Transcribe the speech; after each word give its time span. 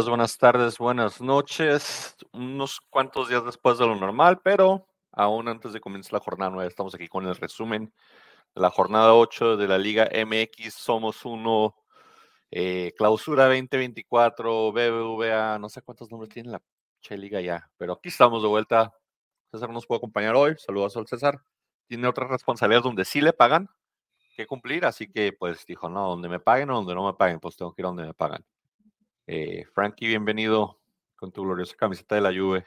Días, 0.00 0.08
buenas 0.08 0.38
tardes, 0.38 0.78
buenas 0.78 1.20
noches. 1.20 2.16
Unos 2.32 2.80
cuantos 2.88 3.28
días 3.28 3.44
después 3.44 3.76
de 3.76 3.86
lo 3.86 3.94
normal, 3.96 4.40
pero 4.42 4.86
aún 5.12 5.46
antes 5.46 5.74
de 5.74 5.80
comenzar 5.80 6.14
la 6.14 6.20
jornada 6.20 6.50
9, 6.52 6.68
estamos 6.68 6.94
aquí 6.94 7.06
con 7.06 7.26
el 7.26 7.36
resumen 7.36 7.92
de 8.54 8.62
la 8.62 8.70
jornada 8.70 9.12
8 9.12 9.58
de 9.58 9.68
la 9.68 9.76
Liga 9.76 10.08
MX. 10.10 10.72
Somos 10.72 11.26
uno, 11.26 11.76
eh, 12.50 12.94
clausura 12.96 13.44
2024, 13.44 14.72
BBVA, 14.72 15.58
no 15.58 15.68
sé 15.68 15.82
cuántos 15.82 16.10
nombres 16.10 16.32
tiene 16.32 16.48
la 16.48 16.62
Liga 17.10 17.42
ya, 17.42 17.70
pero 17.76 17.92
aquí 17.92 18.08
estamos 18.08 18.42
de 18.42 18.48
vuelta. 18.48 18.94
César 19.50 19.68
nos 19.68 19.86
puede 19.86 19.98
acompañar 19.98 20.34
hoy. 20.34 20.54
Saludos 20.56 20.96
al 20.96 21.08
César. 21.08 21.42
Tiene 21.86 22.08
otras 22.08 22.30
responsabilidades 22.30 22.84
donde 22.84 23.04
sí 23.04 23.20
le 23.20 23.34
pagan 23.34 23.68
que 24.34 24.46
cumplir, 24.46 24.86
así 24.86 25.12
que 25.12 25.34
pues 25.34 25.66
dijo, 25.66 25.90
no, 25.90 26.08
donde 26.08 26.30
me 26.30 26.40
paguen 26.40 26.70
o 26.70 26.76
donde 26.76 26.94
no 26.94 27.04
me 27.04 27.12
paguen, 27.12 27.38
pues 27.38 27.54
tengo 27.54 27.74
que 27.74 27.82
ir 27.82 27.86
donde 27.86 28.06
me 28.06 28.14
pagan. 28.14 28.42
Eh, 29.32 29.64
Frankie, 29.74 30.08
bienvenido 30.08 30.80
con 31.14 31.30
tu 31.30 31.44
gloriosa 31.44 31.76
camiseta 31.76 32.16
de 32.16 32.20
la 32.20 32.30
Juve. 32.30 32.66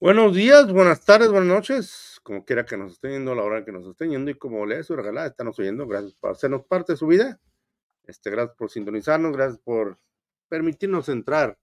Buenos 0.00 0.34
días, 0.34 0.72
buenas 0.72 1.04
tardes, 1.04 1.30
buenas 1.30 1.50
noches, 1.50 2.18
como 2.22 2.42
quiera 2.46 2.64
que 2.64 2.78
nos 2.78 2.92
estén 2.92 3.10
yendo, 3.10 3.34
la 3.34 3.42
hora 3.42 3.66
que 3.66 3.70
nos 3.70 3.86
estén 3.86 4.12
yendo 4.12 4.30
y 4.30 4.34
como 4.34 4.64
le 4.64 4.82
su 4.82 4.96
regalada, 4.96 5.26
estamos 5.26 5.58
oyendo, 5.58 5.86
gracias 5.86 6.14
por 6.14 6.30
hacernos 6.30 6.64
parte 6.64 6.94
de 6.94 6.96
su 6.96 7.06
vida, 7.06 7.38
este, 8.04 8.30
gracias 8.30 8.56
por 8.56 8.70
sintonizarnos, 8.70 9.36
gracias 9.36 9.58
por 9.58 10.00
permitirnos 10.48 11.10
entrar 11.10 11.58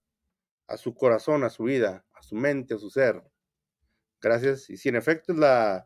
a 0.68 0.76
su 0.76 0.94
corazón, 0.94 1.42
a 1.42 1.50
su 1.50 1.64
vida, 1.64 2.06
a 2.14 2.22
su 2.22 2.36
mente, 2.36 2.74
a 2.74 2.78
su 2.78 2.90
ser. 2.90 3.24
Gracias, 4.20 4.70
y 4.70 4.76
si 4.76 4.88
en 4.88 4.94
efecto 4.94 5.32
es 5.32 5.38
la, 5.40 5.84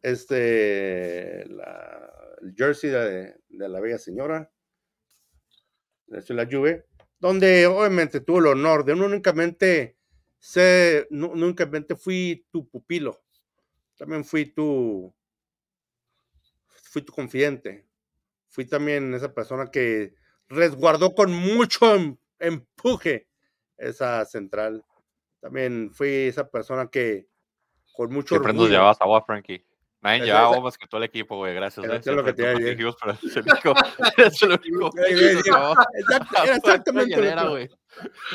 este, 0.00 1.44
la, 1.48 2.08
el 2.40 2.54
jersey 2.54 2.90
de 2.90 3.68
la 3.68 3.80
bella 3.80 3.98
señora, 3.98 4.48
de 6.12 6.34
la 6.34 6.46
Juve, 6.46 6.86
donde 7.18 7.66
obviamente 7.66 8.20
tuvo 8.20 8.38
el 8.38 8.46
honor 8.46 8.84
de 8.84 8.94
no 8.94 9.06
únicamente 9.06 9.96
ser, 10.38 11.06
no, 11.10 11.28
únicamente 11.28 11.96
fui 11.96 12.46
tu 12.50 12.68
pupilo, 12.68 13.22
también 13.96 14.24
fui 14.24 14.46
tu, 14.46 15.14
fui 16.66 17.02
tu 17.02 17.12
confidente, 17.12 17.86
fui 18.48 18.66
también 18.66 19.14
esa 19.14 19.32
persona 19.32 19.70
que 19.70 20.14
resguardó 20.48 21.14
con 21.14 21.32
mucho 21.32 21.94
em, 21.94 22.16
empuje 22.38 23.28
esa 23.78 24.24
central. 24.24 24.84
También 25.40 25.90
fui 25.92 26.08
esa 26.08 26.48
persona 26.48 26.88
que 26.88 27.28
con 27.92 28.12
mucho 28.12 28.34
Siempre 28.34 28.52
nos 28.52 28.70
llevabas 28.70 29.00
agua, 29.00 29.22
Frankie. 29.24 29.64
Nadie 30.02 30.24
llevaba 30.24 30.60
más 30.60 30.76
que 30.76 30.86
todo 30.88 30.98
el 30.98 31.04
equipo, 31.04 31.36
güey. 31.36 31.54
Gracias. 31.54 31.86
Eso 31.86 32.10
es 32.10 32.16
lo 32.16 32.24
que 32.24 32.32
te 32.32 32.42
iba 32.42 32.50
a 32.50 32.54
decir. 32.54 32.80
Eso 32.80 33.40
es 34.26 34.42
lo 34.42 34.56
único. 34.56 34.90
Exactamente. 36.44 37.48
güey. 37.48 37.70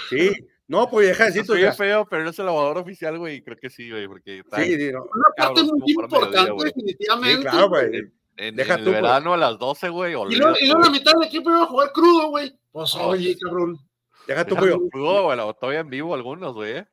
Sí. 0.10 0.32
No, 0.70 0.90
pues 0.90 1.08
deja 1.08 1.26
de 1.26 1.30
decir. 1.32 1.46
Soy 1.46 1.64
feo, 1.74 2.08
pero 2.10 2.24
no 2.24 2.30
es 2.30 2.40
el 2.40 2.46
lavador 2.46 2.78
oficial, 2.78 3.18
güey. 3.18 3.42
Creo 3.42 3.58
que 3.58 3.70
sí, 3.70 3.90
güey. 3.90 4.08
Porque 4.08 4.44
sí, 4.56 4.92
no. 4.92 5.04
Una 5.04 5.30
parte 5.36 5.64
muy 5.64 5.92
importante, 5.92 6.66
definitivamente. 6.66 7.38
Sí, 7.38 7.42
claro, 7.44 7.70
güey. 7.70 8.12
En, 8.38 8.56
Deja 8.56 8.76
en 8.76 8.80
el 8.82 8.86
verano 8.86 9.34
a 9.34 9.38
las 9.38 9.58
12, 9.58 9.90
güey. 9.90 10.12
Y 10.12 10.36
luego, 10.36 10.56
y 10.60 10.68
luego 10.68 10.82
la 10.82 10.90
mitad 10.90 11.14
del 11.14 11.24
equipo 11.24 11.50
iba 11.50 11.64
a 11.64 11.66
jugar 11.66 11.92
crudo, 11.92 12.30
güey. 12.30 12.54
Pues 12.72 12.96
oye, 12.96 13.36
cabrón. 13.38 13.78
Deja 14.26 14.46
tu 14.46 14.56
pollo. 14.56 14.80
Crudo, 14.90 15.24
güey. 15.24 15.38
Todavía 15.60 15.80
en 15.82 15.90
vivo 15.90 16.14
algunos, 16.14 16.54
güey. 16.54 16.86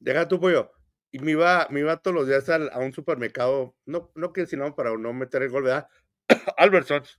Deja 0.00 0.26
tu 0.26 0.40
pollo. 0.40 0.72
Y 1.10 1.18
me 1.20 1.32
iba, 1.32 1.66
me 1.70 1.80
iba 1.80 1.96
todos 1.96 2.14
los 2.14 2.26
días 2.26 2.48
al, 2.48 2.70
a 2.72 2.78
un 2.78 2.92
supermercado, 2.92 3.74
no, 3.86 4.10
no 4.14 4.32
que 4.32 4.46
sino 4.46 4.74
para 4.74 4.96
no 4.96 5.12
meter 5.12 5.42
el 5.42 5.50
gol, 5.50 5.64
¿verdad? 5.64 5.88
Albertsons. 6.56 7.18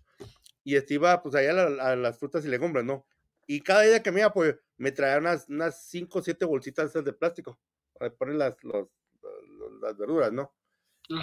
Y 0.64 0.76
este 0.76 0.96
iba 0.96 1.22
pues 1.24 1.34
allá 1.36 1.52
a, 1.52 1.96
las 1.96 2.20
frutas 2.20 2.46
y 2.46 2.50
legumbres, 2.50 2.86
¿no? 2.86 3.06
Y 3.48 3.62
cada 3.62 3.82
día 3.84 4.04
que 4.04 4.12
me 4.12 4.20
iba, 4.20 4.34
pues 4.34 4.56
me 4.78 4.92
traía 4.92 5.18
unas, 5.18 5.48
unas 5.48 5.88
cinco 5.88 6.20
o 6.20 6.22
siete 6.22 6.46
bolsitas 6.46 6.94
de 6.94 7.14
plástico 7.14 7.58
para 7.94 8.14
poner 8.14 8.36
las, 8.36 8.62
los, 8.64 8.90
las 9.82 9.98
verduras, 9.98 10.34
¿no? 10.34 10.54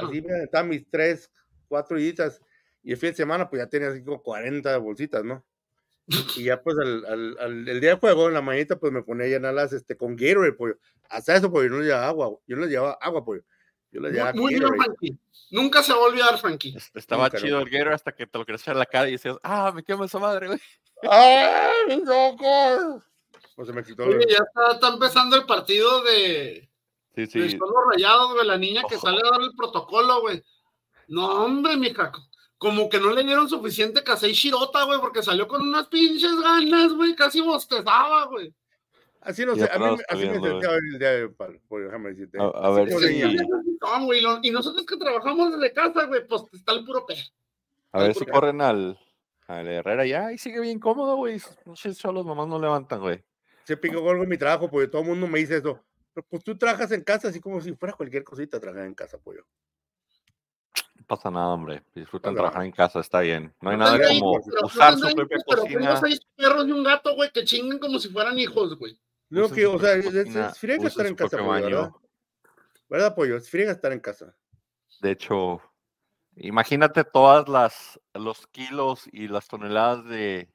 Así 0.02 0.22
me 0.22 0.42
estaban 0.42 0.70
mis 0.70 0.88
tres, 0.88 1.30
cuatro 1.68 1.96
horitas. 1.96 2.40
Y 2.82 2.92
el 2.92 2.96
fin 2.96 3.10
de 3.10 3.16
semana, 3.16 3.48
pues 3.48 3.62
ya 3.62 3.68
tenía 3.68 3.88
así 3.88 4.02
como 4.02 4.22
40 4.22 4.76
bolsitas, 4.78 5.24
¿no? 5.24 5.44
Y 6.36 6.44
ya 6.44 6.62
pues 6.62 6.76
al, 6.78 7.04
al, 7.06 7.68
el 7.68 7.80
día 7.80 7.90
de 7.90 7.96
juego, 7.96 8.28
en 8.28 8.34
la 8.34 8.42
mañana, 8.42 8.76
pues 8.76 8.92
me 8.92 9.02
ponía 9.02 9.26
a 9.26 9.28
llenarlas 9.28 9.72
este, 9.72 9.96
con 9.96 10.16
Gatorade, 10.16 10.52
pollo. 10.52 10.78
Hasta 11.08 11.36
eso, 11.36 11.50
pollo, 11.50 11.64
yo 11.64 11.70
no 11.70 11.78
le 11.80 11.86
llevaba 11.86 12.08
agua, 12.08 12.38
yo 12.46 12.56
no 12.56 12.62
le 12.62 12.68
llevaba 12.68 12.98
agua, 13.00 13.24
pollo. 13.24 13.42
Yo 13.90 14.00
le 14.00 14.10
llevaba 14.10 14.32
Muy 14.34 14.54
bien, 14.54 14.68
Frankie. 14.68 15.18
Nunca 15.50 15.82
se 15.82 15.92
va 15.92 15.98
a 15.98 16.02
olvidar, 16.02 16.38
Frankie. 16.38 16.76
Estaba 16.94 17.30
chido 17.30 17.60
el 17.60 17.70
Gatorade 17.70 17.94
hasta 17.94 18.12
que 18.12 18.26
te 18.26 18.38
lo 18.38 18.44
querías 18.44 18.66
en 18.68 18.78
la 18.78 18.86
cara 18.86 19.08
y 19.08 19.12
decías, 19.12 19.36
ah, 19.42 19.72
me 19.74 19.82
quema 19.82 20.04
esa 20.04 20.18
madre, 20.18 20.48
güey. 20.48 20.60
¡Ay, 21.02 22.02
loco! 22.04 23.02
Pues 23.54 23.68
se 23.68 23.74
me 23.74 23.84
quitó. 23.84 24.04
Oye, 24.04 24.26
ya 24.28 24.38
está, 24.38 24.72
está, 24.72 24.88
empezando 24.88 25.36
el 25.36 25.46
partido 25.46 26.02
de. 26.02 26.68
Sí, 27.14 27.26
sí. 27.26 27.38
De 27.38 27.56
los 27.56 27.70
rayados, 27.92 28.32
güey, 28.34 28.46
la 28.46 28.58
niña 28.58 28.82
que 28.88 28.98
sale 28.98 29.18
a 29.18 29.30
dar 29.30 29.40
el 29.40 29.54
protocolo, 29.56 30.20
güey. 30.20 30.42
No, 31.06 31.44
hombre, 31.44 31.76
mija, 31.76 32.10
como 32.64 32.88
que 32.88 32.98
no 32.98 33.12
le 33.12 33.22
dieron 33.22 33.46
suficiente 33.46 34.02
Casey 34.02 34.32
Shirota, 34.32 34.84
güey, 34.84 34.98
porque 34.98 35.22
salió 35.22 35.46
con 35.46 35.60
unas 35.60 35.86
pinches 35.88 36.34
ganas, 36.40 36.94
güey, 36.94 37.14
casi 37.14 37.42
bostezaba, 37.42 38.24
güey. 38.24 38.54
Así 39.20 39.44
no 39.44 39.54
sé, 39.54 39.68
a 39.70 39.78
mí 39.78 39.96
así 40.08 40.26
me 40.26 40.40
sentía 40.40 40.70
el 40.70 40.98
día 40.98 41.10
de 41.10 41.28
pues 41.28 41.84
déjame 41.84 42.10
decirte. 42.14 42.38
A, 42.40 42.44
a 42.44 42.70
ver 42.70 42.88
si... 42.88 43.36
No, 43.82 44.06
güey, 44.06 44.22
y 44.42 44.50
nosotros 44.50 44.86
que 44.86 44.96
trabajamos 44.96 45.52
desde 45.52 45.74
casa, 45.74 46.06
güey, 46.06 46.26
pues 46.26 46.42
está 46.54 46.72
el 46.72 46.86
puro 46.86 47.04
pe. 47.04 47.16
A 47.92 48.02
ver 48.02 48.14
si 48.14 48.24
corren 48.24 48.62
al, 48.62 48.98
al 49.46 49.68
Herrera 49.68 50.06
ya 50.06 50.32
y 50.32 50.38
sigue 50.38 50.60
bien 50.60 50.80
cómodo, 50.80 51.16
güey. 51.16 51.42
No 51.66 51.76
sé, 51.76 51.92
solo 51.92 52.20
los 52.20 52.26
mamás 52.26 52.48
no 52.48 52.58
levantan, 52.58 53.00
güey. 53.00 53.22
Se 53.64 53.76
picó 53.76 53.98
algo 54.08 54.22
en 54.22 54.30
mi 54.30 54.38
trabajo, 54.38 54.70
porque 54.70 54.88
todo 54.88 55.02
el 55.02 55.08
mundo 55.08 55.26
me 55.26 55.40
dice 55.40 55.58
eso. 55.58 55.84
Pero 56.14 56.26
pues 56.30 56.42
tú 56.42 56.56
trabajas 56.56 56.92
en 56.92 57.04
casa 57.04 57.28
así 57.28 57.40
como 57.40 57.60
si 57.60 57.74
fuera 57.74 57.92
cualquier 57.92 58.24
cosita 58.24 58.58
trabajar 58.58 58.86
en 58.86 58.94
casa, 58.94 59.18
pollo. 59.18 59.44
Pasa 61.06 61.30
nada, 61.30 61.48
hombre. 61.48 61.82
Disfrutan 61.94 62.34
trabajar 62.34 62.64
en 62.64 62.72
casa, 62.72 63.00
está 63.00 63.20
bien. 63.20 63.54
No 63.60 63.70
hay 63.70 63.76
nada 63.76 63.98
como 64.08 64.40
usar 64.62 64.96
su 64.96 65.14
propia 65.14 65.38
cocina. 65.46 65.80
Pero 65.80 65.96
seis 65.98 66.20
perros 66.34 66.66
y 66.66 66.72
un 66.72 66.82
gato, 66.82 67.14
güey, 67.14 67.30
que 67.30 67.44
chinguen 67.44 67.78
como 67.78 67.98
si 67.98 68.08
fueran 68.08 68.38
hijos, 68.38 68.78
güey. 68.78 68.98
No, 69.28 69.50
que, 69.50 69.66
o 69.66 69.78
sea, 69.78 69.94
es 69.94 70.58
friega 70.58 70.86
estar 70.86 71.06
en 71.06 71.14
casa, 71.14 71.38
pollo, 71.38 71.64
¿verdad? 71.64 71.90
¿Verdad, 72.88 73.14
pollo? 73.14 73.36
Es 73.36 73.50
friega 73.50 73.72
estar 73.72 73.92
en 73.92 74.00
casa. 74.00 74.36
De 75.00 75.10
hecho, 75.10 75.60
imagínate 76.36 77.04
todas 77.04 77.48
las 77.48 78.00
los 78.14 78.46
kilos 78.46 79.08
y 79.12 79.28
las 79.28 79.48
toneladas 79.48 80.04
de, 80.04 80.48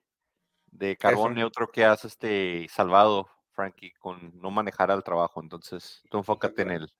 de 0.68 0.96
carbón 0.96 1.36
neutro 1.36 1.70
que 1.70 1.84
hace 1.84 2.08
este 2.08 2.68
salvado, 2.70 3.28
Frankie, 3.52 3.92
con 4.00 4.32
no 4.40 4.50
manejar 4.50 4.92
al 4.92 5.04
trabajo. 5.04 5.42
Entonces, 5.42 6.02
tú 6.10 6.18
enfócate 6.20 6.62
en 6.62 6.72
el, 6.72 6.94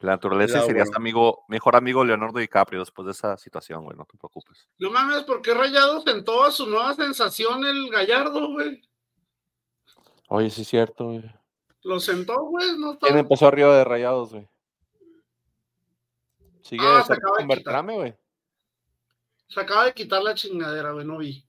la 0.00 0.12
naturaleza 0.12 0.62
serías 0.62 0.90
amigo, 0.94 1.44
mejor 1.48 1.74
amigo 1.74 2.04
Leonardo 2.04 2.38
DiCaprio 2.38 2.80
después 2.80 3.06
de 3.06 3.12
esa 3.12 3.36
situación, 3.36 3.84
güey, 3.84 3.96
no 3.96 4.04
te 4.04 4.16
preocupes. 4.16 4.68
No 4.78 4.90
mames, 4.90 5.24
¿por 5.24 5.42
qué 5.42 5.54
Rayados 5.54 6.04
sentó 6.04 6.44
a 6.44 6.52
su 6.52 6.66
nueva 6.66 6.94
sensación 6.94 7.64
el 7.64 7.90
Gallardo, 7.90 8.52
güey? 8.52 8.80
Oye, 10.28 10.50
sí 10.50 10.62
es 10.62 10.68
cierto, 10.68 11.06
güey. 11.06 11.24
Lo 11.82 11.98
sentó, 11.98 12.44
güey, 12.44 12.78
no 12.78 12.96
¿Quién 12.98 13.18
empezó 13.18 13.48
arriba 13.48 13.76
de 13.76 13.84
Rayados, 13.84 14.32
güey? 14.32 14.48
Sigue 16.62 16.84
ah, 16.84 17.04
con 17.36 17.48
Bertrame, 17.48 17.94
güey. 17.94 18.14
Se 19.48 19.60
acaba 19.60 19.86
de 19.86 19.94
quitar 19.94 20.22
la 20.22 20.34
chingadera, 20.34 20.92
güey, 20.92 21.06
no 21.06 21.18
vi. 21.18 21.44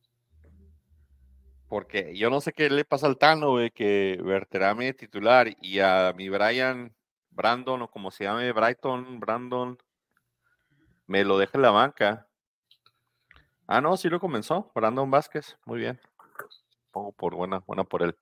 Porque 1.67 2.17
yo 2.17 2.31
no 2.31 2.41
sé 2.41 2.53
qué 2.53 2.69
le 2.69 2.83
pasa 2.83 3.05
al 3.05 3.17
Tano, 3.17 3.51
güey, 3.51 3.69
que 3.69 4.19
Berterame 4.23 4.93
titular 4.93 5.55
y 5.61 5.79
a 5.79 6.13
mi 6.17 6.29
Brian 6.29 6.95
Brandon, 7.31 7.81
o 7.81 7.89
como 7.89 8.11
se 8.11 8.25
llame, 8.25 8.51
Brighton, 8.51 9.19
Brandon, 9.19 9.77
me 11.07 11.23
lo 11.23 11.37
deja 11.37 11.51
en 11.57 11.61
la 11.61 11.71
banca. 11.71 12.27
Ah, 13.67 13.81
no, 13.81 13.97
sí 13.97 14.09
lo 14.09 14.19
comenzó, 14.19 14.71
Brandon 14.73 15.09
Vázquez, 15.09 15.57
muy 15.65 15.79
bien. 15.79 15.99
Pongo 16.91 17.11
por 17.11 17.35
buena, 17.35 17.59
buena 17.59 17.83
por 17.83 18.03
él. 18.03 18.17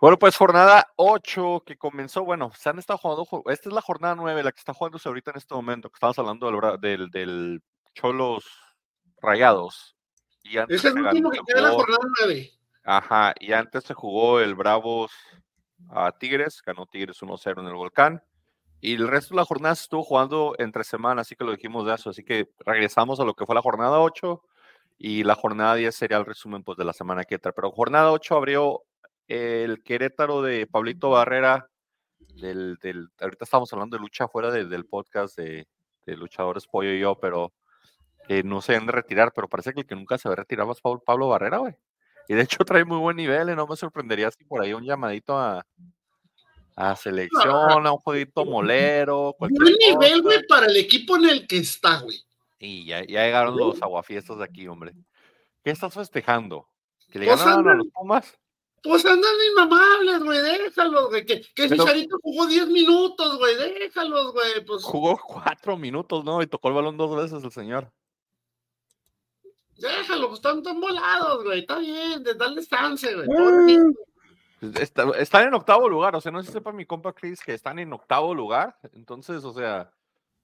Bueno, 0.00 0.16
pues 0.16 0.36
jornada 0.36 0.92
8 0.94 1.64
que 1.66 1.76
comenzó, 1.76 2.24
bueno, 2.24 2.52
se 2.56 2.68
han 2.68 2.78
estado 2.78 2.98
jugando, 2.98 3.26
esta 3.50 3.68
es 3.68 3.74
la 3.74 3.82
jornada 3.82 4.14
9, 4.14 4.44
la 4.44 4.52
que 4.52 4.60
está 4.60 4.72
jugándose 4.72 5.08
ahorita 5.08 5.32
en 5.32 5.38
este 5.38 5.54
momento, 5.54 5.90
que 5.90 5.96
estamos 5.96 6.18
hablando 6.20 6.78
del, 6.78 7.10
del, 7.10 7.62
Cholos 7.94 8.44
Rayados. 9.20 9.96
Y 10.44 10.58
es 10.58 10.84
el 10.84 11.00
último 11.00 11.30
que 11.30 11.40
queda 11.44 11.62
la 11.62 11.72
jornada 11.72 12.04
9. 12.20 12.50
Ajá, 12.84 13.34
y 13.40 13.52
antes 13.52 13.84
se 13.84 13.94
jugó 13.94 14.38
el 14.38 14.54
Bravos 14.54 15.10
a 15.90 16.12
Tigres, 16.12 16.62
ganó 16.64 16.86
Tigres 16.86 17.22
1-0 17.22 17.60
en 17.60 17.66
el 17.66 17.74
Volcán. 17.74 18.22
Y 18.80 18.94
el 18.94 19.08
resto 19.08 19.34
de 19.34 19.40
la 19.40 19.44
jornada 19.44 19.74
estuvo 19.74 20.04
jugando 20.04 20.54
entre 20.58 20.84
semanas, 20.84 21.26
así 21.26 21.34
que 21.34 21.44
lo 21.44 21.52
dijimos 21.52 21.86
de 21.86 21.94
eso. 21.94 22.10
Así 22.10 22.22
que 22.22 22.50
regresamos 22.64 23.18
a 23.18 23.24
lo 23.24 23.34
que 23.34 23.44
fue 23.44 23.54
la 23.54 23.62
jornada 23.62 24.00
8 24.00 24.40
y 24.98 25.24
la 25.24 25.34
jornada 25.34 25.74
10 25.74 25.94
sería 25.94 26.16
el 26.18 26.26
resumen 26.26 26.62
pues, 26.62 26.78
de 26.78 26.84
la 26.84 26.92
semana 26.92 27.24
que 27.24 27.36
entra. 27.36 27.52
Pero 27.52 27.72
jornada 27.72 28.12
8 28.12 28.36
abrió 28.36 28.82
el 29.26 29.82
Querétaro 29.82 30.42
de 30.42 30.66
Pablito 30.66 31.10
Barrera. 31.10 31.68
Del, 32.36 32.76
del 32.76 33.08
ahorita 33.20 33.44
estamos 33.44 33.72
hablando 33.72 33.96
de 33.96 34.00
lucha 34.00 34.28
fuera 34.28 34.50
del 34.50 34.86
podcast 34.86 35.36
de, 35.36 35.66
de, 36.06 36.16
Luchadores 36.16 36.66
Pollo 36.68 36.92
y 36.92 37.00
yo, 37.00 37.18
pero 37.18 37.52
no 38.44 38.60
se 38.60 38.76
han 38.76 38.86
de 38.86 38.92
retirar. 38.92 39.32
Pero 39.34 39.48
parece 39.48 39.72
que 39.72 39.80
el 39.80 39.86
que 39.86 39.96
nunca 39.96 40.18
se 40.18 40.28
va 40.28 40.34
a 40.34 40.36
retirar 40.36 40.68
Pablo, 40.80 41.02
Pablo 41.04 41.28
Barrera, 41.28 41.58
güey. 41.58 41.74
Y 42.28 42.34
de 42.34 42.42
hecho 42.42 42.58
trae 42.64 42.84
muy 42.84 42.98
buen 42.98 43.16
nivel, 43.16 43.48
y 43.50 43.56
no 43.56 43.66
me 43.66 43.74
sorprendería 43.76 44.30
si 44.30 44.44
por 44.44 44.60
ahí 44.62 44.74
un 44.74 44.84
llamadito 44.84 45.36
a, 45.36 45.64
a 46.76 46.94
selección, 46.94 47.86
a 47.86 47.92
un 47.92 47.98
jueguito 47.98 48.44
molero. 48.44 49.34
Buen 49.38 49.52
nivel, 49.52 50.22
güey, 50.22 50.46
para 50.46 50.66
el 50.66 50.76
equipo 50.76 51.16
en 51.16 51.24
el 51.28 51.46
que 51.46 51.56
está, 51.58 52.00
güey. 52.00 52.22
Y 52.58 52.84
ya, 52.84 53.00
ya 53.04 53.24
llegaron 53.24 53.56
los 53.56 53.80
aguafiestas 53.80 54.38
de 54.38 54.44
aquí, 54.44 54.68
hombre. 54.68 54.92
¿Qué 55.64 55.70
estás 55.70 55.94
festejando? 55.94 56.68
¿Que 57.10 57.18
le 57.18 57.26
Pues 57.26 57.38
ganaron 57.38 57.68
a 57.68 57.74
los 57.74 57.86
Pumas? 57.88 58.38
Pues 58.82 59.04
andan 59.06 59.32
inmamables, 59.52 60.22
güey, 60.22 60.40
déjalos, 60.40 61.08
güey. 61.08 61.24
Que, 61.24 61.40
que 61.40 61.68
Pero- 61.68 61.76
Chicharito 61.84 62.16
jugó 62.22 62.46
10 62.46 62.68
minutos, 62.68 63.38
güey, 63.38 63.56
déjalos, 63.56 64.32
güey. 64.32 64.64
Pues 64.64 64.84
Jugó 64.84 65.18
cuatro 65.26 65.76
minutos, 65.76 66.24
¿no? 66.24 66.42
Y 66.42 66.46
tocó 66.46 66.68
el 66.68 66.74
balón 66.74 66.96
dos 66.96 67.16
veces 67.16 67.42
el 67.42 67.50
señor. 67.50 67.90
Déjalos, 69.78 70.28
pues 70.28 70.38
están 70.38 70.62
tan 70.62 70.80
volados, 70.80 71.44
güey. 71.44 71.60
Está 71.60 71.78
bien, 71.78 72.22
de 72.22 72.34
darles 72.34 72.68
chance, 72.68 73.14
güey. 73.14 73.26
Ah. 73.30 73.34
pobrecito. 73.36 74.00
Está- 74.80 75.10
están 75.18 75.46
en 75.46 75.54
octavo 75.54 75.88
lugar, 75.88 76.16
o 76.16 76.20
sea, 76.20 76.32
no 76.32 76.40
sé 76.42 76.48
si 76.48 76.52
sepa 76.54 76.72
mi 76.72 76.84
compa 76.84 77.12
Chris 77.12 77.40
que 77.40 77.54
están 77.54 77.78
en 77.78 77.92
octavo 77.92 78.34
lugar. 78.34 78.76
Entonces, 78.92 79.44
o 79.44 79.52
sea, 79.52 79.90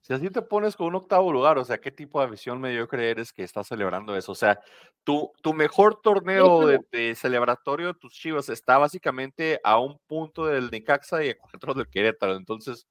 si 0.02 0.12
así 0.12 0.30
te 0.30 0.40
pones 0.42 0.76
con 0.76 0.86
un 0.86 0.94
octavo 0.94 1.32
lugar, 1.32 1.58
o 1.58 1.64
sea, 1.64 1.78
¿qué 1.78 1.90
tipo 1.90 2.20
de 2.20 2.28
visión 2.30 2.60
mediocre 2.60 3.10
eres 3.10 3.32
que 3.32 3.42
estás 3.42 3.66
celebrando 3.66 4.14
eso? 4.16 4.30
O 4.30 4.36
sea, 4.36 4.60
tu, 5.02 5.32
tu 5.42 5.52
mejor 5.52 6.00
torneo 6.00 6.64
de, 6.66 6.78
de 6.92 7.14
celebratorio 7.16 7.88
de 7.88 7.94
tus 7.94 8.12
chivas 8.12 8.48
está 8.50 8.78
básicamente 8.78 9.60
a 9.64 9.80
un 9.80 9.98
punto 10.06 10.46
del 10.46 10.70
Necaxa 10.70 11.24
y 11.24 11.30
a 11.30 11.38
cuatro 11.38 11.74
del 11.74 11.88
Querétaro. 11.88 12.36
Entonces, 12.36 12.86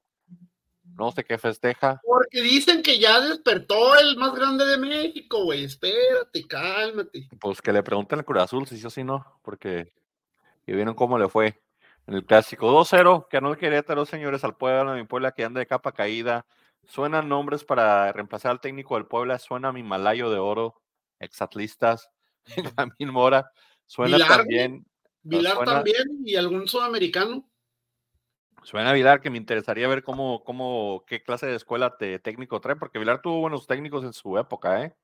no 0.96 1.10
sé 1.12 1.24
qué 1.24 1.38
festeja. 1.38 2.00
Porque 2.04 2.40
dicen 2.42 2.82
que 2.82 2.98
ya 2.98 3.20
despertó 3.20 3.96
el 3.98 4.16
más 4.16 4.34
grande 4.34 4.64
de 4.66 4.78
México, 4.78 5.44
güey. 5.44 5.64
Espérate, 5.64 6.46
cálmate. 6.46 7.28
Pues 7.40 7.60
que 7.60 7.72
le 7.72 7.82
pregunten 7.82 8.18
al 8.20 8.24
Cruz 8.24 8.42
Azul 8.42 8.66
si 8.66 8.78
sí 8.78 8.86
o 8.86 8.90
si 8.90 9.04
no, 9.04 9.38
porque 9.42 9.92
y 10.66 10.72
vieron 10.72 10.94
cómo 10.94 11.18
le 11.18 11.28
fue 11.28 11.60
en 12.06 12.14
el 12.14 12.24
clásico 12.24 12.70
2-0, 12.70 13.28
ganó 13.30 13.50
el 13.52 13.58
Querétaro, 13.58 14.04
señores, 14.06 14.44
al 14.44 14.56
Puebla, 14.56 14.94
mi 14.94 15.04
Puebla 15.04 15.32
que 15.32 15.44
anda 15.44 15.58
de 15.60 15.66
capa 15.66 15.92
caída. 15.92 16.46
Suenan 16.86 17.28
nombres 17.28 17.64
para 17.64 18.12
reemplazar 18.12 18.50
al 18.52 18.60
técnico 18.60 18.94
del 18.96 19.06
Puebla, 19.06 19.38
suena 19.38 19.72
mi 19.72 19.82
Malayo 19.82 20.28
de 20.30 20.38
Oro, 20.38 20.82
exatlistas, 21.18 22.10
Benjamín 22.56 23.08
Mora, 23.10 23.50
suena 23.86 24.16
Vilar, 24.16 24.28
también, 24.36 24.86
Vilar 25.22 25.56
suena- 25.56 25.72
también 25.76 26.04
y 26.24 26.36
algún 26.36 26.68
sudamericano. 26.68 27.48
Suena 28.64 28.92
Vilar, 28.92 29.20
que 29.20 29.30
me 29.30 29.38
interesaría 29.38 29.86
ver 29.88 30.02
cómo, 30.02 30.42
cómo, 30.44 31.04
qué 31.06 31.22
clase 31.22 31.46
de 31.46 31.54
escuela 31.54 31.96
de 32.00 32.18
técnico 32.18 32.60
trae, 32.60 32.76
porque 32.76 32.98
Vilar 32.98 33.22
tuvo 33.22 33.40
buenos 33.40 33.66
técnicos 33.66 34.04
en 34.04 34.12
su 34.12 34.36
época, 34.38 34.82
¿eh? 34.82 34.96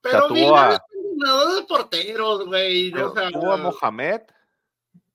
Pero 0.00 0.28
tuvo 0.28 0.34
Vilar 0.34 0.70
a- 0.70 0.74
es 0.74 0.80
entrenador 1.04 1.54
de 1.54 1.62
porteros, 1.66 2.46
güey. 2.46 2.94
O 2.94 3.12
sea, 3.12 3.30
tuvo 3.30 3.52
a 3.52 3.56
Mohamed, 3.56 4.22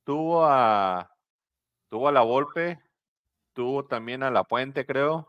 tuvo 0.04 0.46
a 0.46 1.10
tuvo 1.90 2.08
a 2.08 2.12
la 2.12 2.22
Volpe, 2.22 2.80
tuvo 3.54 3.86
también 3.86 4.24
a 4.24 4.32
la 4.32 4.44
Puente, 4.44 4.86
creo. 4.86 5.28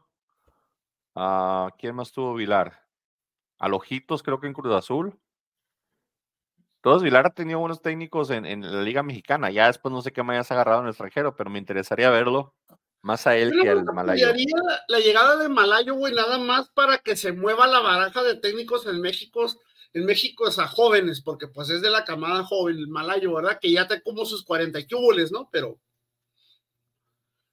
¿A 1.15 1.71
quién 1.79 1.95
más 1.95 2.11
tuvo 2.13 2.35
Vilar? 2.35 2.87
A 3.59 3.69
Lojitos, 3.69 4.23
creo 4.23 4.41
que 4.41 4.47
en 4.47 4.53
Cruz 4.53 4.75
Azul. 4.75 5.19
Todos 6.85 7.03
Vilar 7.03 7.25
ha 7.25 7.31
tenido 7.31 7.61
buenos 7.61 7.81
técnicos 7.81 8.29
en, 8.29 8.45
en 8.45 8.61
la 8.61 8.83
Liga 8.83 9.03
Mexicana. 9.03 9.51
Ya 9.51 9.69
después 9.69 9.91
no 9.91 10.03
sé 10.03 10.13
qué 10.13 10.23
me 10.23 10.35
hayas 10.35 10.53
agarrado 10.53 10.81
en 10.81 10.85
el 10.85 10.91
extranjero, 10.91 11.35
pero 11.35 11.49
me 11.49 11.59
interesaría 11.59 12.11
verlo 12.11 12.55
más 13.01 13.27
a 13.27 13.39
él 13.39 13.53
que 13.59 13.71
al 13.71 13.87
Malayo. 13.87 14.29
la 14.89 14.99
llegada 14.99 15.39
de 15.39 15.49
Malayo, 15.49 15.95
güey, 15.95 16.13
nada 16.13 16.37
más 16.37 16.69
para 16.69 16.99
que 16.99 17.17
se 17.17 17.33
mueva 17.33 17.67
la 17.67 17.81
baraja 17.81 18.23
de 18.23 18.35
técnicos 18.35 18.87
en 18.87 19.01
México, 19.01 19.47
en 19.95 20.05
México 20.05 20.47
es 20.47 20.59
a 20.59 20.69
jóvenes, 20.69 21.23
porque 21.23 21.49
pues 21.49 21.71
es 21.71 21.81
de 21.81 21.89
la 21.89 22.05
camada 22.05 22.45
joven, 22.45 22.77
el 22.77 22.89
Malayo, 22.89 23.35
¿verdad? 23.35 23.59
Que 23.59 23.73
ya 23.73 23.89
te 23.89 24.03
como 24.03 24.27
sus 24.27 24.45
40 24.45 24.87
cúbules, 24.87 25.33
¿no? 25.33 25.49
Pero, 25.51 25.81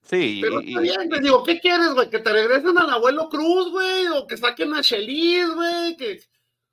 Sí, 0.02 0.40
pero 0.42 0.60
y- 0.60 0.76
bien, 0.78 1.08
te 1.08 1.20
digo, 1.20 1.42
¿qué 1.42 1.58
quieres, 1.58 1.94
güey? 1.94 2.10
Que 2.10 2.18
te 2.18 2.32
regresen 2.34 2.76
al 2.76 2.90
abuelo 2.90 3.30
Cruz, 3.30 3.70
güey, 3.70 4.08
o 4.08 4.26
que 4.26 4.36
saquen 4.36 4.74
a 4.74 4.82
Chelis, 4.82 5.48
güey, 5.54 5.96
que, 5.96 6.20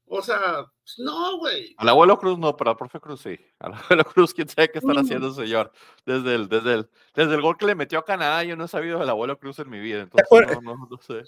o 0.10 0.22
sea, 0.22 0.66
pues, 0.82 0.96
no, 1.00 1.38
güey. 1.38 1.74
Al 1.78 1.90
abuelo 1.90 2.18
Cruz 2.20 2.38
no, 2.38 2.56
pero 2.58 2.72
al 2.72 2.78
profe 2.78 3.00
Cruz 3.00 3.22
sí. 3.22 3.40
Al 3.60 3.74
abuelo 3.76 4.04
Cruz, 4.06 4.34
quién 4.34 4.50
sabe 4.50 4.70
qué 4.72 4.80
están 4.80 4.96
Mm. 4.96 5.00
haciendo, 5.00 5.34
señor. 5.34 5.72
Desde 6.06 6.36
el, 6.36 6.50
desde 6.50 6.74
el, 6.74 6.90
desde 7.16 7.36
el 7.36 7.42
gol 7.42 7.58
que 7.58 7.66
le 7.68 7.76
metió 7.76 8.00
a 8.00 8.06
Canadá, 8.06 8.44
yo 8.44 8.56
no 8.56 8.66
he 8.66 8.68
sabido 8.68 9.00
del 9.00 9.10
abuelo 9.10 9.40
Cruz 9.40 9.60
en 9.60 9.70
mi 9.70 9.80
vida. 9.80 10.02
Entonces, 10.02 10.26
acuerdas? 10.26 10.62
no, 10.62 10.76
no, 10.76 10.88
no 10.90 10.98
sé. 10.98 11.24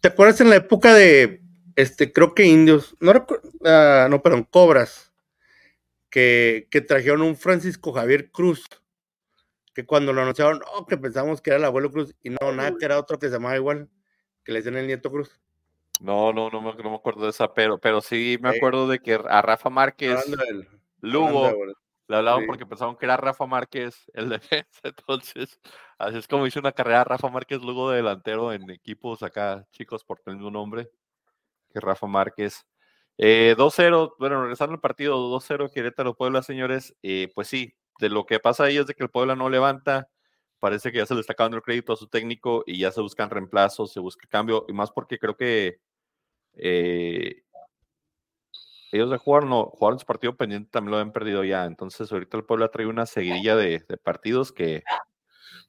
¿Te 0.00 0.08
acuerdas 0.08 0.40
en 0.40 0.50
la 0.50 0.56
época 0.56 0.92
de, 0.92 1.40
este, 1.76 2.12
creo 2.12 2.34
que 2.34 2.44
indios, 2.44 2.96
no 3.00 3.12
recuerdo, 3.12 3.48
ah, 3.64 4.06
no, 4.10 4.20
perdón, 4.22 4.44
cobras, 4.44 5.12
que, 6.10 6.68
que 6.70 6.80
trajeron 6.80 7.22
un 7.22 7.36
Francisco 7.36 7.92
Javier 7.92 8.30
Cruz, 8.30 8.66
que 9.74 9.84
cuando 9.86 10.12
lo 10.12 10.22
anunciaron, 10.22 10.60
no, 10.60 10.86
que 10.86 10.96
pensamos 10.96 11.40
que 11.40 11.50
era 11.50 11.58
el 11.58 11.64
abuelo 11.64 11.90
Cruz, 11.90 12.14
y 12.22 12.30
no, 12.30 12.52
nada, 12.52 12.74
que 12.78 12.84
era 12.84 12.98
otro 12.98 13.18
que 13.18 13.26
se 13.28 13.32
llamaba 13.32 13.56
igual, 13.56 13.88
que 14.44 14.52
le 14.52 14.58
decían 14.58 14.76
el 14.76 14.86
nieto 14.86 15.10
Cruz. 15.10 15.40
No, 16.00 16.32
no, 16.32 16.50
no 16.50 16.60
me, 16.60 16.74
no 16.74 16.90
me 16.90 16.96
acuerdo 16.96 17.24
de 17.24 17.30
esa, 17.30 17.52
pero, 17.54 17.78
pero 17.78 18.00
sí 18.00 18.36
me 18.40 18.50
Sí. 18.52 18.56
acuerdo 18.58 18.88
de 18.88 18.98
que 18.98 19.14
a 19.14 19.42
Rafa 19.42 19.70
Márquez, 19.70 20.18
Lugo, 21.00 21.52
le 22.08 22.16
hablaban 22.16 22.42
sí. 22.42 22.46
porque 22.46 22.66
pensaban 22.66 22.96
que 22.96 23.06
era 23.06 23.16
Rafa 23.16 23.46
Márquez 23.46 24.10
el 24.14 24.28
defensa. 24.40 24.80
Entonces, 24.82 25.60
así 25.98 26.18
es 26.18 26.28
como 26.28 26.46
hizo 26.46 26.60
una 26.60 26.72
carrera 26.72 27.04
Rafa 27.04 27.28
Márquez 27.28 27.62
Lugo 27.62 27.90
de 27.90 27.96
delantero 27.98 28.52
en 28.52 28.68
equipos 28.70 29.22
acá, 29.22 29.66
chicos, 29.72 30.04
por 30.04 30.20
tener 30.20 30.42
un 30.42 30.52
nombre, 30.52 30.90
que 31.72 31.80
Rafa 31.80 32.06
Márquez. 32.06 32.66
Eh, 33.16 33.54
2-0, 33.56 34.16
bueno, 34.18 34.42
regresando 34.42 34.74
al 34.74 34.80
partido, 34.80 35.16
2-0 35.16 35.70
Querétaro 35.70 36.14
Puebla, 36.16 36.42
señores. 36.42 36.96
eh, 37.02 37.30
pues 37.34 37.48
sí, 37.48 37.74
de 38.00 38.08
lo 38.08 38.26
que 38.26 38.40
pasa 38.40 38.64
ahí 38.64 38.76
es 38.78 38.86
de 38.86 38.94
que 38.94 39.04
el 39.04 39.10
Puebla 39.10 39.36
no 39.36 39.48
levanta. 39.48 40.08
Parece 40.64 40.90
que 40.90 40.96
ya 40.96 41.04
se 41.04 41.12
le 41.14 41.20
está 41.20 41.34
acabando 41.34 41.58
el 41.58 41.62
crédito 41.62 41.92
a 41.92 41.96
su 41.96 42.06
técnico 42.08 42.64
y 42.66 42.78
ya 42.78 42.90
se 42.90 43.02
buscan 43.02 43.28
reemplazos, 43.28 43.92
se 43.92 44.00
busca 44.00 44.26
cambio, 44.30 44.64
y 44.66 44.72
más 44.72 44.90
porque 44.90 45.18
creo 45.18 45.36
que 45.36 45.78
eh, 46.54 47.42
ellos 48.92 49.10
de 49.10 49.18
jugar, 49.18 49.44
no, 49.44 49.66
jugaron 49.66 49.98
su 49.98 50.06
partido 50.06 50.34
pendiente, 50.38 50.70
también 50.70 50.92
lo 50.92 50.96
habían 50.96 51.12
perdido 51.12 51.44
ya. 51.44 51.66
Entonces, 51.66 52.10
ahorita 52.10 52.38
el 52.38 52.44
Puebla 52.44 52.68
trae 52.68 52.86
una 52.86 53.04
seguidilla 53.04 53.56
de, 53.56 53.80
de 53.86 53.96
partidos 53.98 54.52
que 54.52 54.82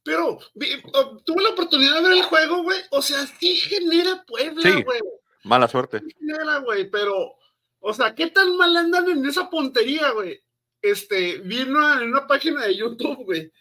Pero 0.05 0.39
vi- 0.53 0.81
o- 0.93 1.17
tuve 1.25 1.43
la 1.43 1.49
oportunidad 1.49 1.95
de 1.95 2.01
ver 2.03 2.11
el 2.13 2.23
juego, 2.23 2.63
güey. 2.63 2.79
O 2.91 3.01
sea, 3.01 3.25
sí 3.25 3.57
genera 3.57 4.23
Puebla, 4.25 4.61
Sí. 4.61 4.81
güey. 4.81 4.99
mala 5.43 5.67
suerte. 5.67 5.99
Sí 5.99 6.15
genera, 6.19 6.59
güey. 6.59 6.89
Pero, 6.89 7.33
o 7.79 7.93
sea, 7.93 8.15
¿qué 8.15 8.27
tan 8.27 8.55
mal 8.55 8.77
andan 8.77 9.09
en 9.09 9.25
esa 9.25 9.49
puntería, 9.49 10.11
güey? 10.11 10.41
Este, 10.81 11.39
vi 11.39 11.63
una- 11.63 12.01
en 12.01 12.09
una 12.11 12.25
página 12.27 12.65
de 12.65 12.77
YouTube, 12.77 13.25
güey, 13.25 13.51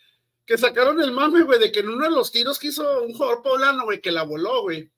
que 0.46 0.58
sacaron 0.58 1.00
el 1.00 1.12
mame, 1.12 1.42
güey, 1.42 1.58
de 1.58 1.72
que 1.72 1.80
en 1.80 1.88
uno 1.88 2.04
de 2.04 2.10
los 2.10 2.30
tiros 2.30 2.58
que 2.58 2.68
hizo 2.68 3.02
un 3.02 3.14
jugador 3.14 3.42
poblano, 3.42 3.84
güey, 3.84 4.00
que 4.00 4.12
la 4.12 4.24
voló, 4.24 4.62
güey. 4.62 4.90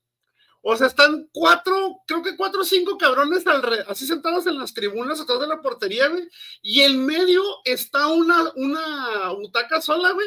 O 0.62 0.76
sea, 0.76 0.88
están 0.88 1.28
cuatro, 1.32 2.02
creo 2.08 2.22
que 2.22 2.36
cuatro 2.36 2.62
o 2.62 2.64
cinco 2.64 2.98
cabrones 2.98 3.44
así 3.86 4.04
sentados 4.04 4.48
en 4.48 4.58
las 4.58 4.74
tribunas 4.74 5.20
atrás 5.20 5.38
de 5.38 5.46
la 5.46 5.62
portería, 5.62 6.08
güey. 6.08 6.28
Y 6.60 6.80
en 6.80 7.06
medio 7.06 7.42
está 7.64 8.08
una, 8.08 8.50
una 8.56 9.28
butaca 9.30 9.80
sola, 9.80 10.10
güey. 10.10 10.26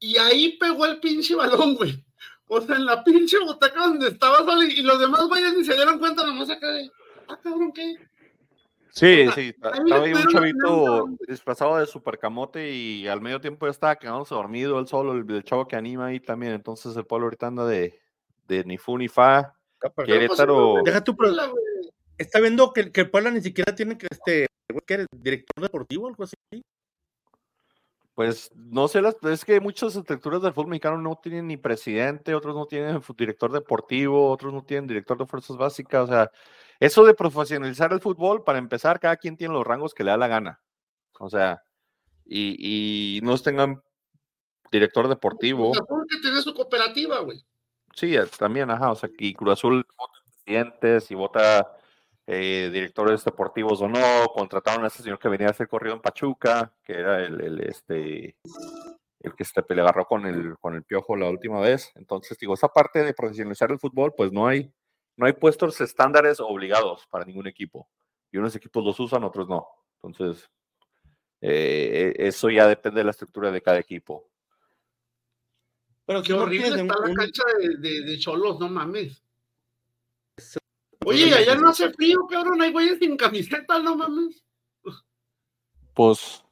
Y 0.00 0.18
ahí 0.18 0.58
pegó 0.58 0.84
el 0.84 1.00
pinche 1.00 1.34
balón, 1.34 1.76
güey. 1.76 2.04
O 2.46 2.60
sea, 2.60 2.76
en 2.76 2.84
la 2.84 3.02
pinche 3.02 3.38
butaca 3.38 3.86
donde 3.86 4.08
estaba 4.08 4.38
solo 4.38 4.62
y 4.64 4.80
y 4.80 4.82
los 4.82 5.00
demás 5.00 5.26
güeyes 5.26 5.54
ni 5.56 5.64
se 5.64 5.74
dieron 5.74 5.98
cuenta 5.98 6.26
nomás 6.26 6.50
acá 6.50 6.68
de, 6.68 6.90
ah, 7.28 7.38
cabrón, 7.42 7.72
¿qué? 7.72 7.96
Sí, 8.90 9.24
sea, 9.26 9.32
sí, 9.32 9.40
ahí 9.40 9.48
estaba 9.48 10.04
ahí 10.04 10.12
un 10.14 10.26
chavito 10.28 11.08
disfrazado 11.28 11.76
de 11.78 11.86
supercamote 11.86 12.70
y 12.70 13.06
al 13.06 13.20
medio 13.20 13.40
tiempo 13.40 13.66
ya 13.66 13.70
estaba 13.70 13.96
quedándose 13.96 14.34
dormido 14.34 14.78
él 14.78 14.86
solo, 14.88 15.12
el, 15.12 15.30
el 15.30 15.44
chavo 15.44 15.66
que 15.68 15.76
anima 15.76 16.06
ahí 16.06 16.20
también. 16.20 16.52
Entonces 16.52 16.96
el 16.96 17.04
pueblo 17.04 17.26
ahorita 17.26 17.46
anda 17.46 17.66
de, 17.66 17.98
de 18.46 18.64
ni 18.64 18.78
fu 18.78 18.96
ni 18.98 19.08
fa. 19.08 19.54
Querétaro, 20.04 20.82
Deja 20.84 21.04
tu 21.04 21.16
pro- 21.16 21.28
Hola, 21.28 21.46
güey. 21.46 21.62
Está 22.16 22.40
viendo 22.40 22.72
que, 22.72 22.90
que 22.90 23.02
el 23.02 23.10
Puebla 23.10 23.30
ni 23.30 23.40
siquiera 23.40 23.72
tiene 23.76 23.96
que 23.96 24.08
este, 24.10 24.46
director 25.12 25.62
deportivo 25.62 26.06
o 26.06 26.08
algo 26.08 26.24
así. 26.24 26.34
pues 28.14 28.50
no 28.56 28.88
sé, 28.88 29.00
las, 29.00 29.16
es 29.22 29.44
que 29.44 29.60
muchas 29.60 29.94
estructuras 29.94 30.42
del 30.42 30.52
fútbol 30.52 30.70
mexicano 30.70 30.98
no 30.98 31.14
tienen 31.22 31.46
ni 31.46 31.56
presidente, 31.56 32.34
otros 32.34 32.56
no 32.56 32.66
tienen 32.66 33.00
director 33.16 33.52
deportivo, 33.52 34.28
otros 34.32 34.52
no 34.52 34.64
tienen 34.64 34.88
director 34.88 35.16
de 35.16 35.26
fuerzas 35.26 35.56
básicas. 35.56 36.02
O 36.02 36.06
sea, 36.08 36.28
eso 36.80 37.04
de 37.04 37.14
profesionalizar 37.14 37.92
el 37.92 38.00
fútbol, 38.00 38.44
para 38.44 38.58
empezar, 38.58 39.00
cada 39.00 39.16
quien 39.16 39.36
tiene 39.36 39.54
los 39.54 39.66
rangos 39.66 39.94
que 39.94 40.04
le 40.04 40.10
da 40.10 40.16
la 40.16 40.28
gana. 40.28 40.60
O 41.18 41.28
sea, 41.28 41.62
y, 42.24 43.18
y 43.18 43.20
no 43.22 43.36
tengan 43.38 43.82
director 44.70 45.08
deportivo. 45.08 45.72
Cruz 45.72 45.82
Azul 45.82 46.06
que 46.08 46.20
tiene 46.20 46.42
su 46.42 46.54
cooperativa, 46.54 47.20
güey. 47.20 47.44
Sí, 47.94 48.14
eh, 48.14 48.26
también, 48.38 48.70
ajá, 48.70 48.92
o 48.92 48.94
sea, 48.94 49.08
y 49.18 49.34
Cruz 49.34 49.54
Azul 49.54 49.86
vota 49.96 50.12
presidentes 50.24 51.10
y 51.10 51.14
vota 51.14 51.76
eh, 52.26 52.70
directores 52.72 53.24
deportivos 53.24 53.80
o 53.80 53.88
no, 53.88 54.26
contrataron 54.34 54.84
a 54.84 54.88
ese 54.88 55.02
señor 55.02 55.18
que 55.18 55.28
venía 55.28 55.48
a 55.48 55.50
hacer 55.50 55.66
corrido 55.66 55.94
en 55.94 56.02
Pachuca, 56.02 56.72
que 56.84 56.92
era 56.92 57.24
el, 57.24 57.40
el, 57.40 57.60
este, 57.62 58.36
el 59.20 59.34
que 59.34 59.44
se 59.44 59.64
le 59.68 59.80
agarró 59.80 60.04
con 60.04 60.26
el, 60.26 60.56
con 60.58 60.74
el 60.74 60.84
piojo 60.84 61.16
la 61.16 61.28
última 61.28 61.60
vez. 61.60 61.90
Entonces, 61.96 62.38
digo, 62.38 62.54
esa 62.54 62.68
parte 62.68 63.02
de 63.02 63.14
profesionalizar 63.14 63.72
el 63.72 63.78
fútbol, 63.78 64.12
pues 64.16 64.30
no 64.30 64.46
hay, 64.46 64.70
no 65.18 65.26
hay 65.26 65.32
puestos 65.32 65.80
estándares 65.80 66.38
obligados 66.38 67.04
para 67.10 67.24
ningún 67.24 67.48
equipo. 67.48 67.90
Y 68.30 68.38
unos 68.38 68.54
equipos 68.54 68.84
los 68.84 68.98
usan, 69.00 69.24
otros 69.24 69.48
no. 69.48 69.66
Entonces, 70.00 70.48
eh, 71.40 72.14
eso 72.16 72.48
ya 72.50 72.68
depende 72.68 73.00
de 73.00 73.04
la 73.04 73.10
estructura 73.10 73.50
de 73.50 73.60
cada 73.60 73.80
equipo. 73.80 74.30
Pero 76.06 76.22
qué 76.22 76.32
horrible 76.32 76.68
está 76.68 76.84
la 76.84 77.14
cancha 77.14 77.42
de, 77.58 78.04
de, 78.04 78.18
Cholos, 78.18 78.60
no 78.60 78.68
mames. 78.68 79.20
Oye, 81.04 81.34
allá 81.34 81.56
no 81.56 81.70
hace 81.70 81.92
frío, 81.92 82.24
cabrón, 82.30 82.62
hay 82.62 82.70
güeyes 82.70 83.00
sin 83.00 83.16
camiseta, 83.16 83.80
no 83.80 83.96
mames. 83.96 84.44
Pues 85.94 86.44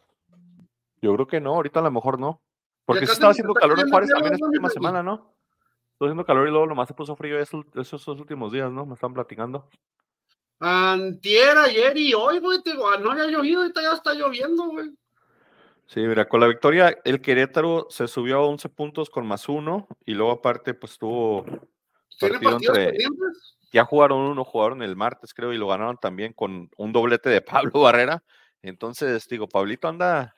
yo 1.01 1.15
creo 1.15 1.27
que 1.29 1.41
no, 1.41 1.55
ahorita 1.55 1.79
a 1.79 1.85
lo 1.85 1.93
mejor 1.93 2.19
no. 2.19 2.43
Porque 2.85 3.07
se 3.07 3.13
estaba 3.13 3.31
haciendo 3.31 3.55
calor 3.55 3.79
en 3.79 3.91
Juárez 3.91 4.11
también 4.11 4.35
esta 4.35 4.47
última 4.47 4.71
semana, 4.71 5.05
¿no? 5.05 5.36
Estuvo 5.97 6.09
haciendo 6.09 6.27
calor 6.27 6.47
y 6.47 6.51
luego 6.51 6.67
nomás 6.67 6.89
se 6.89 6.93
puso 6.93 7.17
frío 7.17 7.41
esos, 7.41 7.65
esos 7.75 8.07
últimos 8.09 8.53
días, 8.53 8.71
¿no? 8.71 8.85
Me 8.85 8.93
están 8.93 9.15
platicando. 9.15 9.71
Antier, 10.61 11.57
ayer 11.57 11.97
y 11.97 12.13
hoy, 12.13 12.39
güey, 12.39 12.59
no 13.01 13.13
había 13.13 13.25
llovido, 13.29 13.63
ahorita 13.63 13.81
ya 13.81 13.93
está 13.95 14.13
lloviendo, 14.13 14.65
güey. 14.65 14.91
Sí, 15.87 16.01
mira, 16.01 16.29
con 16.29 16.41
la 16.41 16.49
victoria 16.49 16.99
el 17.03 17.23
Querétaro 17.23 17.87
se 17.89 18.09
subió 18.09 18.37
a 18.37 18.47
11 18.47 18.69
puntos 18.69 19.09
con 19.09 19.27
más 19.27 19.49
uno 19.49 19.89
y 20.05 20.13
luego 20.13 20.33
aparte 20.33 20.75
pues 20.75 20.99
tuvo 20.99 21.47
partido 22.21 22.57
entre... 22.57 22.99
Ya 23.73 23.87
jugaron 23.87 24.19
uno, 24.19 24.45
jugaron 24.45 24.83
el 24.83 24.97
martes 24.97 25.33
creo 25.33 25.55
y 25.55 25.57
lo 25.57 25.69
ganaron 25.69 25.97
también 25.97 26.35
con 26.35 26.69
un 26.77 26.93
doblete 26.93 27.31
de 27.31 27.41
Pablo 27.41 27.81
Barrera. 27.81 28.23
Entonces, 28.61 29.27
digo, 29.29 29.49
Pablito 29.49 29.89
anda 29.89 30.35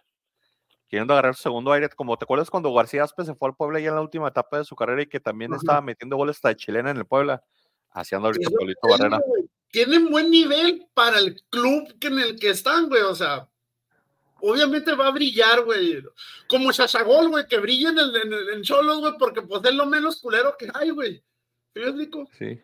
queriendo 0.89 1.13
agarrar 1.13 1.35
su 1.35 1.43
segundo 1.43 1.73
aire, 1.73 1.89
como 1.91 2.17
te 2.17 2.25
acuerdas 2.25 2.51
cuando 2.51 2.73
García 2.73 3.05
Aspe 3.05 3.25
se 3.25 3.35
fue 3.35 3.49
al 3.49 3.57
Puebla 3.57 3.79
ya 3.81 3.91
en 3.91 3.97
la 3.97 4.01
última 4.01 4.29
etapa 4.29 4.59
de 4.59 4.65
su 4.65 4.75
carrera 4.75 5.03
y 5.03 5.07
que 5.07 5.21
también 5.21 5.53
estaba 5.55 5.81
metiendo 5.81 6.17
goles 6.17 6.37
hasta 6.37 6.49
de 6.49 6.57
chilena 6.57 6.91
en 6.91 6.97
el 6.97 7.07
Puebla, 7.07 7.43
haciendo 7.91 8.29
ahorita 8.29 8.51
Pablito 8.51 8.89
Barrera. 8.89 9.21
Tienen 9.71 10.11
buen 10.11 10.31
nivel 10.31 10.87
para 10.95 11.19
el 11.19 11.43
club 11.51 11.95
en 12.01 12.19
el 12.19 12.39
que 12.39 12.51
están, 12.51 12.89
güey, 12.89 13.03
o 13.03 13.15
sea, 13.15 13.47
obviamente 14.41 14.95
va 14.95 15.09
a 15.09 15.13
brillar, 15.13 15.65
güey. 15.65 16.03
Como 16.49 16.73
Shashagol, 16.73 17.29
güey, 17.29 17.47
que 17.47 17.59
brilla 17.59 17.91
en, 17.91 17.99
el, 17.99 18.49
en, 18.55 18.63
Cholos, 18.63 19.01
güey, 19.01 19.13
porque 19.19 19.43
pues 19.43 19.63
es 19.65 19.75
lo 19.75 19.87
menos 19.87 20.21
culero 20.21 20.57
que 20.59 20.69
hay, 20.73 20.91
güey. 20.91 21.23
Sí. 22.39 22.61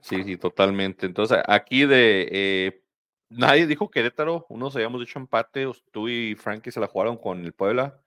Sí, 0.00 0.22
sí, 0.22 0.36
totalmente. 0.36 1.06
Entonces, 1.06 1.38
aquí 1.46 1.86
de 1.86 2.28
eh, 2.30 2.83
nadie 3.28 3.66
dijo 3.66 3.90
Querétaro, 3.90 4.46
unos 4.48 4.74
habíamos 4.76 5.00
dicho 5.00 5.18
empate, 5.18 5.70
tú 5.90 6.08
y 6.08 6.34
Frankie 6.34 6.70
se 6.70 6.80
la 6.80 6.86
jugaron 6.86 7.16
con 7.16 7.44
el 7.44 7.52
Puebla. 7.52 8.00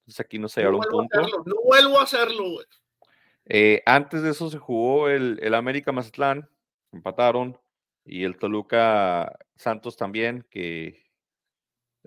Entonces 0.00 0.20
aquí 0.20 0.38
no 0.38 0.48
se 0.48 0.60
llevaron 0.60 0.80
un 0.80 0.90
punto. 0.90 1.20
no 1.44 1.56
vuelvo 1.64 2.00
a 2.00 2.04
hacerlo, 2.04 2.50
güey. 2.52 2.66
Eh, 3.46 3.82
antes 3.86 4.22
de 4.22 4.30
eso 4.30 4.48
se 4.50 4.58
jugó 4.58 5.08
el, 5.08 5.38
el 5.42 5.54
América 5.54 5.92
Mazatlán, 5.92 6.48
empataron, 6.92 7.58
y 8.04 8.24
el 8.24 8.38
Toluca 8.38 9.38
Santos 9.56 9.96
también, 9.96 10.46
que 10.50 11.10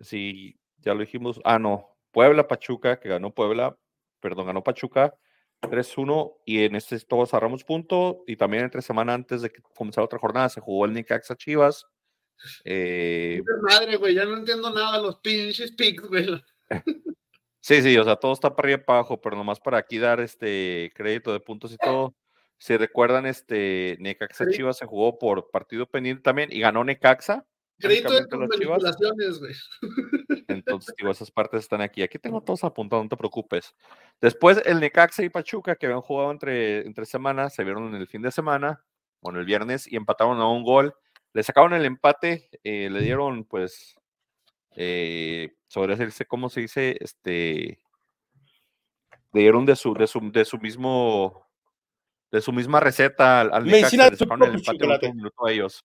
Sí, 0.01 0.59
ya 0.79 0.93
lo 0.93 1.01
dijimos. 1.01 1.39
Ah, 1.43 1.59
no. 1.59 1.89
Puebla 2.11 2.47
Pachuca, 2.47 2.99
que 2.99 3.09
ganó 3.09 3.33
Puebla, 3.33 3.77
perdón, 4.19 4.47
ganó 4.47 4.63
Pachuca 4.63 5.15
3-1 5.61 6.35
y 6.45 6.63
en 6.65 6.75
este 6.75 6.99
todos 6.99 7.31
cerramos 7.31 7.63
punto. 7.63 8.23
Y 8.27 8.35
también 8.37 8.63
entre 8.65 8.81
semana 8.81 9.13
antes 9.13 9.41
de 9.41 9.51
que 9.51 9.61
comenzara 9.75 10.05
otra 10.05 10.19
jornada 10.19 10.49
se 10.49 10.61
jugó 10.61 10.85
el 10.85 10.93
Nicaxa 10.93 11.35
Chivas. 11.35 11.87
Eh, 12.65 13.41
madre, 13.61 13.95
güey, 13.97 14.15
ya 14.15 14.25
no 14.25 14.37
entiendo 14.37 14.69
nada 14.69 14.99
los 14.99 15.17
pinches 15.17 15.71
picks, 15.71 16.07
güey. 16.07 16.43
Sí, 17.61 17.81
sí, 17.81 17.97
o 17.97 18.03
sea, 18.03 18.17
todo 18.17 18.33
está 18.33 18.53
para 18.53 18.67
arriba 18.67 18.81
y 18.81 18.85
para 18.85 18.99
abajo, 18.99 19.21
pero 19.21 19.37
nomás 19.37 19.59
para 19.59 19.77
aquí 19.77 19.97
dar 19.97 20.19
este 20.19 20.91
crédito 20.95 21.31
de 21.31 21.39
puntos 21.39 21.71
y 21.71 21.77
todo. 21.77 22.13
Si 22.57 22.75
recuerdan, 22.75 23.25
este 23.25 23.95
Necaxa 23.99 24.49
Chivas 24.49 24.77
se 24.77 24.85
jugó 24.85 25.17
por 25.17 25.49
partido 25.49 25.85
pendiente 25.85 26.21
también 26.21 26.49
y 26.51 26.59
ganó 26.59 26.83
Necaxa 26.83 27.45
Crédito 27.79 28.13
de 28.13 28.27
tus 28.27 28.39
manipulaciones, 28.39 29.39
güey. 29.39 29.53
Entonces, 30.47 30.93
digo, 30.97 31.11
esas 31.11 31.31
partes 31.31 31.61
están 31.61 31.81
aquí. 31.81 32.01
Aquí 32.01 32.19
tengo 32.19 32.41
todos 32.41 32.63
apuntados, 32.63 33.05
no 33.05 33.09
te 33.09 33.17
preocupes. 33.17 33.75
Después, 34.21 34.61
el 34.65 34.79
Necaxa 34.79 35.23
y 35.23 35.29
Pachuca, 35.29 35.75
que 35.75 35.87
habían 35.87 36.01
jugado 36.01 36.31
entre, 36.31 36.85
entre 36.85 37.05
semanas, 37.05 37.53
se 37.53 37.63
vieron 37.63 37.93
en 37.93 37.95
el 37.95 38.07
fin 38.07 38.21
de 38.21 38.31
semana, 38.31 38.83
bueno, 39.21 39.39
el 39.39 39.45
viernes, 39.45 39.91
y 39.91 39.95
empataron 39.95 40.39
a 40.39 40.47
un 40.47 40.63
gol. 40.63 40.93
Le 41.33 41.43
sacaron 41.43 41.73
el 41.73 41.85
empate, 41.85 42.49
eh, 42.63 42.89
le 42.89 43.01
dieron, 43.01 43.43
pues, 43.43 43.95
eh, 44.75 45.55
sobre 45.67 45.95
decirse, 45.95 46.25
¿cómo 46.25 46.49
se 46.49 46.61
dice? 46.61 46.97
Este, 46.99 47.79
le 49.33 49.41
dieron 49.41 49.65
de 49.65 49.75
su, 49.75 49.93
de 49.93 50.07
su, 50.07 50.31
de 50.31 50.45
su 50.45 50.59
mismo, 50.59 51.47
de 52.31 52.41
su 52.41 52.53
misma 52.53 52.79
receta 52.79 53.41
al, 53.41 53.53
al 53.53 53.65
Necaxa, 53.65 54.09
le 54.09 54.15
sacaron 54.17 54.43
el 54.43 54.55
empate 54.55 55.09
un 55.09 55.17
minuto 55.17 55.45
a 55.45 55.51
ellos. 55.51 55.83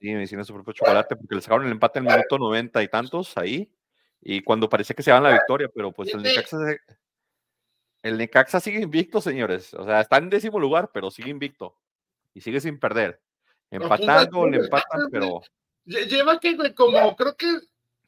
Sí, 0.00 0.14
me 0.14 0.22
hicieron 0.22 0.44
su 0.44 0.54
propio 0.54 0.72
chocolate 0.72 1.16
porque 1.16 1.34
le 1.34 1.40
sacaron 1.40 1.66
el 1.66 1.72
empate 1.72 1.98
en 1.98 2.06
el 2.06 2.12
minuto 2.12 2.38
90 2.38 2.82
y 2.82 2.88
tantos 2.88 3.36
ahí. 3.36 3.72
Y 4.20 4.42
cuando 4.42 4.68
parecía 4.68 4.96
que 4.96 5.02
se 5.02 5.10
daban 5.10 5.24
la 5.24 5.32
victoria, 5.32 5.68
pero 5.74 5.92
pues 5.92 6.12
el 6.12 6.22
Necaxa, 6.22 6.56
el 8.02 8.18
Necaxa 8.18 8.60
sigue 8.60 8.80
invicto, 8.80 9.20
señores. 9.20 9.72
O 9.74 9.84
sea, 9.84 10.00
está 10.00 10.18
en 10.18 10.30
décimo 10.30 10.58
lugar, 10.58 10.90
pero 10.92 11.10
sigue 11.10 11.30
invicto. 11.30 11.76
Y 12.34 12.40
sigue 12.40 12.60
sin 12.60 12.78
perder. 12.78 13.20
Empatando, 13.70 14.46
le 14.48 14.58
empatan, 14.58 15.08
pero. 15.10 15.42
Lleva 15.84 16.40
que 16.40 16.56
como, 16.74 17.14
creo 17.16 17.36
que, 17.36 17.46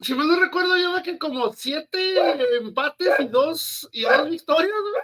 si 0.01 0.13
me 0.13 0.25
no 0.25 0.39
recuerdo, 0.39 0.75
lleva 0.75 1.01
que 1.01 1.17
como 1.17 1.53
siete 1.53 2.15
empates 2.57 3.19
y 3.19 3.27
dos, 3.27 3.89
y 3.91 4.01
dos 4.01 4.29
victorias, 4.29 4.71
¿no? 4.71 4.99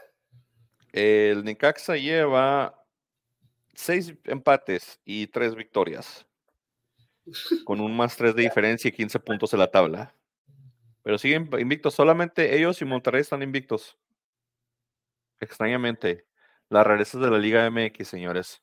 El 0.92 1.44
Necaxa 1.44 1.96
lleva 1.96 2.82
seis 3.74 4.14
empates 4.26 5.00
y 5.06 5.28
tres 5.28 5.56
victorias 5.56 6.26
con 7.64 7.82
un 7.82 7.96
más 7.96 8.16
3 8.16 8.36
de 8.36 8.44
diferencia 8.44 8.88
y 8.88 8.92
15 8.92 9.20
puntos 9.20 9.54
en 9.54 9.60
la 9.60 9.72
tabla. 9.72 10.14
Pero 11.04 11.18
siguen 11.18 11.50
invictos. 11.60 11.94
Solamente 11.94 12.56
ellos 12.56 12.82
y 12.82 12.86
Monterrey 12.86 13.22
están 13.22 13.44
invictos. 13.44 13.98
Extrañamente. 15.40 16.26
Las 16.70 16.86
rarezas 16.86 17.22
de 17.22 17.30
la 17.30 17.38
Liga 17.38 17.70
MX, 17.70 18.08
señores. 18.08 18.62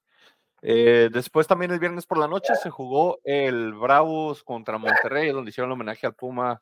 Eh, 0.62 1.10
después 1.12 1.48
también 1.48 1.72
el 1.72 1.80
viernes 1.80 2.06
por 2.06 2.18
la 2.18 2.28
noche 2.28 2.54
se 2.54 2.70
jugó 2.70 3.18
el 3.24 3.74
Bravos 3.74 4.44
contra 4.44 4.78
Monterrey, 4.78 5.30
donde 5.30 5.50
hicieron 5.50 5.70
el 5.70 5.74
homenaje 5.74 6.06
al 6.06 6.14
Puma, 6.14 6.60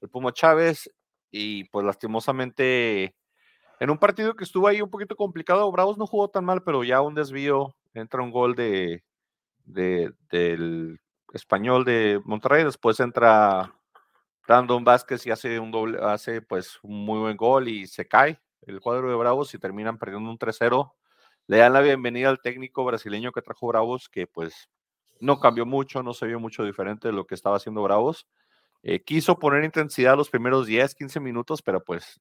el 0.00 0.08
Puma 0.08 0.32
Chávez. 0.32 0.90
Y 1.30 1.64
pues 1.64 1.84
lastimosamente, 1.84 3.16
en 3.80 3.90
un 3.90 3.98
partido 3.98 4.34
que 4.36 4.44
estuvo 4.44 4.68
ahí 4.68 4.82
un 4.82 4.90
poquito 4.90 5.16
complicado, 5.16 5.70
Bravos 5.72 5.98
no 5.98 6.06
jugó 6.06 6.28
tan 6.28 6.44
mal, 6.44 6.62
pero 6.62 6.84
ya 6.84 7.00
un 7.00 7.14
desvío, 7.14 7.74
entra 7.94 8.22
un 8.22 8.30
gol 8.30 8.54
de, 8.54 9.02
de 9.64 10.12
del 10.30 11.00
español 11.32 11.84
de 11.84 12.20
Monterrey. 12.24 12.64
Después 12.64 13.00
entra 13.00 13.74
Brandon 14.46 14.84
Vázquez 14.84 15.26
y 15.26 15.30
hace 15.30 15.58
un 15.58 15.70
doble, 15.70 15.98
hace 16.02 16.42
pues 16.42 16.78
un 16.82 17.04
muy 17.04 17.20
buen 17.20 17.36
gol 17.36 17.68
y 17.68 17.86
se 17.86 18.06
cae 18.06 18.40
el 18.62 18.80
cuadro 18.80 19.08
de 19.08 19.16
Bravos 19.16 19.54
y 19.54 19.58
terminan 19.58 19.98
perdiendo 19.98 20.30
un 20.30 20.38
3-0. 20.38 20.92
Le 21.52 21.58
dan 21.58 21.74
la 21.74 21.82
bienvenida 21.82 22.30
al 22.30 22.40
técnico 22.40 22.82
brasileño 22.82 23.30
que 23.30 23.42
trajo 23.42 23.66
Bravos, 23.66 24.08
que 24.08 24.26
pues 24.26 24.70
no 25.20 25.38
cambió 25.38 25.66
mucho, 25.66 26.02
no 26.02 26.14
se 26.14 26.26
vio 26.26 26.40
mucho 26.40 26.64
diferente 26.64 27.08
de 27.08 27.12
lo 27.12 27.26
que 27.26 27.34
estaba 27.34 27.58
haciendo 27.58 27.82
Bravos. 27.82 28.26
Eh, 28.82 29.04
quiso 29.04 29.38
poner 29.38 29.62
intensidad 29.62 30.16
los 30.16 30.30
primeros 30.30 30.66
10, 30.66 30.94
15 30.94 31.20
minutos, 31.20 31.60
pero 31.60 31.84
pues 31.84 32.18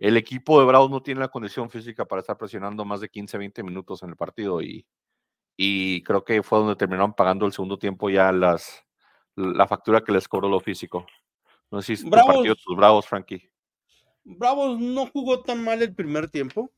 el 0.00 0.16
equipo 0.16 0.58
de 0.58 0.66
Bravos 0.66 0.90
no 0.90 1.04
tiene 1.04 1.20
la 1.20 1.28
condición 1.28 1.70
física 1.70 2.04
para 2.04 2.18
estar 2.18 2.36
presionando 2.36 2.84
más 2.84 3.00
de 3.00 3.08
15, 3.08 3.38
20 3.38 3.62
minutos 3.62 4.02
en 4.02 4.08
el 4.08 4.16
partido 4.16 4.60
y 4.60 4.84
y 5.56 6.02
creo 6.02 6.24
que 6.24 6.42
fue 6.42 6.58
donde 6.58 6.74
terminaron 6.74 7.14
pagando 7.14 7.46
el 7.46 7.52
segundo 7.52 7.78
tiempo 7.78 8.10
ya 8.10 8.32
las 8.32 8.84
la 9.36 9.68
factura 9.68 10.00
que 10.02 10.10
les 10.10 10.26
cobró 10.26 10.48
lo 10.48 10.58
físico. 10.58 11.06
No 11.70 11.80
sé 11.80 11.94
si 11.94 12.10
Bravos, 12.10 12.34
partido 12.34 12.56
tus 12.56 12.76
Bravos, 12.76 13.06
Frankie. 13.06 13.48
Bravos 14.24 14.80
no 14.80 15.06
jugó 15.06 15.42
tan 15.42 15.62
mal 15.62 15.80
el 15.80 15.94
primer 15.94 16.28
tiempo. 16.28 16.72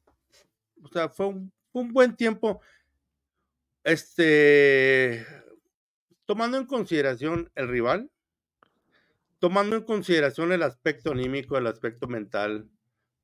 O 0.82 0.88
sea, 0.88 1.08
fue 1.08 1.26
un, 1.26 1.52
un 1.72 1.92
buen 1.92 2.16
tiempo. 2.16 2.60
Este, 3.84 5.24
tomando 6.24 6.58
en 6.58 6.66
consideración 6.66 7.50
el 7.54 7.68
rival, 7.68 8.10
tomando 9.38 9.76
en 9.76 9.84
consideración 9.84 10.52
el 10.52 10.62
aspecto 10.62 11.12
anímico, 11.12 11.56
el 11.56 11.66
aspecto 11.66 12.08
mental, 12.08 12.68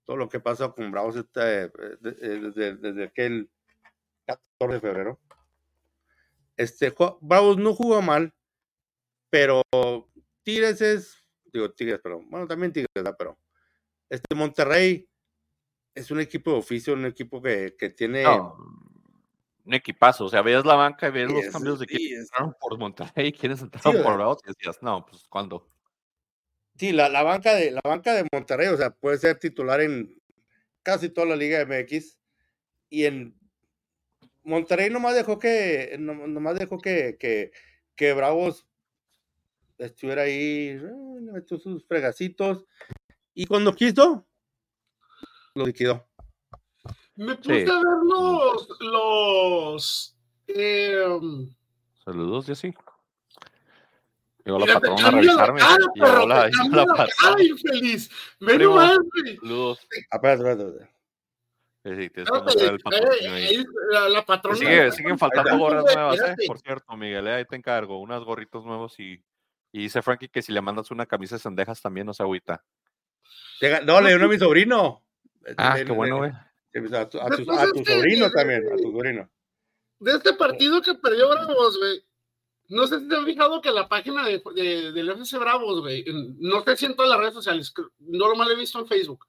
todo 0.05 0.17
lo 0.17 0.29
que 0.29 0.41
pasa 0.41 0.71
con 0.71 0.91
Bravos 0.91 1.17
este, 1.17 1.65
eh, 1.65 1.71
desde, 2.01 2.77
desde 2.77 3.05
aquel 3.05 3.51
14 4.27 4.75
de 4.75 4.81
febrero. 4.81 5.21
Este, 6.57 6.95
Bravos 7.21 7.59
no 7.59 7.75
jugó 7.75 8.03
mal, 8.03 8.33
pero 9.31 9.63
Tigres 10.43 10.81
es, 10.81 11.17
digo 11.53 11.73
Tigres, 11.73 12.01
pero 12.03 12.21
bueno, 12.29 12.47
también 12.47 12.73
Tigres, 12.73 12.91
pero 13.19 13.39
este 14.09 14.35
Monterrey 14.35 15.09
es 15.95 16.11
un 16.11 16.21
equipo 16.21 16.53
de 16.53 16.59
oficio, 16.59 16.95
un 16.95 17.07
equipo 17.07 17.43
que, 17.43 17.75
que 17.79 17.91
tiene... 17.91 18.25
un 19.65 19.75
equipazo, 19.75 20.25
o 20.25 20.29
sea, 20.29 20.43
veías 20.43 20.65
la 20.65 20.75
banca 20.75 21.09
y 21.09 21.11
veías 21.13 21.33
los 21.33 21.47
cambios 21.47 21.79
de 21.79 21.87
que 21.87 22.15
entraron 22.15 22.55
por 22.61 22.79
Monterrey, 22.79 23.33
quiénes 23.33 23.63
entraron 23.63 24.03
por 24.03 24.15
Bravos 24.15 24.39
y 24.45 24.49
decías, 24.49 24.83
no, 24.83 25.05
pues 25.07 25.27
¿cuándo? 25.29 25.69
Sí, 26.77 26.93
la, 26.93 27.09
la, 27.09 27.23
banca 27.23 27.55
de, 27.55 27.71
la 27.71 27.81
banca 27.85 28.15
de 28.15 28.27
Monterrey, 28.33 28.69
o 28.69 28.77
sea, 28.77 28.91
puede 28.91 29.19
ser 29.19 29.39
titular 29.39 29.81
en 29.81 30.21
casi 30.83 31.11
toda 31.11 31.27
la 31.29 31.37
Liga 31.37 31.65
MX 31.65 32.19
y 32.89 33.05
en 33.05 33.39
Monterrey 34.43 34.91
nomás 34.91 35.15
dejó 35.15 35.39
que, 35.39 35.97
nomás 35.99 36.59
dejó 36.59 36.79
que, 36.79 37.17
que, 37.19 37.53
que 37.95 38.13
Bravos 38.13 38.67
estuviera 39.79 40.23
ahí, 40.23 40.69
eh, 40.69 40.81
le 41.21 41.33
metió 41.33 41.59
sus 41.59 41.87
fregacitos. 41.87 42.65
Y 43.35 43.47
cuando 43.47 43.75
quiso, 43.75 44.27
lo 45.55 45.67
liquidó. 45.67 46.07
Me 47.17 47.35
puse 47.37 47.65
Sí. 47.67 47.71
a 47.71 47.75
ver 47.75 47.85
los. 48.05 48.69
los 48.81 50.17
em, 50.49 51.55
Saludos, 52.05 52.47
Jessy. 52.47 52.75
Llegó 54.45 54.59
la 54.59 54.75
patrona 54.75 55.07
a 55.07 55.11
revisarme. 55.13 55.61
cara, 55.61 55.77
perro, 55.95 56.27
la, 56.27 56.49
la 56.73 56.85
la 56.97 57.07
cara, 57.21 57.43
infeliz. 57.43 58.11
Nomás, 58.41 58.99
güey. 58.99 59.37
Saludos. 59.37 59.87
Espérate, 60.11 60.33
espérate, 60.43 60.63
espérate. 60.65 60.93
Sí, 61.85 61.91
tienes 61.91 62.11
que 62.13 62.21
Espérate, 62.21 62.45
mostrar 62.45 62.73
el 62.75 62.81
patrocinio 62.81 63.33
ahí. 63.35 63.45
ahí, 63.45 63.65
la, 63.91 64.09
la 64.09 64.25
patrona. 64.25 64.57
Sigue- 64.59 64.93
siguen 64.93 65.19
faltando 65.19 65.59
gorras 65.59 65.85
nuevas, 65.95 66.21
¿eh? 66.21 66.35
Por 66.47 66.59
cierto, 66.61 66.97
Miguel, 66.97 67.27
eh, 67.29 67.35
ahí 67.35 67.45
te 67.45 67.57
encargo. 67.57 67.99
Unas 68.01 68.23
gorritos 68.25 68.65
nuevos 68.65 68.99
y, 68.99 69.23
y 69.73 69.79
dice 69.83 70.01
Frankie 70.03 70.29
que 70.29 70.43
si 70.43 70.53
le 70.53 70.61
mandas 70.61 70.91
una 70.91 71.07
camisa 71.07 71.37
de 71.37 71.41
sendejas 71.41 71.81
también 71.83 72.07
no 72.07 72.15
se 72.15 72.23
agüita. 72.23 72.65
No, 73.85 74.01
le 74.01 74.09
dio 74.09 74.17
uno 74.17 74.27
a 74.27 74.29
mi 74.29 74.39
sobrino. 74.39 75.05
Ah, 75.57 75.77
Le- 75.79 75.85
qué 75.85 75.93
bueno, 75.93 76.15
le- 76.23 76.31
güey. 76.31 76.33
le- 76.91 76.97
A 76.99 77.09
tu, 77.09 77.21
a 77.21 77.27
tu- 77.29 77.37
Después 77.37 77.59
a 77.59 77.67
tu 77.71 77.79
este, 77.81 77.95
sobrino 77.95 78.27
eh, 78.27 78.31
también, 78.35 78.67
a 78.73 78.77
tu 78.77 78.83
sobrino. 78.91 79.31
De 79.99 80.13
este 80.13 80.33
partido 80.35 80.81
que 80.83 80.95
perdió 80.95 81.29
Bravos, 81.31 81.79
güey. 81.79 82.05
No 82.69 82.87
sé 82.87 83.01
si 83.01 83.09
te 83.09 83.17
han 83.17 83.25
fijado 83.27 83.61
que 83.61 83.71
la 83.71 83.89
página 83.89 84.25
de, 84.27 84.43
de- 84.55 84.93
del 84.93 85.11
FC 85.11 85.37
Bravos, 85.39 85.81
güey, 85.81 86.05
no 86.39 86.63
sé 86.65 86.77
si 86.77 86.87
en 86.87 86.97
todas 86.97 87.11
las 87.11 87.19
redes 87.21 87.35
sociales, 87.35 87.73
no 87.99 88.29
lo 88.29 88.35
mal 88.37 88.51
he 88.51 88.57
visto 88.57 88.79
en 88.79 88.87
Facebook. 88.87 89.27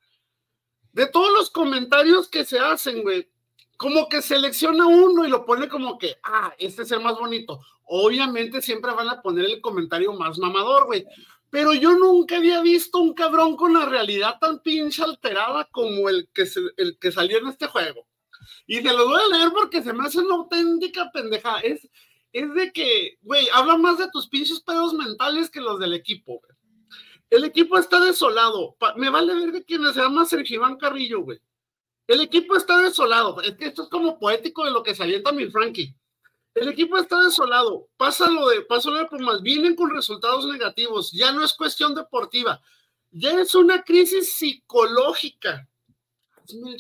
De 0.94 1.08
todos 1.08 1.32
los 1.34 1.50
comentarios 1.50 2.30
que 2.30 2.46
se 2.46 2.60
hacen, 2.60 3.02
güey, 3.02 3.30
como 3.78 4.08
que 4.08 4.22
selecciona 4.22 4.86
uno 4.88 5.26
y 5.26 5.30
lo 5.30 5.46
pone 5.46 5.68
como 5.68 5.98
que, 5.98 6.16
ah, 6.24 6.54
este 6.58 6.84
es 6.84 6.92
el 6.92 7.02
más 7.02 7.18
bonito. 7.20 7.60
Obviamente 7.86 8.62
siempre 8.62 8.94
van 8.94 9.10
a 9.10 9.22
poner 9.22 9.46
el 9.46 9.60
comentario 9.60 10.14
más 10.14 10.38
mamador, 10.38 10.86
güey. 10.86 11.06
Pero 11.54 11.72
yo 11.76 11.96
nunca 11.96 12.38
había 12.38 12.64
visto 12.64 12.98
un 12.98 13.14
cabrón 13.14 13.56
con 13.56 13.76
la 13.76 13.86
realidad 13.86 14.40
tan 14.42 14.60
pinche 14.64 15.04
alterada 15.04 15.70
como 15.72 16.10
el 16.10 16.28
que, 16.34 16.48
se- 16.48 16.74
el 16.78 16.98
que 16.98 17.12
salió 17.12 17.38
en 17.38 17.46
este 17.48 17.68
juego. 17.68 18.08
Y 18.66 18.78
se 18.78 18.92
lo 18.92 19.08
voy 19.08 19.22
a 19.22 19.38
leer 19.38 19.52
porque 19.52 19.84
se 19.84 19.94
me 19.94 20.04
hace 20.04 20.18
una 20.18 20.34
auténtica 20.34 21.12
pendeja. 21.14 21.60
Es, 21.60 21.88
es 22.32 22.52
de 22.56 22.72
que, 22.74 23.20
güey, 23.22 23.48
habla 23.54 23.78
más 23.78 24.00
de 24.00 24.10
tus 24.12 24.28
pinches 24.30 24.62
pedos 24.62 24.96
mentales 24.96 25.52
que 25.52 25.62
los 25.62 25.80
del 25.80 25.94
equipo, 25.94 26.40
güey. 26.40 26.52
El 27.30 27.44
equipo 27.44 27.78
está 27.78 28.00
desolado. 28.00 28.76
Me 28.96 29.12
vale 29.12 29.36
ver 29.36 29.52
de 29.52 29.64
quién 29.64 29.84
se 29.94 30.00
llama 30.02 30.26
Sergio 30.26 30.56
Iván 30.56 30.78
Carrillo, 30.78 31.22
güey. 31.22 31.40
El 32.08 32.22
equipo 32.22 32.56
está 32.56 32.80
desolado. 32.80 33.40
Esto 33.44 33.84
es 33.84 33.90
como 33.90 34.18
poético 34.18 34.66
de 34.66 34.72
lo 34.72 34.82
que 34.82 34.96
se 34.96 35.04
avienta 35.04 35.32
mi 35.32 35.46
Frankie. 35.52 35.96
El 36.54 36.68
equipo 36.68 36.98
está 36.98 37.22
desolado. 37.22 37.88
Pasa 37.98 38.30
lo 38.30 38.48
de, 38.48 38.62
pasa 38.62 38.92
lo 38.92 38.98
de 38.98 39.06
Pumas. 39.06 39.42
Vienen 39.42 39.76
con 39.76 39.94
resultados 39.94 40.46
negativos. 40.46 41.12
Ya 41.12 41.32
no 41.32 41.44
es 41.44 41.54
cuestión 41.54 41.96
deportiva. 41.96 42.62
Ya 43.12 43.32
es 43.40 43.56
una 43.56 43.84
crisis 43.84 44.34
psicológica. 44.34 45.68
Es 46.46 46.54
una 46.54 46.78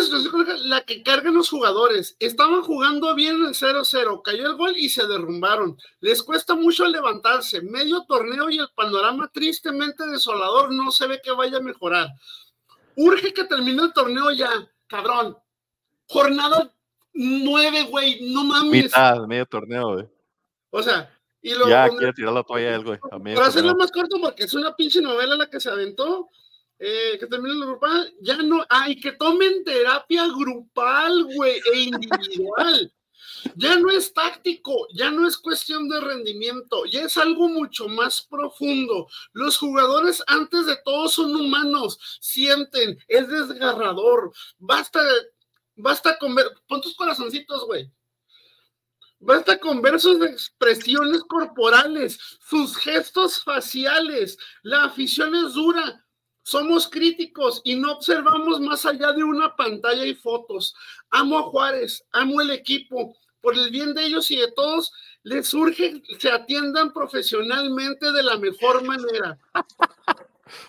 situación 0.00 0.22
psicológica 0.22 0.56
la 0.58 0.82
que 0.82 1.02
cargan 1.02 1.34
los 1.34 1.50
jugadores. 1.50 2.16
Estaban 2.20 2.62
jugando 2.62 3.12
bien 3.16 3.44
el 3.44 3.54
0-0. 3.54 4.22
Cayó 4.22 4.46
el 4.46 4.56
gol 4.56 4.76
y 4.76 4.88
se 4.88 5.04
derrumbaron. 5.06 5.76
Les 6.00 6.22
cuesta 6.22 6.54
mucho 6.54 6.86
levantarse. 6.86 7.62
Medio 7.62 8.04
torneo 8.04 8.48
y 8.48 8.58
el 8.58 8.68
panorama 8.76 9.28
tristemente 9.32 10.06
desolador 10.06 10.72
no 10.72 10.92
se 10.92 11.08
ve 11.08 11.20
que 11.22 11.32
vaya 11.32 11.58
a 11.58 11.62
mejorar. 11.62 12.10
Urge 12.94 13.34
que 13.34 13.44
termine 13.44 13.82
el 13.82 13.92
torneo 13.92 14.30
ya, 14.30 14.50
cabrón. 14.86 15.36
Jornada 16.08 16.72
nueve, 17.16 17.84
güey, 17.90 18.32
no 18.32 18.44
mames. 18.44 18.84
Mitad, 18.84 19.26
medio 19.26 19.46
torneo, 19.46 19.94
güey. 19.94 20.06
O 20.70 20.82
sea, 20.82 21.10
y 21.42 21.50
luego 21.54 21.68
Ya 21.68 21.88
quiere 21.88 22.12
tirar 22.12 22.32
la 22.32 22.42
toalla 22.42 22.74
él, 22.74 22.84
güey. 22.84 22.98
para 23.34 23.46
hacerlo 23.46 23.74
más 23.76 23.90
corto, 23.90 24.20
porque 24.20 24.44
es 24.44 24.54
una 24.54 24.74
pinche 24.74 25.00
novela 25.00 25.36
la 25.36 25.48
que 25.48 25.60
se 25.60 25.70
aventó, 25.70 26.28
eh, 26.78 27.16
que 27.18 27.26
termine 27.26 27.54
la 27.54 27.66
grupal, 27.66 28.14
ya 28.20 28.36
no, 28.38 28.64
ay, 28.68 29.00
que 29.00 29.12
tomen 29.12 29.64
terapia 29.64 30.26
grupal, 30.26 31.24
güey, 31.34 31.60
e 31.72 31.80
individual. 31.80 32.92
Ya 33.54 33.78
no 33.78 33.90
es 33.90 34.12
táctico, 34.12 34.88
ya 34.92 35.10
no 35.10 35.26
es 35.26 35.36
cuestión 35.38 35.88
de 35.88 36.00
rendimiento, 36.00 36.84
ya 36.86 37.02
es 37.02 37.16
algo 37.16 37.48
mucho 37.48 37.86
más 37.88 38.22
profundo. 38.22 39.06
Los 39.32 39.56
jugadores 39.56 40.22
antes 40.26 40.66
de 40.66 40.76
todo 40.84 41.08
son 41.08 41.34
humanos, 41.34 42.18
sienten, 42.20 42.98
es 43.08 43.28
desgarrador. 43.28 44.32
Basta, 44.58 45.00
basta 45.76 46.18
con 46.18 46.34
ver, 46.34 46.46
pon 46.66 46.80
tus 46.80 46.94
corazoncitos, 46.96 47.64
güey. 47.66 47.90
Basta 49.18 49.58
con 49.58 49.80
ver 49.80 49.98
sus 49.98 50.22
expresiones 50.24 51.22
corporales, 51.24 52.18
sus 52.48 52.76
gestos 52.76 53.42
faciales. 53.42 54.36
La 54.62 54.84
afición 54.84 55.34
es 55.34 55.54
dura. 55.54 56.04
Somos 56.42 56.88
críticos 56.88 57.60
y 57.64 57.76
no 57.76 57.92
observamos 57.92 58.60
más 58.60 58.86
allá 58.86 59.12
de 59.12 59.24
una 59.24 59.56
pantalla 59.56 60.04
y 60.04 60.14
fotos. 60.14 60.74
Amo 61.10 61.38
a 61.38 61.42
Juárez, 61.44 62.04
amo 62.12 62.40
el 62.40 62.50
equipo. 62.50 63.16
Por 63.40 63.54
el 63.54 63.70
bien 63.70 63.94
de 63.94 64.06
ellos 64.06 64.30
y 64.30 64.36
de 64.36 64.52
todos, 64.52 64.92
les 65.22 65.52
urge 65.54 66.02
se 66.18 66.30
atiendan 66.30 66.92
profesionalmente 66.92 68.12
de 68.12 68.22
la 68.22 68.36
mejor 68.38 68.84
manera. 68.84 69.38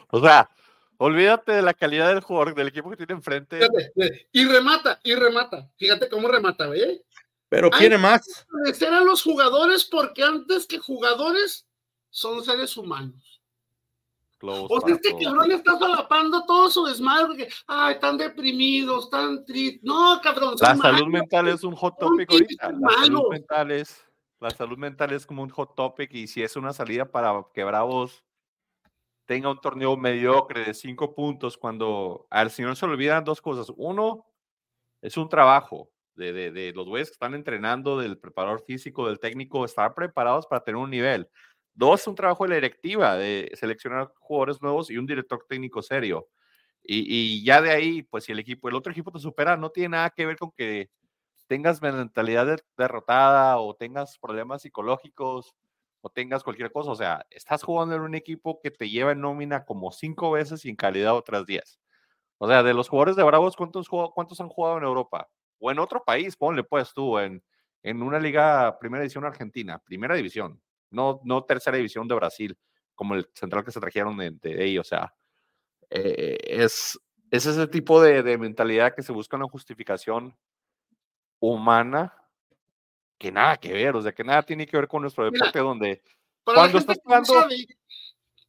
O 0.10 0.20
sea, 0.20 0.50
olvídate 0.98 1.54
de 1.54 1.62
la 1.62 1.74
calidad 1.74 2.10
del 2.14 2.24
jugador, 2.24 2.56
del 2.56 2.68
equipo 2.68 2.90
que 2.90 2.98
tiene 2.98 3.14
enfrente. 3.14 3.58
Fíjate, 3.58 3.92
fíjate, 3.96 4.30
Y 4.32 4.46
remata, 4.46 5.00
y 5.04 5.16
remata. 5.16 5.70
Fíjate 5.78 6.10
cómo 6.10 6.28
remata, 6.28 6.68
¿ve? 6.68 7.04
Pero 7.50 7.70
quiere 7.70 7.98
más. 7.98 8.46
Agradecer 8.54 8.94
a 8.94 9.02
los 9.02 9.24
jugadores 9.24 9.86
porque 9.86 10.24
antes 10.24 10.66
que 10.66 10.80
jugadores 10.80 11.66
son 12.10 12.44
seres 12.44 12.76
humanos. 12.76 13.42
Globos 14.40 14.70
O 14.70 14.82
sea, 14.86 14.96
este 14.96 15.16
cabrón 15.24 15.52
está 15.52 15.80
solapando 15.80 16.46
todo 16.46 16.70
su 16.70 16.86
desmadre. 16.86 17.38
que, 17.38 17.50
Ay, 17.66 17.96
están 17.96 18.18
deprimidos, 18.18 19.10
tan 19.10 19.44
tristes. 19.46 19.82
No, 19.84 20.20
cabrón. 20.22 20.58
son 20.58 20.68
La 20.68 20.76
salud 20.76 21.08
malos, 21.08 21.10
mental 21.10 21.48
es 21.48 21.64
un 21.64 21.76
hot 21.76 21.96
son 22.00 22.10
topic 22.10 22.32
ahorita. 22.32 22.72
La 22.72 22.90
salud 22.90 23.30
mental 23.32 23.72
es, 23.72 24.06
la 24.40 24.50
salud 24.52 24.78
mental 24.78 25.14
es 25.14 25.26
como 25.26 25.42
un 25.42 25.50
hot 25.50 25.76
topic 25.76 26.14
y 26.14 26.28
si 26.28 26.44
es 26.44 26.56
una 26.56 26.74
salida 26.74 27.06
para 27.06 27.46
que 27.54 27.64
Bravos 27.64 28.24
tenga 29.28 29.52
un 29.52 29.60
torneo 29.62 29.98
mediocre 29.98 30.66
de 30.66 30.74
cinco 30.74 31.14
puntos 31.14 31.58
cuando 31.58 32.26
al 32.32 32.50
señor 32.50 32.76
se 32.76 32.86
olvidan 32.86 33.24
dos 33.24 33.42
cosas. 33.42 33.72
Uno, 33.76 34.26
es 35.02 35.18
un 35.18 35.30
trabajo 35.30 35.90
de, 36.16 36.74
los 36.76 36.88
güeyes 36.88 37.10
que 37.10 37.14
están 37.14 37.36
entrenando, 37.36 38.00
del 38.00 38.18
preparador 38.18 38.64
físico, 38.66 39.08
del 39.08 39.20
técnico, 39.20 39.66
estar 39.66 39.94
preparados 39.94 40.48
para 40.48 40.64
tener 40.64 40.78
un 40.78 40.90
nivel. 40.90 41.30
Dos, 41.74 42.08
un 42.08 42.16
trabajo 42.16 42.46
de 42.46 42.50
la 42.50 42.56
directiva, 42.56 43.16
de 43.18 43.52
seleccionar 43.54 44.12
jugadores 44.18 44.62
nuevos 44.62 44.90
y 44.90 44.98
un 44.98 45.06
director 45.06 45.46
técnico 45.48 45.84
serio. 45.84 46.28
Y, 46.84 47.06
y 47.08 47.44
ya 47.44 47.62
de 47.62 47.72
ahí, 47.72 48.04
pues 48.04 48.24
si 48.24 48.32
el 48.32 48.40
equipo, 48.40 48.70
el 48.70 48.76
otro 48.76 48.92
equipo 48.92 49.12
te 49.12 49.20
supera, 49.20 49.58
no 49.58 49.70
tiene 49.70 49.90
nada 49.90 50.10
que 50.10 50.26
ver 50.26 50.38
con 50.38 50.52
que 50.52 50.90
tengas 51.48 51.82
mentalidad 51.82 52.46
de- 52.48 52.64
derrotada 52.78 53.58
o 53.60 53.76
tengas 53.76 54.18
problemas 54.20 54.64
psicológicos 54.64 55.54
o 56.08 56.10
tengas 56.10 56.44
cualquier 56.44 56.72
cosa. 56.72 56.92
O 56.92 56.96
sea, 56.96 57.26
estás 57.30 57.64
jugando 57.64 57.96
en 57.96 58.02
un 58.02 58.16
equipo 58.16 58.60
que 58.62 58.72
te 58.72 58.90
lleva 58.90 59.12
en 59.12 59.22
nómina 59.22 59.66
como 59.66 59.92
cinco 59.92 60.32
veces 60.32 60.66
y 60.66 60.70
en 60.70 60.76
calidad 60.76 61.16
otras 61.16 61.46
diez. 61.46 61.80
O 62.38 62.48
sea, 62.48 62.64
de 62.64 62.74
los 62.74 62.88
jugadores 62.90 63.16
de 63.16 63.24
Bravos, 63.24 63.56
¿cuántos, 63.56 63.90
cuántos 63.90 64.40
han 64.42 64.50
jugado 64.50 64.78
en 64.78 64.84
Europa? 64.84 65.28
O 65.60 65.72
en 65.72 65.80
otro 65.80 66.04
país, 66.04 66.36
ponle 66.36 66.64
pues 66.64 66.94
tú, 66.94 67.18
en, 67.20 67.44
en 67.84 68.02
una 68.02 68.20
liga 68.20 68.78
primera 68.80 69.02
división 69.02 69.26
argentina, 69.26 69.80
primera 69.80 70.16
división, 70.16 70.62
no, 70.92 71.20
no 71.24 71.44
tercera 71.44 71.78
división 71.78 72.08
de 72.08 72.16
Brasil, 72.16 72.58
como 72.96 73.16
el 73.16 73.28
central 73.34 73.64
que 73.64 73.72
se 73.72 73.80
trajeron 73.80 74.18
de, 74.18 74.32
de 74.32 74.64
ahí. 74.64 74.78
O 74.78 74.84
sea, 74.84 75.14
eh, 75.90 76.38
es, 76.44 77.00
es 77.32 77.46
ese 77.46 77.68
tipo 77.68 78.02
de, 78.02 78.24
de 78.24 78.38
mentalidad 78.38 78.94
que 78.96 79.04
se 79.04 79.12
busca 79.12 79.36
una 79.36 79.48
justificación 79.48 80.38
humana 81.40 82.14
que 83.18 83.32
nada 83.32 83.58
que 83.58 83.74
ver, 83.74 83.96
o 83.96 84.02
sea, 84.02 84.12
que 84.12 84.24
nada 84.24 84.44
tiene 84.44 84.66
que 84.66 84.78
ver 84.78 84.88
con 84.88 85.02
nuestro 85.02 85.24
Mira, 85.26 85.34
deporte, 85.34 85.60
donde 85.60 86.04
cuando 86.44 86.78
estás 86.78 87.00
no 87.06 87.26
sabe, 87.26 87.68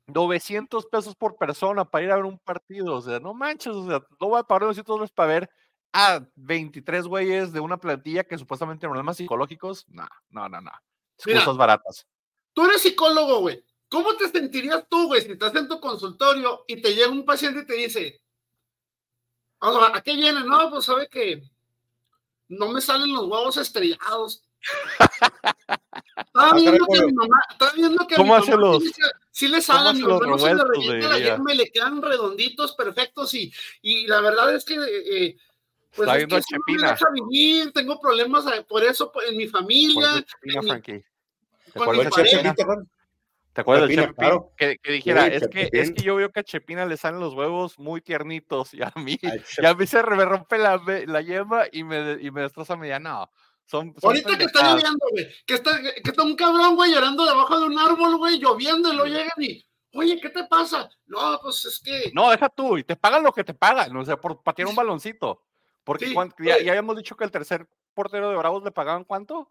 900 0.06 0.86
pesos 0.86 1.14
por 1.14 1.36
persona 1.36 1.84
para 1.84 2.04
ir 2.04 2.10
a 2.10 2.16
ver 2.16 2.24
un 2.24 2.38
partido, 2.38 2.94
o 2.94 3.02
sea, 3.02 3.20
no 3.20 3.34
manches, 3.34 3.74
o 3.74 3.86
sea, 3.86 4.02
no 4.20 4.28
voy 4.28 4.40
a 4.40 4.44
pagar 4.44 4.62
900 4.62 4.94
dólares 4.94 5.12
para 5.12 5.28
ver 5.28 5.50
a 5.92 6.26
23 6.36 7.06
güeyes 7.06 7.52
de 7.52 7.60
una 7.60 7.78
plantilla 7.78 8.24
que 8.24 8.38
supuestamente 8.38 8.80
tienen 8.80 8.92
problemas 8.92 9.16
psicológicos, 9.16 9.86
no, 9.88 10.06
no, 10.30 10.48
no, 10.48 10.60
no, 10.60 10.70
excusas 11.16 11.56
baratas. 11.56 12.06
tú 12.52 12.64
eres 12.66 12.82
psicólogo, 12.82 13.40
güey. 13.40 13.64
¿Cómo 13.90 14.14
te 14.16 14.28
sentirías 14.28 14.86
tú, 14.88 15.06
güey, 15.06 15.22
si 15.22 15.32
estás 15.32 15.54
en 15.54 15.66
tu 15.66 15.80
consultorio 15.80 16.64
y 16.66 16.82
te 16.82 16.94
llega 16.94 17.08
un 17.08 17.24
paciente 17.24 17.60
y 17.60 17.66
te 17.66 17.72
dice, 17.72 18.20
o 19.60 19.72
sea, 19.72 19.96
¿a 19.96 20.02
qué 20.02 20.14
viene? 20.14 20.44
No, 20.44 20.70
pues 20.70 20.84
sabe 20.84 21.08
que 21.08 21.42
no 22.48 22.68
me 22.68 22.80
salen 22.80 23.12
los 23.12 23.26
huevos 23.26 23.56
estrellados. 23.56 24.47
Estaba 26.16 26.50
Ah, 26.50 26.52
viendo 26.54 26.86
caray, 26.86 27.00
que 27.00 27.06
mi 27.06 27.12
mamá, 27.12 27.40
estaba 27.50 27.72
viendo 27.72 28.06
que 28.06 28.14
a 28.14 28.18
mi 28.18 28.22
¿Cómo 28.24 28.36
hace 28.36 28.50
mamá 28.52 28.62
los- 28.62 28.82
sí, 28.84 28.88
le- 29.00 29.10
sí 29.30 29.46
le 29.48 29.52
cómo 29.52 29.62
salen, 29.62 29.86
hace 29.88 29.94
mi 30.02 30.08
los 30.08 30.20
mamá 30.20 30.30
no 30.30 30.38
se 30.38 30.44
le 30.44 30.50
revueltos 30.54 30.68
de 30.68 30.90
revienta 30.90 31.08
la 31.18 31.18
yema 31.18 31.52
y 31.52 31.56
le 31.56 31.70
quedan 31.70 32.02
redonditos, 32.02 32.72
perfectos 32.74 33.34
y, 33.34 33.52
y 33.82 34.06
la 34.06 34.20
verdad 34.20 34.54
es 34.54 34.64
que 34.64 34.74
eh, 34.74 35.36
pues 35.94 36.06
Está 36.08 36.12
es 36.12 36.16
viendo 36.18 36.34
que 36.34 36.36
a 36.36 36.38
eso 36.40 36.48
no 36.52 36.58
me 36.66 36.72
Chepina. 36.72 36.90
deja 36.92 37.06
vivir, 37.12 37.72
tengo 37.72 38.00
problemas 38.00 38.46
eh, 38.46 38.64
por 38.68 38.84
eso 38.84 39.10
pues, 39.10 39.28
en 39.30 39.36
mi 39.36 39.48
familia, 39.48 40.24
Chepina, 40.24 40.62
mi- 40.62 40.68
Frankie. 40.68 41.04
¿Te 41.64 41.72
con 41.72 41.82
acuerdas 41.82 42.04
mi 42.06 42.10
pareja. 42.10 42.36
Chepina? 42.36 42.54
Chepina. 42.54 42.84
¿Te 43.52 43.60
acuerdas 43.62 43.88
del 43.88 43.96
Chepina, 43.96 44.06
Chepe 44.12 44.18
claro. 44.20 44.52
Que, 44.56 44.78
que 44.78 44.92
dijera, 44.92 45.24
Sí, 45.26 45.30
es, 45.34 45.48
que, 45.48 45.68
es 45.72 45.90
que 45.92 46.02
yo 46.02 46.14
veo 46.14 46.30
que 46.30 46.40
a 46.40 46.44
Chepina 46.44 46.86
le 46.86 46.96
salen 46.96 47.18
los 47.18 47.34
huevos 47.34 47.76
muy 47.78 48.00
tiernitos 48.00 48.72
y 48.72 48.82
a 48.82 48.92
mí, 48.96 49.18
Ay, 49.22 49.42
y 49.58 49.66
a 49.66 49.74
mí 49.74 49.86
se 49.86 50.00
me 50.04 50.24
rompe 50.24 50.58
la, 50.58 50.80
la 51.06 51.20
yema 51.22 51.64
y 51.72 51.82
me, 51.82 52.18
y 52.20 52.30
me 52.30 52.42
destroza 52.42 52.76
media. 52.76 53.00
No, 53.00 53.28
son, 53.68 53.94
son 54.00 54.08
Ahorita 54.08 54.38
que 54.38 54.44
está 54.44 54.62
lloviendo, 54.62 55.06
güey, 55.10 55.28
que 55.46 55.54
está, 55.54 55.80
que 55.80 56.02
está 56.02 56.22
un 56.22 56.34
cabrón, 56.34 56.74
güey, 56.74 56.92
llorando 56.92 57.26
debajo 57.26 57.60
de 57.60 57.66
un 57.66 57.78
árbol, 57.78 58.16
güey, 58.16 58.38
lloviendo, 58.38 58.92
y 58.92 58.96
lo 58.96 59.04
llegan 59.04 59.30
y, 59.38 59.64
oye, 59.92 60.18
¿qué 60.18 60.30
te 60.30 60.44
pasa? 60.44 60.88
No, 61.06 61.38
pues 61.42 61.64
es 61.66 61.78
que, 61.78 62.10
No, 62.14 62.30
deja 62.30 62.48
tú, 62.48 62.78
y 62.78 62.84
te 62.84 62.96
pagan 62.96 63.22
lo 63.22 63.32
que 63.32 63.44
te 63.44 63.52
pagan, 63.52 63.94
o 63.94 64.04
sea, 64.04 64.18
por 64.18 64.42
patear 64.42 64.68
un 64.68 64.74
baloncito. 64.74 65.44
Porque 65.84 66.06
Sí, 66.06 66.14
ya, 66.40 66.58
ya 66.62 66.72
habíamos 66.72 66.96
dicho 66.96 67.16
que 67.16 67.24
el 67.24 67.30
tercer 67.30 67.68
portero 67.94 68.30
de 68.30 68.36
Bravos 68.36 68.62
le 68.64 68.70
pagaban 68.70 69.04
cuánto? 69.04 69.50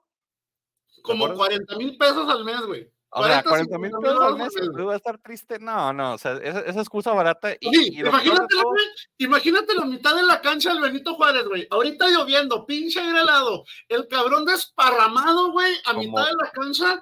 como 1.03 1.25
acuerdas? 1.25 1.65
40 1.67 1.77
mil 1.77 1.97
pesos 1.97 2.29
al 2.29 2.43
mes, 2.43 2.61
güey. 2.61 2.91
O 3.09 3.23
sea, 3.23 3.41
40, 3.41 3.49
40 3.49 3.77
mil 3.77 3.91
50 3.91 4.07
pesos 4.09 4.25
al 4.25 4.37
mes, 4.37 4.57
al 4.57 4.73
mes, 4.73 4.85
¿va 4.87 4.93
a 4.93 4.95
estar 4.97 5.17
triste? 5.19 5.59
No, 5.59 5.93
no, 5.93 6.13
o 6.15 6.17
sea, 6.17 6.33
esa, 6.43 6.59
esa 6.59 6.79
excusa 6.81 7.13
barata. 7.13 7.53
Y, 7.59 7.69
Sí, 7.73 7.89
y 7.93 7.99
imagínate, 8.01 8.45
todo- 8.49 8.63
güey, 8.71 8.85
imagínate 9.19 9.73
la 9.75 9.85
mitad 9.85 10.15
de 10.15 10.23
la 10.23 10.41
cancha 10.41 10.73
del 10.73 10.81
Benito 10.81 11.15
Juárez, 11.15 11.47
güey. 11.47 11.67
Ahorita 11.71 12.07
lloviendo, 12.09 12.65
pinche 12.65 12.99
helado. 12.99 13.63
El 13.87 14.07
cabrón 14.09 14.43
desparramado, 14.45 15.51
güey, 15.51 15.73
a 15.85 15.93
mitad 15.93 16.25
de 16.25 16.33
la 16.33 16.51
cancha, 16.51 17.01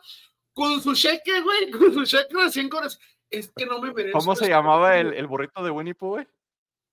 con 0.54 0.80
su 0.82 0.94
cheque, 0.94 1.42
güey, 1.42 1.72
con 1.72 1.94
su 1.94 2.06
cheque 2.06 2.36
de 2.38 2.52
100 2.52 2.70
cores. 2.70 3.00
Es 3.30 3.52
que 3.56 3.66
no 3.66 3.80
me 3.82 3.92
merezco. 3.92 4.20
¿Cómo 4.20 4.36
se 4.36 4.48
llamaba 4.48 4.98
el, 4.98 5.14
el 5.14 5.26
burrito 5.28 5.64
de 5.64 5.72
Winnie 5.72 5.96
Pooh, 5.96 6.10
güey? 6.12 6.28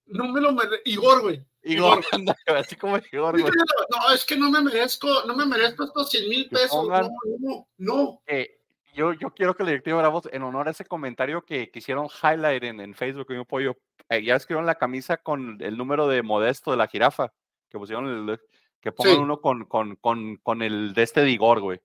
No 0.06 0.28
me 0.28 0.40
lo 0.40 0.52
merezco. 0.52 0.82
Igor, 0.86 1.20
güey. 1.20 1.44
Igor, 1.64 2.02
anda, 2.10 2.34
así 2.58 2.74
como 2.76 2.96
Igor, 3.12 3.38
güey. 3.40 3.52
No, 3.54 4.12
es 4.12 4.24
que 4.24 4.36
no 4.36 4.50
me 4.50 4.62
merezco, 4.62 5.24
no 5.26 5.36
me 5.36 5.44
merezco 5.46 5.84
estos 5.84 6.08
100 6.10 6.28
mil 6.28 6.48
pesos. 6.48 6.70
pongan- 6.72 7.10
No, 7.38 7.38
no, 7.38 7.68
no. 7.78 8.22
Eh, 8.26 8.58
yo, 8.92 9.12
yo 9.12 9.30
quiero 9.30 9.54
que 9.54 9.62
el 9.62 9.68
directivo 9.68 9.96
de 9.96 10.02
Bravos, 10.02 10.28
en 10.32 10.42
honor 10.42 10.68
a 10.68 10.72
ese 10.72 10.84
comentario 10.84 11.42
que, 11.42 11.70
que 11.70 11.78
hicieron 11.78 12.08
highlight 12.22 12.62
en, 12.64 12.80
en 12.80 12.94
Facebook, 12.94 13.26
en 13.30 13.40
un 13.40 13.46
pollo, 13.46 13.76
eh, 14.08 14.22
ya 14.22 14.36
escribieron 14.36 14.66
la 14.66 14.74
camisa 14.76 15.16
con 15.16 15.58
el 15.60 15.76
número 15.76 16.06
de 16.08 16.22
modesto 16.22 16.70
de 16.70 16.76
la 16.76 16.88
jirafa, 16.88 17.32
que 17.70 17.78
pusieron 17.78 18.06
el, 18.06 18.40
que 18.80 18.92
pongan 18.92 19.14
Sí. 19.14 19.20
uno 19.20 19.40
con, 19.40 19.64
con, 19.64 19.96
con, 19.96 20.36
con 20.36 20.62
el 20.62 20.92
de 20.94 21.02
este 21.02 21.22
de 21.22 21.30
Igor, 21.30 21.60
güey, 21.60 21.80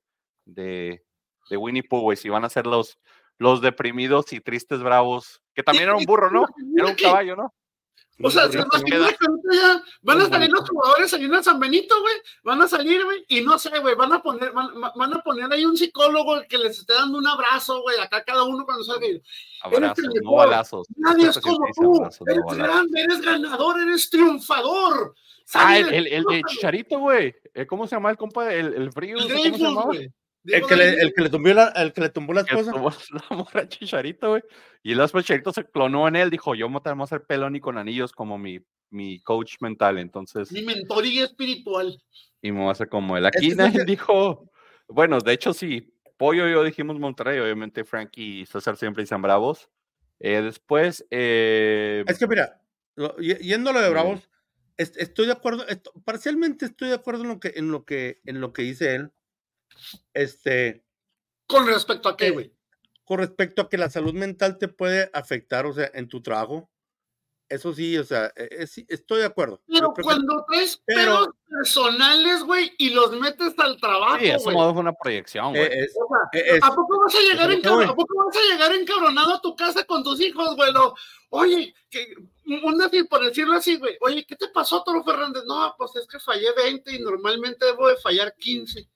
de, 0.45 1.03
de 1.49 1.57
Winnie 1.57 1.83
Pooh, 1.83 2.01
güey, 2.01 2.17
si 2.17 2.29
van 2.29 2.43
a 2.45 2.49
ser 2.49 2.65
los, 2.67 2.99
los 3.37 3.61
deprimidos 3.61 4.33
y 4.33 4.41
tristes 4.41 4.81
bravos, 4.81 5.41
que 5.53 5.63
también 5.63 5.89
era 5.89 5.97
un 5.97 6.05
burro, 6.05 6.31
¿no? 6.31 6.45
Era 6.75 6.87
un 6.87 6.95
caballo, 6.95 7.35
¿no? 7.35 7.53
O 8.19 8.31
sea, 8.31 8.49
se 8.49 8.57
que 8.57 8.91
ya 8.91 9.83
van 10.01 10.21
a 10.21 10.27
salir 10.27 10.49
los 10.49 10.67
jugadores 10.67 11.13
ahí 11.13 11.25
en 11.25 11.33
el 11.35 11.43
San 11.43 11.59
Benito, 11.59 11.99
güey. 12.01 12.15
Van 12.43 12.61
a 12.61 12.67
salir, 12.67 13.03
güey, 13.03 13.23
y 13.27 13.41
no 13.41 13.59
sé, 13.59 13.77
güey, 13.79 13.93
van 13.95 14.11
a 14.11 14.23
poner, 14.23 14.51
van, 14.51 14.69
van 14.95 15.13
a 15.13 15.21
poner 15.21 15.51
ahí 15.53 15.65
un 15.65 15.77
psicólogo 15.77 16.41
que 16.49 16.57
les 16.57 16.79
esté 16.79 16.93
dando 16.93 17.19
un 17.19 17.27
abrazo, 17.27 17.81
güey, 17.81 17.99
acá 17.99 18.23
cada 18.23 18.43
uno 18.43 18.65
cuando 18.65 18.83
salga. 18.83 19.05
Abrazos, 19.61 20.05
no 20.23 20.31
balazos. 20.31 20.87
Nadie 20.95 21.27
es 21.27 21.39
como 21.39 21.67
tú. 21.75 21.93
no 22.01 22.31
Eres 22.31 22.43
balazos. 22.43 22.57
grande, 22.57 23.01
eres 23.01 23.21
ganador, 23.21 23.79
eres 23.81 24.09
triunfador. 24.09 25.13
Ah, 25.53 25.77
el, 25.77 25.93
el, 25.93 26.07
el 26.07 26.43
Chicharito, 26.47 26.99
güey. 26.99 27.35
Eh, 27.53 27.65
¿Cómo 27.65 27.87
se 27.87 27.95
llama 27.95 28.09
el 28.09 28.17
compa? 28.17 28.53
El, 28.53 28.73
el 28.73 28.91
frío. 28.91 29.17
El 29.17 29.27
¿cómo 29.27 29.43
se 29.43 29.49
Dreyfus, 29.49 29.83
güey. 29.85 30.11
El 30.47 30.65
que, 30.65 30.75
le, 30.75 30.93
el 31.01 31.13
que 31.13 31.21
le 31.23 31.29
tumbó 31.29 31.49
la, 31.53 31.67
el 31.69 31.93
que 31.93 32.01
le 32.01 32.09
tumbó 32.09 32.33
la 32.33 32.41
esposa. 32.41 32.71
la 33.29 33.35
morra 33.37 33.67
Chicharito, 33.67 34.29
güey. 34.29 34.41
Y 34.83 34.93
después 34.95 35.25
Chicharito 35.25 35.51
se 35.53 35.65
clonó 35.69 36.07
en 36.07 36.15
él, 36.15 36.29
dijo, 36.29 36.55
yo 36.55 36.69
me 36.69 36.79
voy 36.79 36.91
a 36.99 37.03
hacer 37.03 37.23
pelón 37.25 37.55
y 37.55 37.59
con 37.59 37.77
anillos 37.77 38.11
como 38.13 38.37
mi, 38.37 38.59
mi 38.89 39.19
coach 39.19 39.55
mental, 39.59 39.97
entonces, 39.97 40.51
Mi 40.51 40.61
mentor 40.61 41.05
y 41.05 41.19
espiritual. 41.19 42.01
y 42.41 42.51
me 42.51 42.59
voy 42.59 42.69
a 42.69 42.71
hacer 42.71 42.87
como 42.89 43.17
él. 43.17 43.25
Aquí 43.25 43.39
que 43.39 43.47
es 43.47 43.55
nadie 43.57 43.83
dijo, 43.85 44.49
bueno, 44.87 45.19
de 45.19 45.33
hecho 45.33 45.53
sí, 45.53 45.93
Pollo 46.17 46.47
y 46.47 46.53
yo 46.53 46.63
dijimos 46.63 46.97
Monterrey, 46.99 47.39
obviamente 47.39 47.83
Frankie 47.83 48.41
y 48.41 48.45
César 48.45 48.77
siempre 48.77 49.03
dicen 49.03 49.21
Bravos. 49.21 49.69
Eh, 50.19 50.41
después, 50.41 51.05
eh, 51.11 52.03
Es 52.07 52.17
que 52.17 52.25
mira, 52.27 52.59
yendo 53.19 53.69
a 53.69 53.73
lo 53.73 53.81
de. 53.81 53.89
Bravos, 53.89 54.27
est- 54.77 54.97
estoy 54.97 55.27
de 55.27 55.33
acuerdo, 55.33 55.63
parcialmente 56.05 56.65
estoy 56.65 56.87
de 56.89 56.95
acuerdo 56.95 57.21
en 57.23 57.29
lo 57.29 57.39
que, 57.39 57.53
en 57.55 57.71
lo 57.71 57.85
que, 57.85 58.21
en 58.25 58.41
lo 58.41 58.51
que 58.53 58.61
dice 58.63 58.95
él. 58.95 59.11
Este, 60.13 60.83
¿Con 61.47 61.65
respecto 61.67 62.09
a 62.09 62.17
qué, 62.17 62.27
Eh, 62.27 62.31
güey? 62.31 62.53
con 63.05 63.19
respecto 63.19 63.61
a 63.61 63.69
que 63.69 63.77
la 63.77 63.89
salud 63.89 64.13
mental 64.13 64.57
te 64.57 64.67
puede 64.67 65.09
afectar, 65.13 65.65
o 65.65 65.73
sea, 65.73 65.89
en 65.93 66.07
tu 66.09 66.21
trabajo. 66.21 66.69
Eso 67.49 67.73
sí, 67.73 67.97
o 67.97 68.03
sea, 68.03 68.25
e- 68.35 68.49
es- 68.51 68.71
sí, 68.71 68.85
estoy 68.89 69.19
de 69.19 69.25
acuerdo. 69.27 69.61
Pero 69.67 69.93
cuando 70.01 70.43
traes 70.49 70.81
pero- 70.85 70.97
pedos 71.13 71.29
personales, 71.47 72.43
güey, 72.43 72.73
y 72.77 72.89
los 72.89 73.11
metes 73.17 73.57
al 73.59 73.79
trabajo, 73.79 74.17
sí, 74.19 74.27
eso 74.27 74.51
modo 74.51 74.73
fue 74.73 74.81
una 74.81 74.91
proyección, 74.91 75.51
güey. 75.53 75.63
es- 75.71 75.95
O 75.95 76.07
sea, 76.33 76.41
es- 76.41 76.61
¿A 76.61 76.75
poco 76.75 76.99
vas 76.99 77.15
a 77.15 77.19
llegar 77.19 77.49
es 77.49 77.57
lo 77.57 77.61
que 77.61 77.67
encabro- 77.69 77.75
voy. 77.77 77.85
¿A 77.85 77.95
poco 77.95 78.25
vas 78.25 78.35
a 78.35 78.53
llegar 78.53 78.73
encabronado 78.73 79.33
a 79.35 79.41
tu 79.41 79.55
casa 79.55 79.85
con 79.85 80.03
tus 80.03 80.19
hijos, 80.19 80.55
güey? 80.57 80.73
No, 80.73 80.93
Oye, 81.29 81.73
que, 81.89 82.13
un 82.63 82.77
decir, 82.77 83.05
por 83.09 83.21
decirlo 83.21 83.53
así, 83.55 83.75
güey. 83.77 83.97
Oye, 83.99 84.25
¿qué 84.25 84.37
te 84.37 84.47
pasó, 84.47 84.81
Toro 84.83 85.03
Fernández? 85.03 85.43
No, 85.45 85.75
pues 85.77 85.93
es 85.97 86.07
que 86.07 86.19
fallé 86.19 86.53
20 86.53 86.93
y 86.95 86.99
normalmente 86.99 87.65
debo 87.65 87.87
de 87.89 87.97
fallar 87.97 88.33
15. 88.37 88.89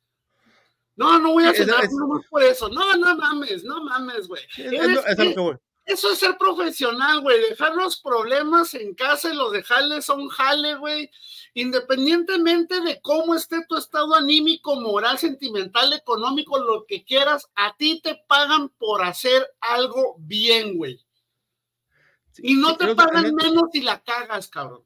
No, 1.02 1.20
no 1.20 1.32
voy 1.34 1.46
a 1.46 1.52
es- 1.52 1.58
cenar 1.58 1.84
es- 1.84 1.92
por 2.30 2.44
eso. 2.44 2.70
No, 2.70 2.94
no 2.96 3.16
mames, 3.16 3.64
no 3.64 3.84
mames, 3.84 4.28
güey. 4.28 4.44
es- 4.58 4.72
es 4.74 4.88
lo- 4.90 5.06
es 5.06 5.20
a 5.20 5.24
lo 5.24 5.34
que 5.34 5.40
voy. 5.40 5.58
Eso 5.84 6.12
es 6.12 6.20
ser 6.20 6.38
profesional, 6.38 7.22
güey. 7.22 7.42
Dejar 7.50 7.76
los 7.76 8.00
problemas 8.00 8.74
en 8.76 8.94
casa 8.94 9.34
y 9.34 9.36
los 9.36 9.52
dejarles 9.52 10.06
son 10.06 10.28
jale, 10.30 10.76
güey. 10.76 11.10
Independientemente 11.56 12.80
de 12.82 13.02
cómo 13.02 13.34
esté 13.36 13.66
tu 13.68 13.76
estado 13.76 14.14
anímico, 14.16 14.76
moral, 14.76 15.18
sentimental, 15.18 15.92
económico, 15.94 16.60
lo 16.60 16.86
que 16.86 17.04
quieras, 17.04 17.50
a 17.56 17.76
ti 17.76 18.00
te 18.02 18.24
pagan 18.28 18.70
por 18.70 19.04
hacer 19.04 19.46
algo 19.60 20.16
bien, 20.20 20.78
güey. 20.78 21.04
Y 22.38 22.56
no 22.56 22.78
te 22.78 22.96
pagan 22.96 23.34
menos 23.36 23.64
si 23.74 23.82
la 23.82 24.02
cagas, 24.02 24.48
cabrón. 24.48 24.84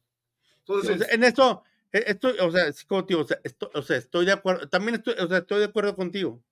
Entonces, 0.59 1.07
en 1.11 1.23
esto, 1.23 1.61
eh, 1.99 2.03
estoy, 2.07 2.35
o 2.41 2.51
sea, 2.51 2.71
sí, 2.73 2.85
digo, 3.07 3.21
o 3.21 3.27
sea, 3.27 3.39
esto- 3.43 3.71
o 3.73 3.81
sea, 3.81 3.97
estoy 3.97 4.25
de 4.25 4.33
acuerdo, 4.33 4.69
también 4.69 4.95
estoy, 4.95 5.15
o 5.19 5.27
sea, 5.27 5.39
estoy 5.39 5.59
de 5.59 5.65
acuerdo 5.65 5.95
contigo. 5.95 6.43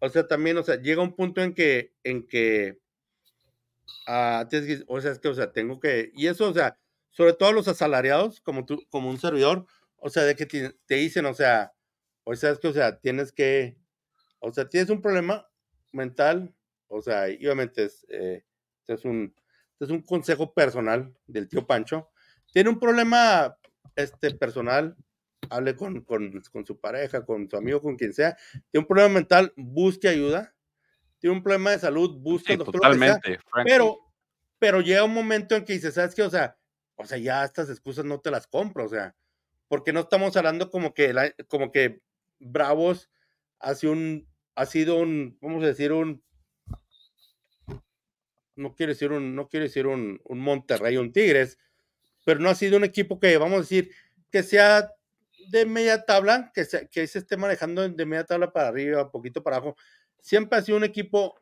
O 0.00 0.08
sea, 0.10 0.28
también, 0.28 0.58
o 0.58 0.62
sea, 0.64 0.76
llega 0.82 1.02
un 1.02 1.14
punto 1.16 1.42
en 1.42 1.54
que, 1.54 1.94
en 2.04 2.26
que, 2.28 2.80
ah, 4.06 4.46
que- 4.50 4.84
o 4.88 5.00
sea, 5.00 5.12
es 5.12 5.18
que, 5.18 5.28
o 5.28 5.34
sea, 5.34 5.52
tengo 5.52 5.80
que, 5.80 6.10
y 6.14 6.26
eso, 6.26 6.48
o 6.48 6.54
sea, 6.54 6.78
sobre 7.10 7.32
todo 7.34 7.52
los 7.52 7.68
asalariados, 7.68 8.40
como 8.40 8.64
tú, 8.66 8.82
como 8.90 9.10
un 9.10 9.18
servidor, 9.18 9.66
o 9.96 10.08
sea, 10.10 10.24
de 10.24 10.36
que 10.36 10.46
te, 10.46 10.70
te 10.86 10.94
dicen, 10.96 11.26
o 11.26 11.34
sea, 11.34 11.72
o 12.24 12.34
sea, 12.34 12.50
es 12.50 12.58
que, 12.58 12.68
o 12.68 12.72
sea, 12.72 12.98
tienes 13.00 13.32
que, 13.32 13.76
o 14.40 14.52
sea, 14.52 14.68
tienes 14.68 14.90
un 14.90 15.02
problema 15.02 15.48
mental, 15.92 16.54
o 16.88 17.02
sea, 17.02 17.30
y 17.30 17.36
obviamente 17.46 17.84
es, 17.86 18.06
eh, 18.10 18.44
es 18.88 19.04
un, 19.04 19.34
es 19.80 19.90
un 19.90 20.02
consejo 20.02 20.54
personal 20.54 21.14
del 21.26 21.48
tío 21.48 21.66
Pancho, 21.66 22.10
tiene 22.52 22.70
un 22.70 22.80
problema 22.80 23.56
este, 23.96 24.32
personal, 24.34 24.96
hable 25.50 25.76
con, 25.76 26.02
con, 26.02 26.42
con 26.52 26.66
su 26.66 26.78
pareja, 26.78 27.24
con 27.24 27.48
su 27.48 27.56
amigo, 27.56 27.80
con 27.82 27.96
quien 27.96 28.12
sea, 28.12 28.36
tiene 28.70 28.82
un 28.82 28.86
problema 28.86 29.08
mental, 29.14 29.52
busque 29.56 30.08
ayuda, 30.08 30.54
tiene 31.18 31.36
un 31.36 31.42
problema 31.42 31.70
de 31.70 31.78
salud, 31.78 32.18
busque 32.18 32.52
Sí, 32.52 32.58
doctor, 32.58 32.74
sea, 32.74 32.80
totalmente. 32.90 33.38
Pero, 33.64 33.98
pero 34.58 34.80
llega 34.80 35.04
un 35.04 35.14
momento 35.14 35.54
en 35.56 35.64
que 35.64 35.72
dices, 35.74 35.94
¿sabes 35.94 36.14
qué? 36.14 36.22
O 36.22 36.30
sea, 36.30 36.58
o 36.96 37.04
sea, 37.04 37.18
ya 37.18 37.44
estas 37.44 37.68
excusas 37.70 38.04
no 38.04 38.20
te 38.20 38.30
las 38.30 38.46
compro, 38.46 38.84
o 38.84 38.88
sea, 38.88 39.14
porque 39.68 39.92
no 39.92 40.00
estamos 40.00 40.36
hablando 40.36 40.70
como 40.70 40.94
que, 40.94 41.12
la- 41.12 41.32
como 41.48 41.72
que 41.72 42.00
Bravos 42.38 43.10
hace 43.58 43.88
un, 43.88 44.28
ha 44.54 44.66
sido 44.66 44.96
un, 44.98 45.38
vamos 45.40 45.64
a 45.64 45.68
decir, 45.68 45.92
un, 45.92 46.22
no 48.54 48.74
quiero 48.74 48.92
decir 48.92 49.12
un, 49.12 49.34
no 49.34 49.48
quiero 49.48 49.64
decir 49.64 49.86
un, 49.86 50.20
un 50.24 50.38
Monterrey, 50.40 50.96
un 50.96 51.12
Tigres, 51.12 51.58
pero 52.26 52.40
no 52.40 52.50
ha 52.50 52.56
sido 52.56 52.76
un 52.76 52.82
equipo 52.82 53.20
que, 53.20 53.38
vamos 53.38 53.58
a 53.58 53.60
decir, 53.60 53.92
que 54.32 54.42
sea 54.42 54.90
de 55.48 55.64
media 55.64 56.04
tabla, 56.04 56.50
que 56.52 56.64
se, 56.64 56.88
que 56.88 57.06
se 57.06 57.20
esté 57.20 57.36
manejando 57.36 57.88
de 57.88 58.04
media 58.04 58.24
tabla 58.24 58.52
para 58.52 58.66
arriba, 58.66 59.12
poquito 59.12 59.44
para 59.44 59.58
abajo. 59.58 59.76
Siempre 60.20 60.58
ha 60.58 60.62
sido 60.62 60.76
un 60.76 60.82
equipo 60.82 61.40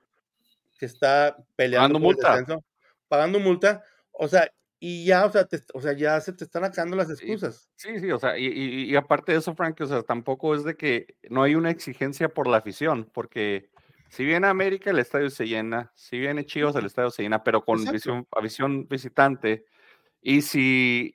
que 0.79 0.85
está 0.85 1.38
peleando 1.57 1.94
Pagando 1.94 2.01
por 2.01 2.11
el 2.11 2.16
multa. 2.16 2.31
descenso, 2.33 2.64
pagando 3.09 3.40
multa, 3.40 3.83
o 4.12 4.29
sea, 4.29 4.53
y 4.79 5.07
ya, 5.07 5.25
o 5.25 5.33
sea, 5.33 5.47
te- 5.47 5.62
o 5.73 5.81
sea, 5.81 5.94
ya 5.94 6.20
se 6.20 6.35
te 6.35 6.44
están 6.44 6.64
acabando 6.64 6.99
las 6.99 7.09
excusas. 7.09 7.70
Sí, 7.77 7.99
sí, 7.99 8.11
o 8.12 8.18
sea, 8.18 8.37
y, 8.37 8.44
y- 8.47 8.85
y 8.90 8.97
aparte 8.97 9.33
de 9.33 9.38
eso, 9.38 9.55
Frank, 9.55 9.81
o 9.81 9.87
sea, 9.87 10.03
tampoco 10.03 10.55
es 10.55 10.64
de 10.64 10.77
que 10.77 11.16
no 11.31 11.42
hay 11.42 11.55
una 11.55 11.70
exigencia 11.70 12.29
por 12.29 12.47
la 12.47 12.59
afición, 12.59 13.09
porque 13.14 13.70
si 14.11 14.27
viene 14.27 14.49
América, 14.49 14.90
el 14.90 14.99
estadio 14.99 15.31
se 15.31 15.47
llena, 15.47 15.90
si 15.94 16.18
viene 16.18 16.44
Chivas, 16.44 16.77
el 16.77 16.85
estadio 16.85 17.09
se 17.09 17.23
llena, 17.23 17.42
pero 17.42 17.64
con 17.64 17.83
visión, 17.87 18.27
a 18.33 18.42
visión 18.42 18.87
visitante. 18.87 19.64
Y 20.27 20.41
si 20.41 21.15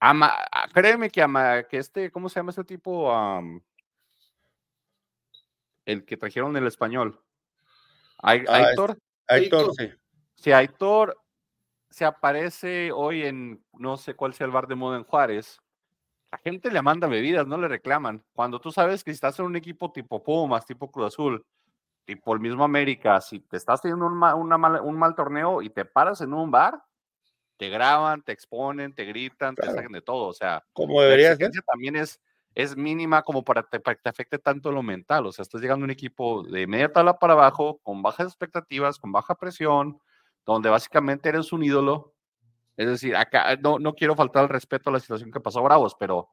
ama, 0.00 0.32
ah, 0.50 0.66
créeme 0.74 1.08
que 1.08 1.22
ama, 1.22 1.62
que 1.62 1.78
este, 1.78 2.10
¿cómo 2.10 2.28
se 2.28 2.40
llama 2.40 2.50
este 2.50 2.64
tipo? 2.64 3.12
Am, 3.12 3.62
el 5.86 6.04
que 6.04 6.16
trajeron 6.16 6.56
el 6.56 6.66
español. 6.66 7.22
Ah, 8.20 8.32
Aitor, 8.32 8.98
Héctor. 9.28 9.72
sí. 9.78 9.90
si 10.34 10.50
Aitor 10.50 11.16
se 11.90 12.04
aparece 12.04 12.90
hoy 12.90 13.22
en 13.22 13.64
no 13.74 13.96
sé 13.96 14.14
cuál 14.14 14.34
sea 14.34 14.46
el 14.46 14.52
bar 14.52 14.66
de 14.66 14.74
moda 14.74 14.96
en 14.96 15.04
Juárez, 15.04 15.60
la 16.32 16.38
gente 16.38 16.72
le 16.72 16.82
manda 16.82 17.06
bebidas, 17.06 17.46
no 17.46 17.56
le 17.56 17.68
reclaman. 17.68 18.24
Cuando 18.32 18.60
tú 18.60 18.72
sabes 18.72 19.04
que 19.04 19.12
si 19.12 19.14
estás 19.14 19.38
en 19.38 19.46
un 19.46 19.54
equipo 19.54 19.92
tipo 19.92 20.24
Pumas, 20.24 20.66
tipo 20.66 20.90
Cruz 20.90 21.06
Azul, 21.06 21.46
tipo 22.04 22.34
el 22.34 22.40
mismo 22.40 22.64
América, 22.64 23.20
si 23.20 23.38
te 23.38 23.56
estás 23.56 23.80
teniendo 23.80 24.06
un, 24.06 24.20
una 24.20 24.82
un 24.82 24.98
mal 24.98 25.14
torneo 25.14 25.62
y 25.62 25.70
te 25.70 25.84
paras 25.84 26.20
en 26.20 26.34
un 26.34 26.50
bar, 26.50 26.82
te 27.58 27.68
graban, 27.68 28.22
te 28.22 28.32
exponen, 28.32 28.94
te 28.94 29.04
gritan, 29.04 29.54
te 29.54 29.66
sacan 29.66 29.92
de 29.92 30.00
todo. 30.00 30.28
O 30.28 30.32
sea, 30.32 30.64
como 30.72 31.02
debería 31.02 31.36
ser. 31.36 31.50
También 31.66 31.96
es, 31.96 32.20
es 32.54 32.76
mínima 32.76 33.22
como 33.22 33.44
para, 33.44 33.64
que 33.64 33.78
te 33.80 34.08
afecte 34.08 34.38
tanto 34.38 34.70
lo 34.72 34.82
mental. 34.82 35.26
O 35.26 35.32
sea, 35.32 35.42
estás 35.42 35.60
llegando 35.60 35.84
a 35.84 35.86
un 35.86 35.90
equipo 35.90 36.44
de 36.44 36.66
media 36.66 36.92
tabla 36.92 37.18
para 37.18 37.34
abajo, 37.34 37.80
con 37.82 38.00
bajas 38.00 38.28
expectativas, 38.28 38.98
con 38.98 39.12
baja 39.12 39.34
presión, 39.34 40.00
donde 40.46 40.70
básicamente 40.70 41.28
eres 41.28 41.52
un 41.52 41.64
ídolo. 41.64 42.14
Es 42.76 42.86
decir, 42.86 43.16
acá 43.16 43.56
no, 43.56 43.80
no 43.80 43.94
quiero 43.94 44.14
faltar 44.14 44.44
el 44.44 44.48
respeto 44.48 44.88
a 44.88 44.92
la 44.92 45.00
situación 45.00 45.32
que 45.32 45.40
pasó 45.40 45.60
Bravos, 45.62 45.96
pero, 45.98 46.30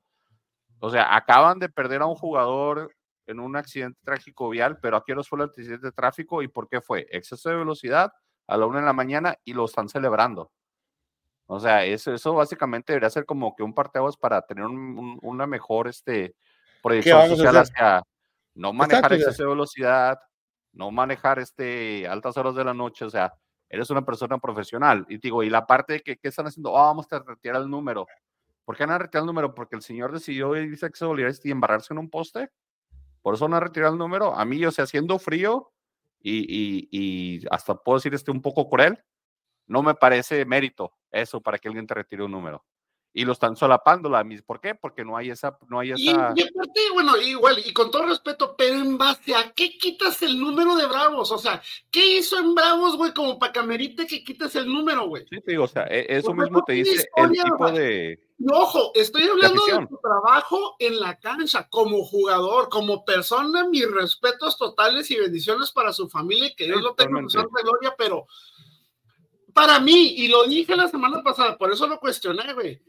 o 0.80 0.90
sea, 0.92 1.16
acaban 1.16 1.58
de 1.58 1.70
perder 1.70 2.04
a 2.04 2.06
un 2.06 2.16
jugador 2.16 2.96
en 3.26 3.40
un 3.40 3.56
accidente 3.56 4.00
trágico 4.04 4.50
vial, 4.50 4.78
pero 4.80 4.98
aquí 4.98 5.14
no 5.16 5.24
fue 5.24 5.40
el 5.40 5.46
accidente 5.46 5.88
de 5.88 5.92
tráfico 5.92 6.44
y 6.44 6.48
por 6.48 6.70
qué 6.70 6.82
fue 6.82 7.08
exceso 7.10 7.50
de 7.50 7.56
velocidad 7.56 8.14
a 8.46 8.58
la 8.58 8.68
una 8.68 8.80
de 8.80 8.86
la 8.86 8.94
mañana 8.94 9.36
y 9.44 9.54
lo 9.54 9.66
están 9.66 9.90
celebrando. 9.90 10.52
O 11.48 11.60
sea, 11.60 11.86
eso, 11.86 12.14
eso 12.14 12.34
básicamente 12.34 12.94
debería 12.94 13.10
ser 13.10 13.26
como 13.26 13.56
que 13.56 13.64
un 13.64 13.74
parteaguas 13.74 14.18
para 14.18 14.42
tener 14.42 14.66
una 14.66 15.46
mejor 15.46 15.88
este, 15.88 16.36
proyección 16.82 17.30
social 17.30 17.58
hacia 17.58 18.04
no 18.56 18.74
manejar 18.74 19.14
exceso 19.14 19.44
de 19.44 19.50
velocidad, 19.50 20.18
no 20.74 20.90
manejar 20.90 21.40
este, 21.40 22.08
altas 22.08 22.36
horas 22.38 22.56
de 22.56 22.64
la 22.64 22.74
noche, 22.74 23.06
o 23.06 23.10
sea, 23.10 23.34
eres 23.70 23.90
una 23.92 24.04
persona 24.04 24.40
profesional. 24.40 25.06
Y 25.08 25.18
digo, 25.18 25.44
y 25.44 25.50
la 25.50 25.68
parte 25.68 25.94
de 25.94 26.02
que 26.02 26.18
¿qué 26.18 26.30
están 26.30 26.48
haciendo, 26.48 26.72
oh, 26.72 26.76
vamos 26.76 27.12
a 27.12 27.20
retirar 27.20 27.62
el 27.62 27.70
número. 27.70 28.08
¿Por 28.64 28.76
qué 28.76 28.86
van 28.86 28.96
a 28.96 29.00
retirar 29.00 29.22
el 29.22 29.28
número? 29.28 29.54
Porque 29.54 29.76
el 29.76 29.84
señor 29.84 30.12
decidió 30.12 30.56
irse 30.56 30.88
a 30.88 30.90
y 31.44 31.52
embarrarse 31.52 31.94
en 31.94 32.00
un 32.00 32.10
poste. 32.10 32.50
Por 33.22 33.36
eso 33.36 33.48
no 33.48 33.56
ha 33.56 33.60
retirado 33.60 33.94
el 33.94 34.00
número. 34.00 34.34
A 34.34 34.46
mí, 34.46 34.64
o 34.66 34.72
sea, 34.72 34.86
haciendo 34.86 35.20
frío 35.20 35.72
y, 36.20 36.40
y, 36.40 36.90
y 36.92 37.46
hasta 37.52 37.76
puedo 37.76 37.98
decir 37.98 38.16
este 38.16 38.32
un 38.32 38.42
poco 38.42 38.68
cruel, 38.68 39.04
no 39.68 39.84
me 39.84 39.94
parece 39.94 40.46
mérito 40.46 40.94
eso 41.16 41.42
para 41.42 41.58
que 41.58 41.68
alguien 41.68 41.88
te 41.88 41.94
retire 41.94 42.24
un 42.24 42.32
número. 42.32 42.64
Y 43.18 43.24
lo 43.24 43.32
están 43.32 43.56
solapando 43.56 44.10
la 44.10 44.26
misma. 44.26 44.46
¿Por 44.46 44.60
qué? 44.60 44.76
Porque 44.76 45.06
no 45.06 45.16
hay 45.16 45.30
esa, 45.30 45.58
no 45.70 45.80
hay 45.80 45.92
esa. 45.92 46.34
Y, 46.36 46.44
aparte, 46.44 46.82
bueno, 46.94 47.16
igual, 47.16 47.56
y 47.66 47.72
con 47.72 47.90
todo 47.90 48.08
respeto, 48.08 48.56
pero 48.58 48.76
en 48.76 48.98
base 48.98 49.34
a 49.34 49.54
qué 49.54 49.78
quitas 49.78 50.22
el 50.22 50.38
número 50.38 50.76
de 50.76 50.86
Bravos, 50.86 51.32
o 51.32 51.38
sea, 51.38 51.62
¿qué 51.90 52.18
hizo 52.18 52.38
en 52.38 52.54
Bravos, 52.54 52.98
güey, 52.98 53.14
como 53.14 53.40
para 53.40 53.54
que 53.54 53.60
amerite 53.60 54.06
que 54.06 54.22
quites 54.22 54.58
el 54.58 54.68
número, 54.68 55.08
güey? 55.08 55.26
Sí, 55.30 55.40
te 55.40 55.52
digo, 55.52 55.64
o 55.64 55.68
sea, 55.68 55.84
e, 55.84 56.06
eso 56.10 56.34
mismo 56.34 56.62
te 56.66 56.74
dice 56.74 57.08
el 57.16 57.32
tipo 57.32 57.72
de. 57.72 58.20
ojo, 58.52 58.92
estoy 58.94 59.24
hablando 59.30 59.66
de, 59.66 59.88
tu 59.88 59.98
trabajo 59.98 60.76
en 60.80 61.00
la 61.00 61.18
cancha, 61.18 61.70
como 61.70 62.04
jugador, 62.04 62.68
como 62.68 63.06
persona, 63.06 63.66
mis 63.70 63.90
respetos 63.90 64.58
totales 64.58 65.10
y 65.10 65.16
bendiciones 65.16 65.72
para 65.72 65.94
su 65.94 66.10
familia, 66.10 66.54
que 66.54 66.66
Dios 66.66 66.82
lo 66.82 66.96
tenga 66.96 67.22
en 67.22 67.28
gloria, 67.28 67.96
pero 67.98 68.28
para 69.56 69.80
mí, 69.80 70.16
y 70.18 70.28
lo 70.28 70.44
dije 70.44 70.76
la 70.76 70.90
semana 70.90 71.24
pasada, 71.24 71.58
por 71.58 71.72
eso 71.72 71.88
lo 71.88 71.98
cuestioné, 71.98 72.52
güey. 72.54 72.82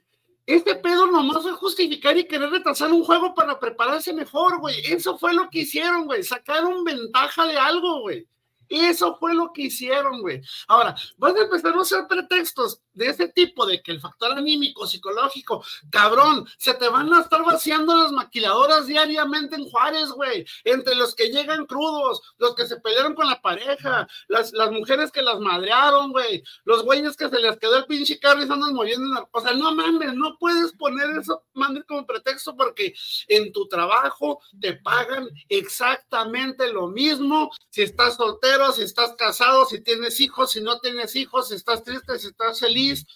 Este 0.45 0.75
pedo 0.75 1.07
nomás 1.07 1.41
fue 1.43 1.53
justificar 1.53 2.19
y 2.19 2.27
querer 2.27 2.51
retrasar 2.51 2.93
un 2.93 3.05
juego 3.05 3.37
para 3.37 3.61
prepararse 3.61 4.13
mejor, 4.13 4.59
güey. 4.59 4.75
Eso 4.85 5.17
fue 5.17 5.33
lo 5.33 5.49
que 5.49 5.61
hicieron, 5.61 6.07
güey. 6.07 6.25
Sacaron 6.25 6.83
ventaja 6.83 7.47
de 7.47 7.57
algo, 7.57 8.01
güey. 8.01 8.27
Eso 8.69 9.17
fue 9.17 9.35
lo 9.35 9.53
que 9.53 9.63
hicieron, 9.63 10.21
güey. 10.21 10.43
Ahora, 10.69 10.95
van 11.17 11.37
a 11.37 11.43
empezar 11.43 11.75
a 11.75 11.81
usar 11.81 12.09
pretextos 12.09 12.81
de 12.93 13.09
ese 13.09 13.29
tipo, 13.29 13.67
de 13.67 13.83
que 13.83 13.93
el 13.93 14.01
factor 14.01 14.33
anímico, 14.33 14.87
psicológico, 14.87 15.65
cabrón, 15.91 16.49
se 16.57 16.75
te 16.75 16.89
van 16.89 17.13
a 17.13 17.21
estar 17.21 17.45
vaciando 17.45 17.95
las 17.95 18.13
maquiladoras 18.13 18.87
diariamente 18.87 19.57
en 19.57 19.69
Juárez, 19.69 20.11
güey. 20.11 20.47
Entre 20.65 20.95
los 20.95 21.15
que 21.15 21.31
llegan 21.31 21.67
crudos, 21.67 22.23
los 22.39 22.55
que 22.55 22.67
se 22.67 22.81
pelearon 22.81 23.15
con 23.15 23.29
la 23.29 23.41
pareja, 23.41 24.09
las, 24.29 24.53
las 24.53 24.71
mujeres 24.71 25.13
que 25.13 25.23
las 25.23 25.39
madrearon, 25.41 26.13
güey, 26.13 26.43
los 26.65 26.85
güeyes 26.85 27.17
que 27.17 27.29
se 27.29 27.39
les 27.39 27.59
quedó 27.59 27.77
el 27.77 27.87
pinche 27.87 28.19
carro 28.19 28.43
y 28.43 28.47
se 28.47 28.53
andan 28.53 28.75
moviendo. 28.75 29.29
O 29.33 29.41
sea, 29.41 29.53
no 29.53 29.75
mames, 29.75 30.15
no 30.15 30.37
puedes 30.39 30.73
poner 30.73 31.11
eso, 31.19 31.45
mames, 31.53 31.85
como 31.85 32.07
pretexto 32.07 32.57
porque 32.57 32.95
en 33.29 33.53
tu 33.53 33.69
trabajo 33.69 34.41
te 34.61 34.75
pagan 34.75 35.29
exactamente 35.49 36.73
lo 36.73 36.89
mismo 36.89 37.51
si 37.71 37.83
estás 37.83 38.17
soltero, 38.17 38.56
si 38.73 38.83
estás 38.83 39.15
casado, 39.15 39.65
si 39.67 39.81
tienes 39.81 40.21
hijos, 40.21 40.53
si 40.53 40.61
no 40.61 40.79
tienes 40.81 41.15
hijos, 41.17 41.49
si 41.49 41.55
estás 41.55 41.83
triste, 41.83 42.19
si 42.19 42.29
estás 42.29 42.61
feliz 42.61 43.07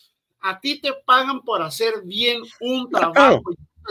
a 0.40 0.58
ti 0.60 0.80
te 0.80 0.92
pagan 1.04 1.40
por 1.42 1.62
hacer 1.62 2.02
bien 2.04 2.42
un 2.60 2.88
trabajo, 2.90 3.42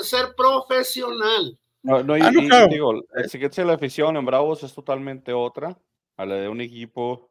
ser 0.01 0.33
profesional. 0.35 1.57
No, 1.81 2.03
no, 2.03 2.17
y, 2.17 2.21
ah, 2.21 2.67
digo, 2.69 2.93
la 2.93 3.21
exigencia 3.21 3.63
de 3.63 3.67
la 3.67 3.75
afición 3.75 4.17
en 4.17 4.25
Bravos 4.25 4.63
es 4.63 4.73
totalmente 4.73 5.31
otra 5.31 5.77
a 6.17 6.25
la 6.25 6.35
de 6.35 6.49
un 6.49 6.59
equipo 6.59 7.29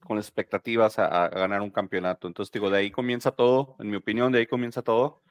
con 0.00 0.18
expectativas 0.18 0.98
a, 0.98 1.28
ganar 1.28 1.62
un 1.62 1.70
campeonato. 1.70 2.28
Entonces, 2.28 2.52
digo, 2.52 2.70
de 2.70 2.78
ahí 2.78 2.90
comienza 2.90 3.30
todo, 3.32 3.76
en 3.78 3.90
mi 3.90 3.96
opinión, 3.96 4.30
de 4.30 4.40
ahí 4.40 4.46
comienza 4.46 4.82
todo. 4.82 5.22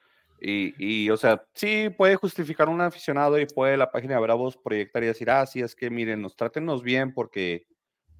Y, 0.41 0.73
y, 0.77 1.09
o 1.11 1.17
sea, 1.17 1.45
sí 1.53 1.89
puede 1.89 2.15
justificar 2.15 2.67
un 2.67 2.81
aficionado 2.81 3.39
y 3.39 3.45
puede 3.45 3.77
la 3.77 3.91
página 3.91 4.15
de 4.15 4.21
Bravos 4.21 4.57
proyectar 4.57 5.03
y 5.03 5.07
decir, 5.07 5.29
ah, 5.29 5.45
sí, 5.45 5.61
es 5.61 5.75
que 5.75 5.89
miren, 5.89 6.21
nos 6.21 6.35
trátenos 6.35 6.83
bien 6.83 7.13
porque 7.13 7.67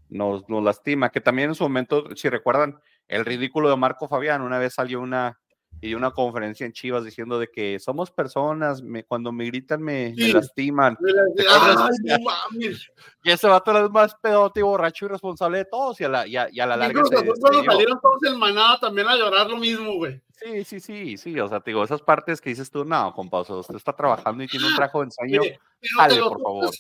nos, 0.09 0.47
nos 0.49 0.63
lastima. 0.63 1.09
Que 1.09 1.21
también 1.21 1.49
en 1.49 1.55
su 1.55 1.63
momento, 1.63 2.15
si 2.15 2.29
recuerdan, 2.29 2.79
el 3.07 3.25
ridículo 3.25 3.69
de 3.69 3.77
Marco 3.77 4.07
Fabián. 4.07 4.41
Una 4.41 4.57
vez 4.57 4.73
salió 4.73 5.01
una 5.01 5.39
y 5.81 5.93
una 5.93 6.11
conferencia 6.11 6.65
en 6.65 6.73
Chivas 6.73 7.03
diciendo 7.03 7.37
de 7.39 7.49
que 7.49 7.79
somos 7.79 8.11
personas, 8.11 8.81
me, 8.81 9.03
cuando 9.03 9.31
me 9.31 9.45
gritan 9.45 9.81
me, 9.81 10.13
lastiman. 10.15 10.97
y 13.23 13.31
ese 13.31 13.47
vato 13.47 13.85
es 13.85 13.91
más 13.91 14.15
pedote 14.15 14.61
y 14.61 14.63
borracho 14.63 15.05
y 15.05 15.09
responsable 15.09 15.59
de 15.59 15.65
todos 15.65 15.99
y 16.01 16.05
a 16.05 16.09
la, 16.09 16.27
y 16.27 16.37
a, 16.37 16.49
la 16.65 16.77
larga. 16.77 17.03
salieron 17.05 17.99
todos 18.01 18.23
en 18.23 18.39
manada 18.39 18.79
también 18.79 19.07
a 19.07 19.15
llorar 19.15 19.49
lo 19.49 19.57
mismo, 19.57 19.93
güey. 19.95 20.21
Sí, 20.31 20.63
sí, 20.65 20.79
sí, 20.79 21.17
sí, 21.17 21.39
o 21.39 21.47
sea, 21.47 21.61
te 21.61 21.71
digo, 21.71 21.83
esas 21.83 22.01
partes 22.01 22.41
que 22.41 22.49
dices 22.49 22.69
tú, 22.69 22.83
no, 22.83 23.13
compa, 23.13 23.41
usted 23.41 23.75
está 23.75 23.93
trabajando 23.93 24.43
y 24.43 24.47
tiene 24.47 24.67
un 24.67 24.75
trabajo 24.75 24.99
de 24.99 25.05
ensayo, 25.05 25.41
dale, 25.97 26.19
por 26.19 26.41
favor. 26.41 26.71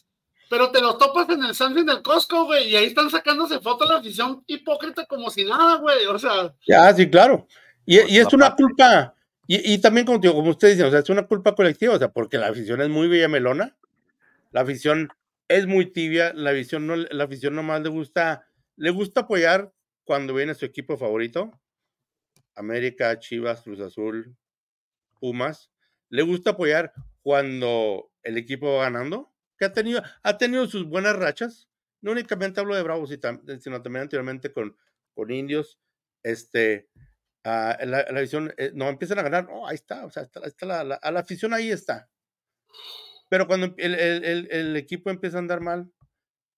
Pero 0.49 0.71
te 0.71 0.81
los 0.81 0.97
topas 0.97 1.27
en 1.29 1.43
el 1.43 1.55
Samsung 1.55 1.85
del 1.85 2.01
Costco, 2.01 2.45
güey, 2.45 2.69
y 2.69 2.75
ahí 2.75 2.85
están 2.85 3.09
sacándose 3.09 3.59
fotos 3.59 3.89
la 3.89 3.97
afición 3.97 4.43
hipócrita 4.45 5.05
como 5.05 5.29
si 5.29 5.43
nada, 5.43 5.77
güey, 5.77 6.05
o 6.05 6.19
sea. 6.19 6.53
Ya, 6.67 6.93
sí, 6.93 7.09
claro. 7.09 7.47
Y, 7.85 7.99
y 8.13 8.17
es 8.19 8.31
una 8.33 8.55
culpa, 8.55 9.15
y, 9.47 9.73
y, 9.73 9.79
también 9.79 10.05
como, 10.05 10.19
como 10.19 10.49
usted 10.49 10.69
dice, 10.69 10.83
o 10.83 10.91
sea, 10.91 10.99
es 10.99 11.09
una 11.09 11.27
culpa 11.27 11.53
colectiva, 11.55 11.95
o 11.95 11.99
sea, 11.99 12.09
porque 12.09 12.37
la 12.37 12.47
afición 12.47 12.81
es 12.81 12.89
muy 12.89 13.07
bella 13.07 13.27
melona, 13.27 13.75
la 14.51 14.61
afición 14.61 15.09
es 15.47 15.67
muy 15.67 15.91
tibia, 15.91 16.33
la 16.33 16.51
afición, 16.51 16.87
no, 16.87 16.95
la 16.95 17.23
afición 17.23 17.55
nomás 17.55 17.81
le 17.81 17.89
gusta, 17.89 18.47
le 18.75 18.89
gusta 18.89 19.21
apoyar 19.21 19.71
cuando 20.03 20.33
viene 20.33 20.55
su 20.55 20.65
equipo 20.65 20.97
favorito, 20.97 21.51
América, 22.55 23.19
Chivas, 23.19 23.61
Cruz 23.61 23.79
Azul, 23.79 24.35
Pumas, 25.19 25.69
le 26.09 26.23
gusta 26.23 26.51
apoyar 26.51 26.93
cuando 27.21 28.11
el 28.23 28.37
equipo 28.37 28.75
va 28.75 28.83
ganando, 28.83 29.31
que 29.57 29.65
ha 29.65 29.73
tenido, 29.73 30.01
ha 30.23 30.37
tenido 30.37 30.67
sus 30.67 30.85
buenas 30.85 31.15
rachas. 31.15 31.69
No 32.01 32.11
únicamente 32.11 32.59
hablo 32.59 32.75
de 32.75 32.83
Bravos, 32.83 33.09
sino 33.09 33.81
también 33.81 34.03
anteriormente 34.03 34.51
con, 34.51 34.77
con 35.13 35.31
Indios. 35.31 35.79
Este, 36.23 36.89
uh, 37.45 37.85
la, 37.85 38.05
la, 38.09 38.21
visión, 38.21 38.53
eh, 38.57 38.71
no 38.73 38.89
empiezan 38.89 39.19
a 39.19 39.23
ganar, 39.23 39.47
no, 39.47 39.67
ahí 39.67 39.75
está, 39.75 40.05
o 40.05 40.09
sea, 40.09 40.23
está, 40.23 40.41
está 40.41 40.65
la, 40.65 40.83
la, 40.83 40.95
a 40.95 41.11
la 41.11 41.19
afición 41.21 41.53
ahí 41.53 41.71
está. 41.71 42.09
Pero 43.29 43.47
cuando 43.47 43.73
el, 43.77 43.95
el, 43.95 44.47
el, 44.51 44.75
equipo 44.75 45.09
empieza 45.09 45.37
a 45.37 45.39
andar 45.39 45.61
mal, 45.61 45.91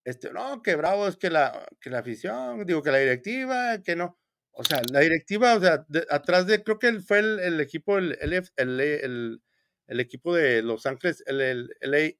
este, 0.05 0.31
no, 0.31 0.61
que 0.61 0.75
bravo 0.75 1.07
es 1.07 1.17
que 1.17 1.29
la, 1.29 1.67
que 1.81 1.89
la 1.89 1.99
afición, 1.99 2.65
digo 2.65 2.81
que 2.81 2.91
la 2.91 2.99
directiva, 2.99 3.81
que 3.83 3.95
no. 3.95 4.17
O 4.51 4.63
sea, 4.63 4.81
la 4.91 5.01
directiva, 5.01 5.55
o 5.55 5.59
sea, 5.59 5.85
atrás 6.09 6.47
de, 6.47 6.63
creo 6.63 6.79
que 6.79 6.99
fue 7.01 7.19
el, 7.19 7.59
equipo, 7.61 7.97
el, 7.97 8.17
el, 8.21 9.41
el, 9.87 9.99
equipo 9.99 10.33
de 10.33 10.63
Los 10.63 10.85
Ángeles, 10.85 11.23
el, 11.27 11.41
el 11.81 12.17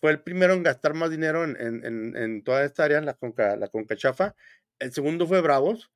fue 0.00 0.12
el 0.12 0.20
primero 0.20 0.54
en 0.54 0.62
gastar 0.62 0.94
más 0.94 1.10
dinero 1.10 1.44
en, 1.44 1.56
en, 1.60 2.16
en 2.16 2.42
toda 2.42 2.64
esta 2.64 2.84
área, 2.84 3.00
la 3.00 3.14
Conca, 3.14 3.56
la 3.56 3.68
Conca 3.68 3.96
Chafa. 3.96 4.34
El 4.78 4.92
segundo 4.92 5.26
fue 5.26 5.40
Bravos. 5.40 5.90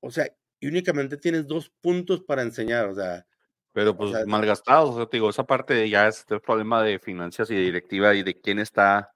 O 0.00 0.10
sea, 0.10 0.26
y 0.60 0.66
únicamente 0.66 1.16
tienes 1.16 1.46
dos 1.46 1.70
puntos 1.80 2.22
para 2.22 2.42
enseñar, 2.42 2.88
o 2.88 2.94
sea. 2.94 3.26
Pero 3.72 3.96
pues 3.96 4.26
malgastados, 4.26 4.90
o 4.90 4.96
sea, 4.96 5.06
te 5.06 5.16
digo, 5.16 5.30
esa 5.30 5.44
parte 5.44 5.88
ya 5.88 6.06
es 6.08 6.26
el 6.28 6.40
problema 6.40 6.82
de 6.82 6.98
finanzas 6.98 7.50
y 7.50 7.54
de 7.54 7.62
directiva 7.62 8.14
y 8.14 8.22
de 8.22 8.38
quién 8.38 8.58
está. 8.58 9.14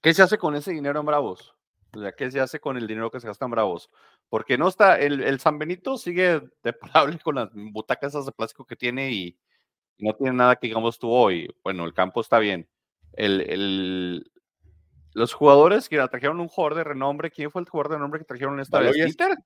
¿Qué 0.00 0.12
se 0.12 0.22
hace 0.22 0.38
con 0.38 0.56
ese 0.56 0.72
dinero 0.72 0.98
en 0.98 1.06
Bravos? 1.06 1.54
O 1.94 2.00
sea, 2.00 2.10
¿qué 2.10 2.30
se 2.30 2.40
hace 2.40 2.58
con 2.58 2.76
el 2.76 2.88
dinero 2.88 3.10
que 3.12 3.20
se 3.20 3.28
gasta 3.28 3.44
en 3.44 3.52
Bravos? 3.52 3.90
Porque 4.28 4.58
no 4.58 4.66
está, 4.66 4.98
el, 4.98 5.22
el 5.22 5.38
San 5.38 5.58
Benito 5.58 5.96
sigue 5.98 6.42
deplorable 6.64 7.20
con 7.20 7.36
las 7.36 7.50
butacas 7.52 8.12
esas 8.12 8.26
de 8.26 8.32
plástico 8.32 8.64
que 8.64 8.74
tiene 8.74 9.12
y, 9.12 9.38
y 9.98 10.04
no 10.04 10.14
tiene 10.16 10.32
nada 10.32 10.56
que 10.56 10.66
digamos 10.66 10.98
tú 10.98 11.12
hoy. 11.12 11.54
Bueno, 11.62 11.84
el 11.84 11.94
campo 11.94 12.20
está 12.20 12.40
bien 12.40 12.68
el, 13.14 13.40
el, 13.42 14.32
los 15.14 15.34
jugadores 15.34 15.88
que 15.88 15.98
trajeron 16.08 16.40
un 16.40 16.48
jugador 16.48 16.76
de 16.76 16.84
renombre, 16.84 17.30
¿quién 17.30 17.50
fue 17.50 17.62
el 17.62 17.68
jugador 17.68 17.90
de 17.90 17.96
renombre 17.96 18.20
que 18.20 18.26
trajeron 18.26 18.60
esta 18.60 18.80
vez? 18.80 18.92
¿Dieter? 18.92 19.36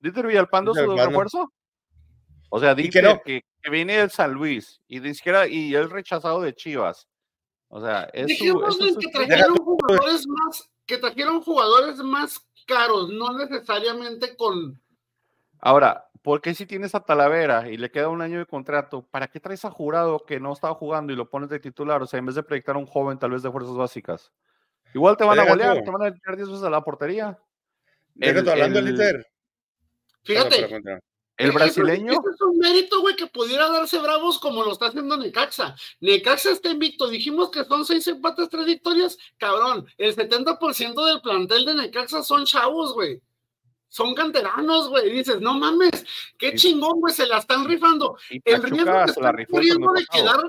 ¿Dieter 0.00 0.26
Villalpando 0.26 0.74
su 0.74 0.96
refuerzo? 0.96 1.52
O 2.50 2.60
sea, 2.60 2.74
Dieter 2.74 3.20
que, 3.24 3.42
que, 3.62 3.70
viene 3.70 3.96
del 3.98 4.10
San 4.10 4.32
Luis 4.32 4.80
y 4.86 5.00
ni 5.00 5.14
siquiera, 5.14 5.48
y 5.48 5.74
es 5.74 5.88
rechazado 5.90 6.40
de 6.40 6.54
Chivas. 6.54 7.08
O 7.68 7.80
sea, 7.80 8.08
es 8.12 8.26
Dijimos 8.26 8.78
que 8.78 9.08
trajeron 9.08 9.52
un 9.52 9.64
jugadores 9.64 10.26
más, 10.28 10.70
que 10.86 10.98
trajeron 10.98 11.42
jugadores 11.42 11.96
más 11.98 12.46
caros, 12.66 13.10
no 13.10 13.36
necesariamente 13.36 14.36
con. 14.36 14.80
Ahora, 15.60 16.06
¿por 16.24 16.40
qué 16.40 16.54
si 16.54 16.64
tienes 16.64 16.94
a 16.94 17.00
Talavera 17.04 17.70
y 17.70 17.76
le 17.76 17.90
queda 17.90 18.08
un 18.08 18.22
año 18.22 18.38
de 18.38 18.46
contrato, 18.46 19.06
¿para 19.10 19.28
qué 19.28 19.38
traes 19.38 19.64
a 19.66 19.70
Jurado 19.70 20.24
que 20.26 20.40
no 20.40 20.54
estaba 20.54 20.74
jugando 20.74 21.12
y 21.12 21.16
lo 21.16 21.28
pones 21.28 21.50
de 21.50 21.60
titular? 21.60 22.02
O 22.02 22.06
sea, 22.06 22.18
en 22.18 22.24
vez 22.24 22.34
de 22.34 22.42
proyectar 22.42 22.74
a 22.74 22.78
un 22.78 22.86
joven 22.86 23.18
tal 23.18 23.30
vez 23.32 23.42
de 23.42 23.50
fuerzas 23.52 23.74
básicas. 23.76 24.32
Igual 24.94 25.18
te 25.18 25.24
van 25.24 25.38
a 25.38 25.44
golear, 25.44 25.78
tú. 25.78 25.84
te 25.84 25.90
van 25.90 26.02
a 26.02 26.14
tirar 26.14 26.36
10 26.36 26.48
veces 26.48 26.64
a 26.64 26.70
la 26.70 26.80
portería. 26.82 27.38
El- 28.18 28.48
hablando 28.48 28.78
el- 28.78 28.84
del 28.86 28.94
Inter. 28.94 29.26
Fíjate. 30.22 30.66
El 31.36 31.50
brasileño, 31.50 32.12
Ese 32.12 32.20
es 32.32 32.40
un 32.42 32.58
mérito, 32.58 33.00
güey, 33.00 33.16
que 33.16 33.26
pudiera 33.26 33.68
darse 33.68 33.98
bravos 33.98 34.38
como 34.38 34.62
lo 34.62 34.70
está 34.72 34.86
haciendo 34.86 35.16
Necaxa. 35.16 35.74
Necaxa 36.00 36.52
está 36.52 36.70
invicto. 36.70 37.08
Dijimos 37.08 37.50
que 37.50 37.64
son 37.64 37.84
seis 37.84 38.06
empates, 38.06 38.48
tres 38.48 38.64
victorias. 38.66 39.18
Cabrón, 39.36 39.84
el 39.98 40.14
70% 40.14 41.04
del 41.04 41.20
plantel 41.20 41.64
de 41.64 41.74
Necaxa 41.74 42.22
son 42.22 42.44
chavos, 42.46 42.94
güey. 42.94 43.20
Son 43.94 44.12
canteranos, 44.12 44.88
güey. 44.88 45.08
Dices, 45.08 45.40
no 45.40 45.54
mames, 45.54 46.04
qué 46.36 46.52
chingón, 46.56 46.98
güey, 46.98 47.14
se 47.14 47.28
la 47.28 47.38
están 47.38 47.64
rifando. 47.64 48.18
y 48.28 48.42
El 48.44 48.60
riesgo 48.60 48.92
que 48.92 49.10
están 49.10 49.46
torneo 49.46 49.92
de 49.92 50.06
quedar, 50.06 50.40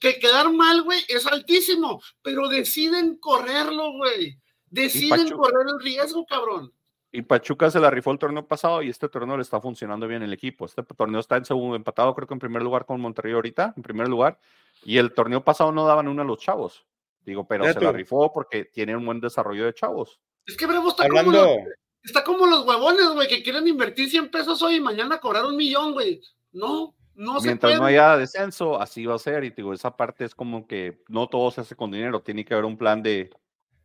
que 0.00 0.18
quedar 0.18 0.50
mal, 0.50 0.80
güey, 0.84 1.04
es 1.08 1.26
altísimo. 1.26 2.00
Pero 2.22 2.48
deciden 2.48 3.18
correrlo, 3.18 3.92
güey. 3.92 4.38
Deciden 4.70 5.30
correr 5.32 5.66
el 5.68 5.84
riesgo, 5.84 6.24
cabrón. 6.24 6.72
Y 7.12 7.20
Pachuca 7.20 7.70
se 7.70 7.78
la 7.78 7.90
rifó 7.90 8.10
el 8.10 8.18
torneo 8.18 8.48
pasado 8.48 8.80
y 8.80 8.88
este 8.88 9.10
torneo 9.10 9.36
le 9.36 9.42
está 9.42 9.60
funcionando 9.60 10.08
bien 10.08 10.22
el 10.22 10.32
equipo. 10.32 10.64
Este 10.64 10.82
torneo 10.82 11.20
está 11.20 11.36
en 11.36 11.44
segundo, 11.44 11.76
empatado 11.76 12.14
creo 12.14 12.26
que 12.26 12.32
en 12.32 12.40
primer 12.40 12.62
lugar 12.62 12.86
con 12.86 13.02
Monterrey 13.02 13.34
ahorita, 13.34 13.74
en 13.76 13.82
primer 13.82 14.08
lugar. 14.08 14.38
Y 14.82 14.96
el 14.96 15.12
torneo 15.12 15.44
pasado 15.44 15.72
no 15.72 15.86
daban 15.86 16.08
una 16.08 16.22
a 16.22 16.24
los 16.24 16.38
chavos. 16.38 16.86
Digo, 17.20 17.46
pero 17.46 17.64
Ya 17.64 17.74
se 17.74 17.80
la 17.82 17.92
rifó 17.92 18.32
porque 18.32 18.64
tiene 18.64 18.96
un 18.96 19.04
buen 19.04 19.20
desarrollo 19.20 19.66
de 19.66 19.74
chavos. 19.74 20.18
Es 20.46 20.56
que 20.56 20.64
Bravo 20.64 20.88
está 20.88 21.06
como 21.06 21.18
Hablando, 21.18 21.44
los, 21.44 21.74
está 22.04 22.22
como 22.22 22.46
los 22.46 22.66
huevones, 22.66 23.08
güey, 23.14 23.28
que 23.28 23.42
quieren 23.42 23.66
invertir 23.66 24.10
100 24.10 24.30
pesos 24.30 24.62
hoy 24.62 24.76
y 24.76 24.80
mañana 24.80 25.18
cobrar 25.18 25.44
un 25.46 25.56
millón, 25.56 25.92
güey. 25.92 26.20
No, 26.52 26.94
no 27.14 27.40
se 27.40 27.48
Mientras 27.48 27.70
puede. 27.72 27.80
no 27.80 27.86
haya 27.86 28.16
descenso, 28.16 28.80
así 28.80 29.06
va 29.06 29.14
a 29.14 29.18
ser. 29.18 29.44
Y 29.44 29.50
digo, 29.50 29.72
esa 29.72 29.96
parte 29.96 30.24
es 30.24 30.34
como 30.34 30.66
que 30.66 31.02
no 31.08 31.28
todo 31.28 31.50
se 31.50 31.62
hace 31.62 31.74
con 31.74 31.90
dinero. 31.90 32.22
Tiene 32.22 32.44
que 32.44 32.54
haber 32.54 32.66
un 32.66 32.76
plan 32.76 33.02
de, 33.02 33.30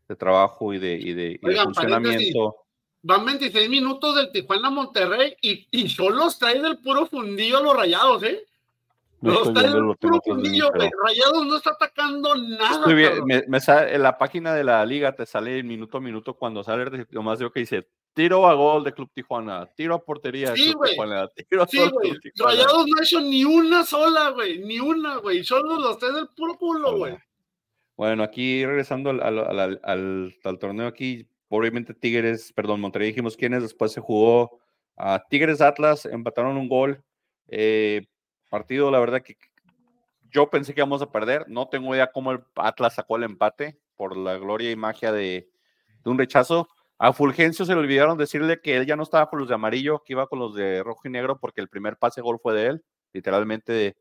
de 0.08 0.16
trabajo 0.16 0.74
y 0.74 0.80
de, 0.80 0.94
y 0.96 1.14
de, 1.14 1.32
y 1.32 1.38
de 1.38 1.40
Oigan, 1.44 1.66
funcionamiento. 1.66 2.56
Van 3.02 3.24
26 3.26 3.70
minutos 3.70 4.16
del 4.16 4.32
Tijuana 4.32 4.68
a 4.68 4.72
Monterrey 4.72 5.36
y, 5.42 5.68
y 5.72 5.88
solo 5.88 6.28
trae 6.38 6.62
del 6.62 6.80
puro 6.80 7.06
fundillo 7.06 7.60
a 7.60 7.64
los 7.64 7.76
rayados, 7.76 8.24
¿eh? 8.24 8.46
No 9.22 9.34
estoy 9.34 9.54
trae 9.54 9.64
viendo 9.66 9.78
del 9.78 9.86
lo 9.88 9.96
tengo 9.96 10.20
puro 10.22 10.34
atrás 10.34 10.44
de 10.44 10.50
mí. 10.50 10.92
Rayados 11.04 11.46
no 11.46 11.56
está 11.58 11.70
atacando 11.72 12.36
nada. 12.36 12.72
Estoy 12.72 12.94
bien, 12.96 13.10
cabrón. 13.10 13.28
me, 13.28 13.44
me 13.48 13.60
sale, 13.60 13.96
en 13.96 14.04
la 14.04 14.18
página 14.18 14.54
de 14.54 14.64
la 14.64 14.86
liga 14.86 15.16
te 15.16 15.26
sale 15.26 15.62
minuto 15.64 15.98
a 15.98 16.02
minuto 16.02 16.34
cuando 16.36 16.64
sale 16.64 17.06
nomás 17.12 17.40
digo 17.40 17.52
que 17.52 17.60
dice 17.62 17.88
tiro 18.14 18.48
a 18.48 18.54
gol 18.54 18.84
de 18.84 18.94
Club 18.94 19.10
Tijuana, 19.14 19.66
tiro 19.76 19.94
a 19.96 20.04
portería 20.04 20.52
de 20.52 20.58
Sí, 20.58 20.64
Club 20.72 20.78
güey. 20.78 20.90
Tijuana, 20.92 21.28
tiro 21.50 21.64
a 21.64 21.68
Sí, 21.68 21.78
güey. 21.92 22.12
Club. 22.20 22.34
Rayados 22.48 22.88
no 22.88 23.00
ha 23.00 23.04
hecho 23.04 23.22
ni 23.22 23.44
una 23.46 23.84
sola, 23.86 24.30
güey. 24.32 24.60
Ni 24.60 24.80
una, 24.80 25.18
güey. 25.18 25.44
Solo 25.44 25.80
los 25.80 25.98
trae 26.00 26.12
del 26.14 26.28
puro 26.30 26.56
culo, 26.58 26.98
güey. 26.98 27.18
Bueno, 27.98 28.24
aquí 28.24 28.66
regresando 28.66 29.10
al, 29.10 29.22
al- 29.22 29.40
al- 29.60 29.80
al- 29.84 30.36
al 30.44 30.60
torneo 30.60 30.88
aquí, 30.88 31.28
obviamente 31.50 31.94
Tigres, 31.94 32.54
perdón, 32.54 32.80
Monterrey 32.80 33.10
dijimos 33.10 33.36
quiénes, 33.36 33.62
después 33.62 33.92
se 33.92 34.00
jugó 34.00 34.60
a 34.96 35.22
Tigres 35.30 35.60
Atlas, 35.60 36.06
empataron 36.06 36.56
un 36.56 36.70
gol. 36.70 37.04
eh, 37.50 38.08
partido, 38.50 38.92
la 38.92 39.00
verdad 39.00 39.22
que 39.22 39.38
yo 40.32 40.50
pensé 40.50 40.74
que 40.74 40.82
íbamos 40.82 41.02
a 41.02 41.12
perder, 41.12 41.46
no 41.48 41.68
tengo 41.70 41.94
idea 41.96 42.12
cómo 42.12 42.32
el 42.32 42.44
Atlas 42.56 42.96
sacó 42.96 43.16
el 43.18 43.24
empate 43.24 43.80
por 43.96 44.16
la 44.18 44.38
gloria 44.38 44.70
y 44.72 44.76
magia 44.76 45.12
de, 45.12 45.50
de 46.04 46.10
un 46.10 46.18
rechazo. 46.18 46.68
A 46.98 47.14
Fulgencio 47.14 47.66
se 47.66 47.74
le 47.74 47.80
olvidaron 47.80 48.18
decirle 48.18 48.60
que 48.62 48.76
él 48.78 48.86
ya 48.86 48.96
no 48.96 49.04
estaba 49.04 49.30
con 49.30 49.40
los 49.40 49.48
de 49.48 49.56
amarillo, 49.56 50.04
que 50.06 50.14
iba 50.14 50.28
con 50.28 50.40
los 50.40 50.54
de 50.54 50.84
rojo 50.84 51.02
y 51.08 51.10
negro, 51.10 51.40
porque 51.40 51.62
el 51.62 51.70
primer 51.70 51.98
pase 51.98 52.22
gol 52.22 52.40
fue 52.42 52.54
de 52.54 52.66
él. 52.68 52.84
Literalmente 53.14 53.96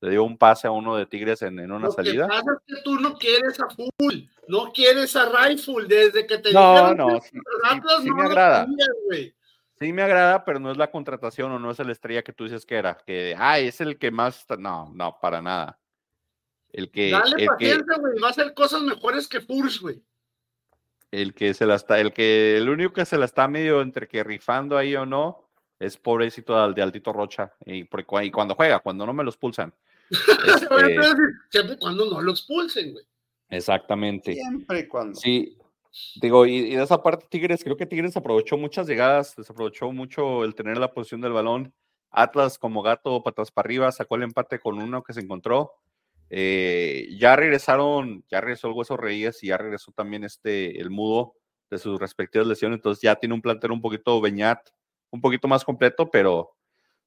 le 0.00 0.10
dio 0.10 0.24
un 0.24 0.38
pase 0.38 0.66
a 0.66 0.70
uno 0.70 0.96
de 0.96 1.06
Tigres 1.06 1.42
en, 1.42 1.58
en 1.58 1.70
una 1.70 1.86
Lo 1.88 1.90
que 1.94 1.96
salida. 2.04 2.26
pasa 2.28 2.44
es 2.66 2.76
que 2.76 2.82
tú 2.82 2.98
no 2.98 3.14
quieres 3.18 3.60
a 3.60 3.68
Full, 3.68 4.22
no 4.48 4.72
quieres 4.72 5.14
a 5.16 5.28
Rifle 5.48 5.86
desde 5.88 6.26
que 6.26 6.38
te 6.38 6.52
No, 6.52 6.72
dijeron 6.72 6.96
no, 6.96 7.20
que 7.20 7.28
sí, 7.28 7.36
el 7.36 7.42
sí, 7.42 7.76
Atlas 7.76 8.02
sí 8.02 8.08
no 8.08 8.14
me 8.16 8.22
agrada. 8.24 8.66
querías. 8.66 9.34
Sí 9.80 9.92
me 9.92 10.02
agrada, 10.02 10.44
pero 10.44 10.58
no 10.58 10.70
es 10.70 10.76
la 10.76 10.90
contratación 10.90 11.52
o 11.52 11.58
no 11.58 11.70
es 11.70 11.78
el 11.80 11.90
estrella 11.90 12.22
que 12.22 12.32
tú 12.32 12.44
dices 12.44 12.66
que 12.66 12.76
era. 12.76 12.96
Que, 13.06 13.34
ay, 13.38 13.68
es 13.68 13.80
el 13.80 13.98
que 13.98 14.10
más... 14.10 14.40
está-". 14.40 14.56
No, 14.56 14.90
no, 14.94 15.18
para 15.20 15.40
nada. 15.40 15.78
El 16.72 16.90
que, 16.90 17.10
Dale 17.10 17.30
el 17.30 17.36
que, 17.36 17.46
paciencia, 17.46 17.96
güey. 17.98 18.18
Va 18.20 18.28
a 18.28 18.30
hacer 18.30 18.54
cosas 18.54 18.82
mejores 18.82 19.28
que 19.28 19.40
Furs, 19.40 19.80
güey. 19.80 20.02
el 21.10 21.32
que 21.32 21.54
se 21.54 21.64
la 21.64 21.76
está, 21.76 21.98
el 22.00 22.12
que, 22.12 22.56
el 22.58 22.68
único 22.68 22.92
que 22.92 23.06
se 23.06 23.16
la 23.16 23.24
está 23.24 23.48
medio 23.48 23.80
entre 23.80 24.06
que 24.08 24.22
rifando 24.24 24.76
ahí 24.76 24.94
o 24.94 25.06
no, 25.06 25.48
es 25.78 25.96
pobrecito 25.96 26.56
al 26.58 26.74
de 26.74 26.82
Altito 26.82 27.12
Rocha. 27.12 27.54
Y, 27.64 27.88
y 28.22 28.30
cuando 28.30 28.54
juega, 28.54 28.80
cuando 28.80 29.06
no 29.06 29.12
me 29.12 29.24
los 29.24 29.36
pulsan. 29.36 29.72
Este, 30.10 30.66
Siempre 31.50 31.74
y 31.74 31.78
cuando 31.78 32.10
no 32.10 32.20
lo 32.20 32.30
expulsen, 32.32 32.92
güey. 32.92 33.04
exactamente. 33.50 34.34
siempre 34.34 34.80
y 34.80 34.88
cuando. 34.88 35.14
Sí, 35.14 35.56
digo, 36.20 36.46
y, 36.46 36.74
de 36.74 36.82
esa 36.82 37.02
parte 37.02 37.26
Tigres, 37.28 37.64
creo 37.64 37.76
que 37.76 37.86
Tigres 37.86 38.16
aprovechó 38.16 38.56
muchas 38.56 38.86
llegadas, 38.86 39.34
desaprovechó 39.36 39.92
mucho 39.92 40.44
el 40.44 40.54
tener 40.54 40.78
la 40.78 40.92
posición 40.92 41.20
del 41.20 41.32
balón. 41.32 41.74
Atlas 42.10 42.58
como 42.58 42.82
gato 42.82 43.22
patas 43.22 43.50
para 43.50 43.66
arriba 43.66 43.92
sacó 43.92 44.16
el 44.16 44.22
empate 44.22 44.58
con 44.58 44.80
uno 44.80 45.02
que 45.02 45.12
se 45.12 45.20
encontró. 45.20 45.72
Eh, 46.30 47.08
ya 47.18 47.36
regresaron, 47.36 48.24
ya 48.30 48.40
regresó 48.40 48.68
el 48.68 48.74
Hueso 48.74 48.96
Reyes 48.96 49.42
y 49.42 49.48
ya 49.48 49.56
regresó 49.56 49.92
también 49.92 50.24
este, 50.24 50.80
el 50.80 50.90
Mudo 50.90 51.34
de 51.70 51.78
sus 51.78 51.98
respectivas 51.98 52.46
lesiones, 52.46 52.76
entonces 52.76 53.02
ya 53.02 53.16
tiene 53.16 53.34
un 53.34 53.42
plantel 53.42 53.72
un 53.72 53.80
poquito 53.80 54.20
Beñat, 54.20 54.60
un 55.10 55.20
poquito 55.20 55.48
más 55.48 55.64
completo, 55.64 56.10
pero 56.10 56.54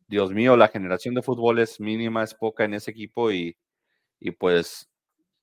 Dios 0.08 0.32
mío, 0.32 0.58
la 0.58 0.68
generación 0.68 1.16
de 1.16 1.22
fútbol 1.22 1.60
es 1.60 1.80
mínima, 1.80 2.24
es 2.24 2.34
poca 2.34 2.66
en 2.66 2.74
ese 2.76 2.92
equipo 2.92 3.32
y, 3.32 3.58
y 4.20 4.32
pues 4.32 4.91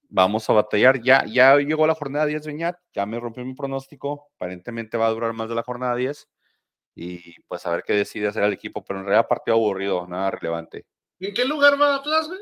vamos 0.09 0.49
a 0.49 0.53
batallar. 0.53 1.01
Ya, 1.03 1.25
ya 1.27 1.57
llegó 1.57 1.87
la 1.87 1.95
jornada 1.95 2.27
10, 2.27 2.47
Beñat, 2.47 2.77
ya 2.95 3.07
me 3.07 3.21
rompió 3.21 3.45
mi 3.45 3.55
pronóstico, 3.55 4.29
aparentemente 4.37 4.97
va 4.97 5.07
a 5.07 5.11
durar 5.11 5.33
más 5.33 5.49
de 5.49 5.55
la 5.55 5.63
jornada 5.63 5.95
10 5.95 6.29
y 6.95 7.41
pues 7.43 7.65
a 7.65 7.71
ver 7.71 7.85
qué 7.85 7.93
decide 7.93 8.27
hacer 8.27 8.43
el 8.43 8.53
equipo, 8.53 8.85
pero 8.85 8.99
en 8.99 9.07
realidad 9.07 9.29
partido 9.29 9.57
aburrido, 9.57 10.07
nada 10.09 10.33
relevante. 10.33 10.87
¿En 11.21 11.33
qué 11.33 11.45
lugar 11.45 11.81
va 11.81 11.97
Atlas, 11.97 12.27
güey? 12.27 12.41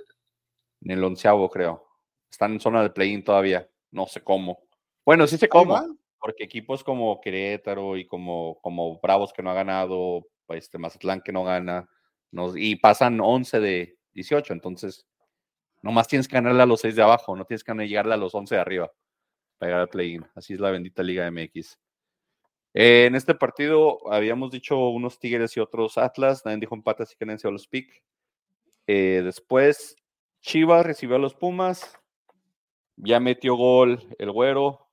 En 0.80 0.92
el 0.92 1.04
onceavo, 1.04 1.50
creo. 1.50 1.86
Están 2.30 2.52
en 2.52 2.60
zona 2.60 2.82
de 2.82 2.90
play-in 2.90 3.22
todavía, 3.22 3.68
no 3.90 4.06
sé 4.06 4.22
cómo. 4.22 4.66
Bueno, 5.04 5.26
sí 5.26 5.36
sé 5.36 5.48
cómo, 5.48 5.78
porque 6.18 6.44
equipos 6.44 6.82
como 6.82 7.20
Querétaro 7.20 7.96
y 7.96 8.06
como, 8.06 8.58
como 8.62 8.98
Bravos 9.00 9.32
que 9.32 9.42
no 9.42 9.50
ha 9.50 9.54
ganado, 9.54 10.26
este 10.48 10.78
Mazatlán 10.78 11.20
que 11.20 11.32
no 11.32 11.44
gana, 11.44 11.88
nos, 12.30 12.56
y 12.56 12.76
pasan 12.76 13.20
11 13.20 13.60
de 13.60 13.98
18, 14.14 14.52
entonces 14.52 15.06
nomás 15.86 16.08
tienes 16.08 16.26
que 16.26 16.34
ganarle 16.34 16.62
a 16.62 16.66
los 16.66 16.80
6 16.80 16.96
de 16.96 17.02
abajo, 17.02 17.36
no 17.36 17.44
tienes 17.44 17.62
que 17.62 17.72
llegarle 17.72 18.14
a 18.14 18.16
los 18.16 18.34
11 18.34 18.56
de 18.56 18.60
arriba 18.60 18.92
para 19.56 19.70
llegar 19.70 19.80
al 19.82 19.88
play-in. 19.88 20.26
Así 20.34 20.54
es 20.54 20.60
la 20.60 20.70
bendita 20.70 21.02
Liga 21.02 21.30
MX. 21.30 21.78
En 22.74 23.14
este 23.14 23.34
partido 23.34 24.00
habíamos 24.12 24.50
dicho 24.50 24.76
unos 24.90 25.18
Tigres 25.18 25.56
y 25.56 25.60
otros 25.60 25.96
Atlas, 25.96 26.42
nadie 26.44 26.58
dijo 26.58 26.74
empate, 26.74 27.04
así 27.04 27.14
que 27.16 27.24
nadie 27.24 27.38
se 27.38 27.50
los 27.50 27.68
pick. 27.68 28.02
Eh, 28.88 29.22
después 29.24 29.96
Chivas 30.42 30.84
recibió 30.84 31.16
a 31.16 31.20
los 31.20 31.34
Pumas, 31.34 31.96
ya 32.96 33.20
metió 33.20 33.54
gol 33.54 34.02
el 34.18 34.30
güero, 34.32 34.90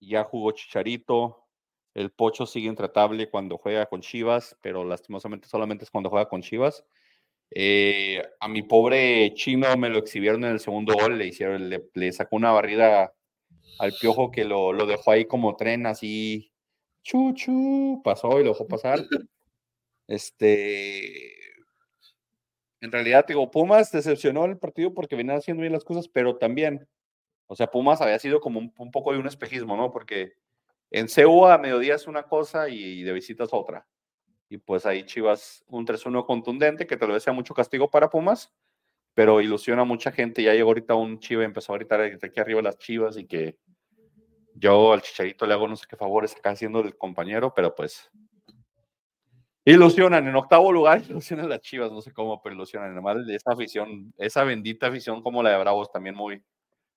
ya 0.00 0.24
jugó 0.24 0.50
Chicharito, 0.50 1.46
el 1.94 2.10
Pocho 2.10 2.46
sigue 2.46 2.68
intratable 2.68 3.30
cuando 3.30 3.58
juega 3.58 3.86
con 3.86 4.00
Chivas, 4.00 4.58
pero 4.60 4.84
lastimosamente 4.84 5.48
solamente 5.48 5.84
es 5.84 5.90
cuando 5.90 6.10
juega 6.10 6.28
con 6.28 6.42
Chivas. 6.42 6.84
Eh, 7.52 8.22
a 8.38 8.48
mi 8.48 8.62
pobre 8.62 9.34
chino 9.34 9.76
me 9.76 9.88
lo 9.88 9.98
exhibieron 9.98 10.44
en 10.44 10.52
el 10.52 10.60
segundo 10.60 10.94
gol, 10.94 11.18
le 11.18 11.26
hicieron, 11.26 11.68
le, 11.68 12.12
sacó 12.12 12.36
una 12.36 12.52
barrida 12.52 13.12
al 13.78 13.92
piojo 14.00 14.30
que 14.30 14.44
lo, 14.44 14.72
lo 14.72 14.86
dejó 14.86 15.10
ahí 15.10 15.24
como 15.24 15.56
tren, 15.56 15.86
así, 15.86 16.52
chu, 17.02 17.32
chu, 17.34 18.00
pasó 18.04 18.40
y 18.40 18.44
lo 18.44 18.50
dejó 18.50 18.68
pasar. 18.68 19.00
Este, 20.06 21.32
en 22.80 22.92
realidad, 22.92 23.26
digo, 23.26 23.50
Pumas 23.50 23.92
decepcionó 23.92 24.44
el 24.44 24.58
partido 24.58 24.94
porque 24.94 25.16
venía 25.16 25.36
haciendo 25.36 25.60
bien 25.60 25.72
las 25.72 25.84
cosas, 25.84 26.08
pero 26.08 26.36
también, 26.36 26.88
o 27.46 27.56
sea, 27.56 27.70
Pumas 27.70 28.00
había 28.00 28.18
sido 28.18 28.40
como 28.40 28.58
un, 28.58 28.72
un 28.78 28.90
poco 28.90 29.12
de 29.12 29.18
un 29.18 29.26
espejismo, 29.26 29.76
¿no? 29.76 29.92
Porque 29.92 30.34
en 30.90 31.06
CU 31.06 31.46
a 31.46 31.58
mediodía 31.58 31.94
es 31.94 32.06
una 32.06 32.24
cosa 32.24 32.68
y 32.68 33.02
de 33.02 33.12
visitas 33.12 33.50
otra. 33.52 33.86
Y 34.50 34.58
pues 34.58 34.84
ahí 34.84 35.04
Chivas, 35.06 35.64
un 35.68 35.86
3-1 35.86 36.26
contundente, 36.26 36.84
que 36.84 36.96
tal 36.96 37.12
vez 37.12 37.22
sea 37.22 37.32
mucho 37.32 37.54
castigo 37.54 37.88
para 37.88 38.10
Pumas, 38.10 38.52
pero 39.14 39.40
ilusiona 39.40 39.82
a 39.82 39.84
mucha 39.84 40.10
gente. 40.10 40.42
Ya 40.42 40.52
llegó 40.52 40.70
ahorita 40.70 40.96
un 40.96 41.20
Chiva, 41.20 41.44
empezó 41.44 41.72
a 41.72 41.76
gritar 41.76 42.00
aquí 42.00 42.40
arriba 42.40 42.60
las 42.60 42.76
Chivas 42.76 43.16
y 43.16 43.28
que 43.28 43.56
yo 44.54 44.92
al 44.92 45.02
Chicharito 45.02 45.46
le 45.46 45.54
hago 45.54 45.68
no 45.68 45.76
sé 45.76 45.86
qué 45.88 45.96
favores 45.96 46.34
acá 46.36 46.50
haciendo 46.50 46.80
el 46.80 46.98
compañero, 46.98 47.54
pero 47.54 47.72
pues 47.76 48.10
ilusionan 49.64 50.26
en 50.26 50.34
octavo 50.34 50.72
lugar, 50.72 51.00
ilusionan 51.08 51.48
las 51.48 51.60
Chivas, 51.60 51.92
no 51.92 52.00
sé 52.00 52.12
cómo, 52.12 52.42
pero 52.42 52.56
ilusionan. 52.56 52.90
Además 52.90 53.24
de 53.24 53.36
esa 53.36 53.52
afición, 53.52 54.12
esa 54.18 54.42
bendita 54.42 54.88
afición 54.88 55.22
como 55.22 55.44
la 55.44 55.50
de 55.50 55.58
Bravos 55.58 55.92
también 55.92 56.16
muy, 56.16 56.42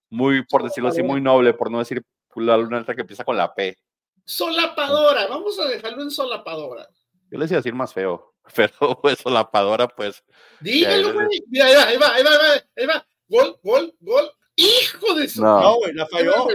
muy, 0.10 0.44
por 0.44 0.64
decirlo 0.64 0.90
así, 0.90 1.04
muy 1.04 1.22
noble, 1.22 1.54
por 1.54 1.70
no 1.70 1.78
decir 1.78 2.04
la 2.36 2.58
luna 2.58 2.78
alta 2.78 2.96
que 2.96 3.02
empieza 3.02 3.24
con 3.24 3.38
la 3.38 3.54
P. 3.54 3.78
Solapadora, 4.26 5.28
vamos 5.28 5.60
a 5.60 5.68
dejarlo 5.68 6.02
en 6.02 6.10
solapadora. 6.10 6.90
Yo 7.32 7.40
les 7.40 7.50
iba 7.52 7.58
a 7.58 7.62
decir 7.62 7.74
más 7.74 7.94
feo, 7.94 8.34
pero 8.56 9.00
pues 9.02 9.20
solapadora, 9.20 9.88
pues. 9.88 10.24
Dígalo, 10.60 11.14
güey. 11.14 11.28
Mira, 11.48 11.66
ahí 11.66 11.76
va, 11.76 11.84
ahí 11.84 11.98
va, 11.98 12.16
ahí 12.16 12.24
va, 12.24 12.32
ahí 12.32 12.38
va, 12.38 12.64
ahí 12.78 12.86
va. 12.86 13.08
Gol, 13.28 13.60
gol, 13.64 13.96
gol. 14.00 14.32
Hijo 14.56 15.16
de 15.16 15.28
su. 15.28 15.42
No. 15.42 15.62
No, 15.62 15.76
güey, 15.78 15.94
la 15.94 16.08
Ahí 16.12 16.26
va, 16.26 16.34
falló. 16.34 16.48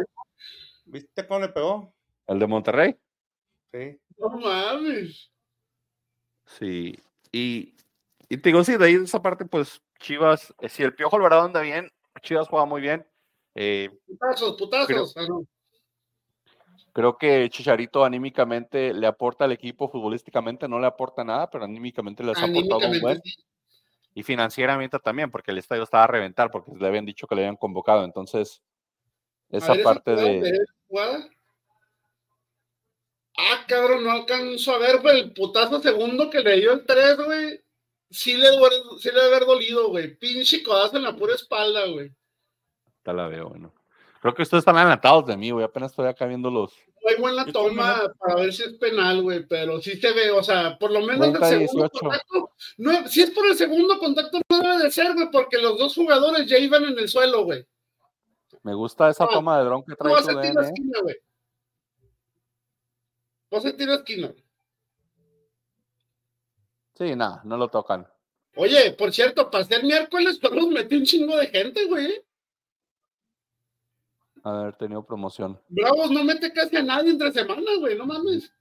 ¿Viste 0.85 1.27
cómo 1.27 1.41
le 1.41 1.49
pegó? 1.49 1.93
El 2.27 2.39
de 2.39 2.47
Monterrey. 2.47 2.97
Sí. 3.73 4.01
No 4.17 4.31
mames. 4.31 5.31
Sí. 6.47 6.99
Y, 7.33 7.75
y 8.29 8.37
te 8.39 8.49
digo, 8.49 8.65
sí, 8.65 8.77
de 8.77 8.85
ahí 8.87 8.97
de 8.97 9.05
esa 9.05 9.21
parte, 9.21 9.45
pues 9.45 9.83
Chivas, 9.99 10.55
eh, 10.61 10.69
si 10.69 10.83
el 10.83 10.95
Piojo 10.95 11.17
Alvarado 11.17 11.43
anda 11.43 11.61
bien, 11.61 11.91
Chivas 12.23 12.49
juega 12.49 12.65
muy 12.65 12.81
bien. 12.81 13.07
Eh, 13.55 13.91
Putazos, 14.07 14.57
putazos. 14.57 15.17
Ah, 15.17 15.27
no. 15.29 15.45
Creo 16.99 17.17
que 17.17 17.49
Chicharito 17.49 18.05
anímicamente 18.05 18.93
le 18.93 19.07
aporta 19.07 19.45
al 19.45 19.53
equipo, 19.53 19.89
futbolísticamente 19.89 20.67
no 20.67 20.81
le 20.81 20.89
aporta 20.89 21.23
nada, 21.23 21.49
pero 21.49 21.63
anímicamente 21.63 22.25
les 22.25 22.37
ha 22.37 22.47
aportado 22.47 22.91
un 22.91 23.01
buen. 23.01 23.23
Y 24.15 24.25
financieramente 24.25 24.99
también, 24.99 25.31
porque 25.31 25.53
el 25.53 25.59
estadio 25.59 25.85
estaba 25.85 26.03
a 26.03 26.09
reventar, 26.09 26.51
porque 26.51 26.73
le 26.77 26.89
habían 26.89 27.07
dicho 27.07 27.29
que 27.29 27.37
le 27.37 27.43
habían 27.43 27.55
convocado. 27.55 28.03
Entonces, 28.05 28.61
esa 29.49 29.75
ver, 29.75 29.85
parte 29.85 30.11
jugada, 30.11 30.29
de. 30.29 30.59
jugada. 30.89 31.29
Ah, 33.37 33.65
cabrón, 33.69 34.03
no 34.03 34.11
alcanzo 34.11 34.73
a 34.75 34.79
ver, 34.79 35.01
güey, 35.01 35.21
el 35.21 35.33
putazo 35.35 35.81
segundo 35.81 36.29
que 36.29 36.41
le 36.41 36.57
dio 36.57 36.73
el 36.73 36.85
3, 36.85 37.17
güey. 37.25 37.61
Sí 38.11 38.37
le, 38.37 38.49
duele- 38.49 38.99
sí 38.99 39.11
le 39.11 39.21
debe 39.23 39.37
haber 39.37 39.47
dolido, 39.47 39.89
güey. 39.91 40.17
Pinche 40.17 40.65
codazo 40.65 40.97
en 40.97 41.05
la 41.05 41.15
pura 41.15 41.37
espalda, 41.37 41.87
güey. 41.87 42.11
Ya 43.07 43.13
la 43.13 43.29
veo, 43.29 43.51
bueno. 43.51 43.73
Creo 44.21 44.35
que 44.35 44.43
ustedes 44.43 44.63
están 44.63 44.77
adelantados 44.77 45.27
de 45.27 45.37
mí, 45.37 45.53
güey. 45.53 45.65
Apenas 45.65 45.93
estoy 45.93 46.09
acá 46.09 46.27
viendo 46.27 46.51
los. 46.51 46.88
No 47.09 47.15
hay 47.15 47.21
buena 47.21 47.47
Yo 47.47 47.53
toma 47.53 48.13
para 48.19 48.35
ver 48.37 48.53
si 48.53 48.63
es 48.65 48.75
penal, 48.75 49.23
güey, 49.23 49.47
pero 49.47 49.81
sí 49.81 49.97
se 49.99 50.13
ve, 50.13 50.31
o 50.31 50.43
sea, 50.43 50.77
por 50.79 50.91
lo 50.91 51.01
menos 51.01 51.29
el 51.29 51.33
30, 51.39 51.49
segundo 51.49 51.73
18. 51.85 51.99
contacto. 52.01 52.53
No, 52.77 53.09
si 53.09 53.23
es 53.23 53.31
por 53.31 53.47
el 53.47 53.57
segundo 53.57 53.99
contacto, 53.99 54.39
no 54.49 54.59
debe 54.61 54.83
de 54.85 54.91
ser, 54.91 55.15
güey, 55.15 55.31
porque 55.31 55.59
los 55.59 55.79
dos 55.79 55.95
jugadores 55.95 56.47
ya 56.47 56.59
iban 56.59 56.85
en 56.85 56.99
el 56.99 57.09
suelo, 57.09 57.45
güey. 57.45 57.67
Me 58.63 58.75
gusta 58.75 59.09
esa 59.09 59.25
No, 59.25 59.31
toma 59.31 59.59
de 59.59 59.65
dron 59.65 59.83
que 59.85 59.93
No 59.93 59.97
trae 59.97 60.13
vas 60.15 60.27
tu 60.27 60.39
a 60.39 60.41
tirar 60.43 60.55
DN. 60.57 60.67
esquina, 60.69 60.99
güey. 61.01 61.17
No 63.51 63.61
se 63.61 63.73
tira 63.73 63.95
esquina. 63.95 64.35
Sí, 66.95 67.17
nada, 67.17 67.41
no 67.45 67.57
lo 67.57 67.69
tocan. 67.69 68.07
Oye, 68.57 68.91
por 68.93 69.13
cierto, 69.13 69.51
pasé 69.51 69.77
el 69.77 69.85
miércoles, 69.85 70.39
pero 70.43 70.57
nos 70.57 70.69
metió 70.69 70.99
un 70.99 71.05
chingo 71.05 71.37
de 71.37 71.47
gente, 71.47 71.87
güey. 71.87 72.23
Haber 74.49 74.77
tenido 74.77 75.05
promoción. 75.05 75.61
Bravos 75.69 76.11
no 76.11 76.25
mete 76.25 76.53
casi 76.53 76.77
a 76.77 76.83
nadie 76.83 77.11
entre 77.11 77.33
semana, 77.33 77.71
güey, 77.79 77.97
no 77.97 78.07
mames. 78.07 78.53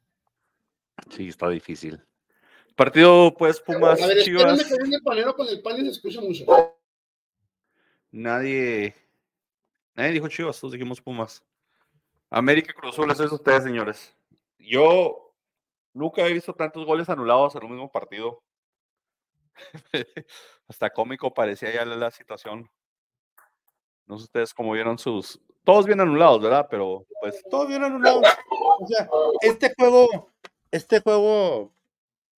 Sí, 1.10 1.28
está 1.30 1.50
difícil. 1.50 2.02
Partido, 2.76 3.34
pues, 3.38 3.60
Pumas, 3.60 4.02
a 4.02 4.08
ver, 4.08 4.24
Chivas. 4.24 4.64
que 4.64 4.78
viene 4.78 5.00
panero 5.04 5.36
con 5.36 5.48
el 5.48 5.62
pan 5.62 5.78
y 5.78 5.82
se 5.82 5.92
escucha 5.92 6.22
mucho. 6.22 6.46
Nadie. 8.12 8.96
Nadie 9.96 10.12
dijo 10.12 10.28
Chivas, 10.28 10.60
todos 10.60 10.74
dijimos 10.74 11.02
Pumas. 11.02 11.44
América 12.30 12.74
Cruz 12.74 12.94
Azul, 12.94 13.10
eso 13.12 13.24
es 13.24 13.32
ustedes, 13.32 13.64
señores. 13.64 14.14
Yo 14.60 15.34
nunca 15.94 16.26
he 16.28 16.34
visto 16.34 16.54
tantos 16.54 16.86
goles 16.86 17.10
anulados 17.10 17.56
en 17.56 17.64
un 17.64 17.72
mismo 17.72 17.92
partido. 17.92 18.44
Hasta 20.68 20.90
cómico 20.92 21.34
parecía 21.34 21.74
ya 21.74 21.86
la, 21.86 21.96
la 21.96 22.12
situación. 22.12 22.70
No 24.06 24.18
sé 24.18 24.26
ustedes 24.26 24.54
cómo 24.54 24.74
vieron 24.74 24.98
sus. 24.98 25.40
Todos 25.68 25.86
bien 25.86 26.00
anulados, 26.00 26.42
¿verdad? 26.42 26.66
Pero 26.72 27.06
pues 27.22 27.44
Todo 27.52 27.68
bien 27.68 27.84
anulado. 27.84 28.22
O 28.80 28.88
sea, 28.88 29.10
este 29.42 29.74
juego, 29.78 30.32
este 30.72 31.02
juego 31.02 31.76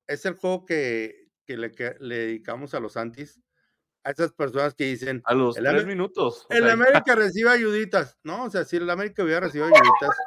es 0.08 0.26
el 0.26 0.34
juego 0.34 0.66
que, 0.66 1.30
que 1.46 1.56
le, 1.56 1.72
que 1.72 1.96
le 2.00 2.18
dedicamos 2.18 2.74
a 2.74 2.80
los 2.80 2.98
antis, 2.98 3.40
a 4.04 4.10
esas 4.10 4.34
personas 4.34 4.74
que 4.74 4.86
dicen, 4.86 5.22
a 5.26 5.36
los 5.36 5.58
El 5.58 5.66
tres 5.66 5.86
minutos. 5.86 6.48
el 6.50 6.64
sea, 6.64 6.74
América 6.74 7.14
recibe 7.14 7.52
ayuditas. 7.52 8.18
No, 8.24 8.46
o 8.46 8.50
sea, 8.50 8.66
si 8.66 8.78
el 8.78 8.90
América 8.90 9.24
hubiera 9.24 9.42
recibido 9.42 9.68
ayuditas, 9.68 10.18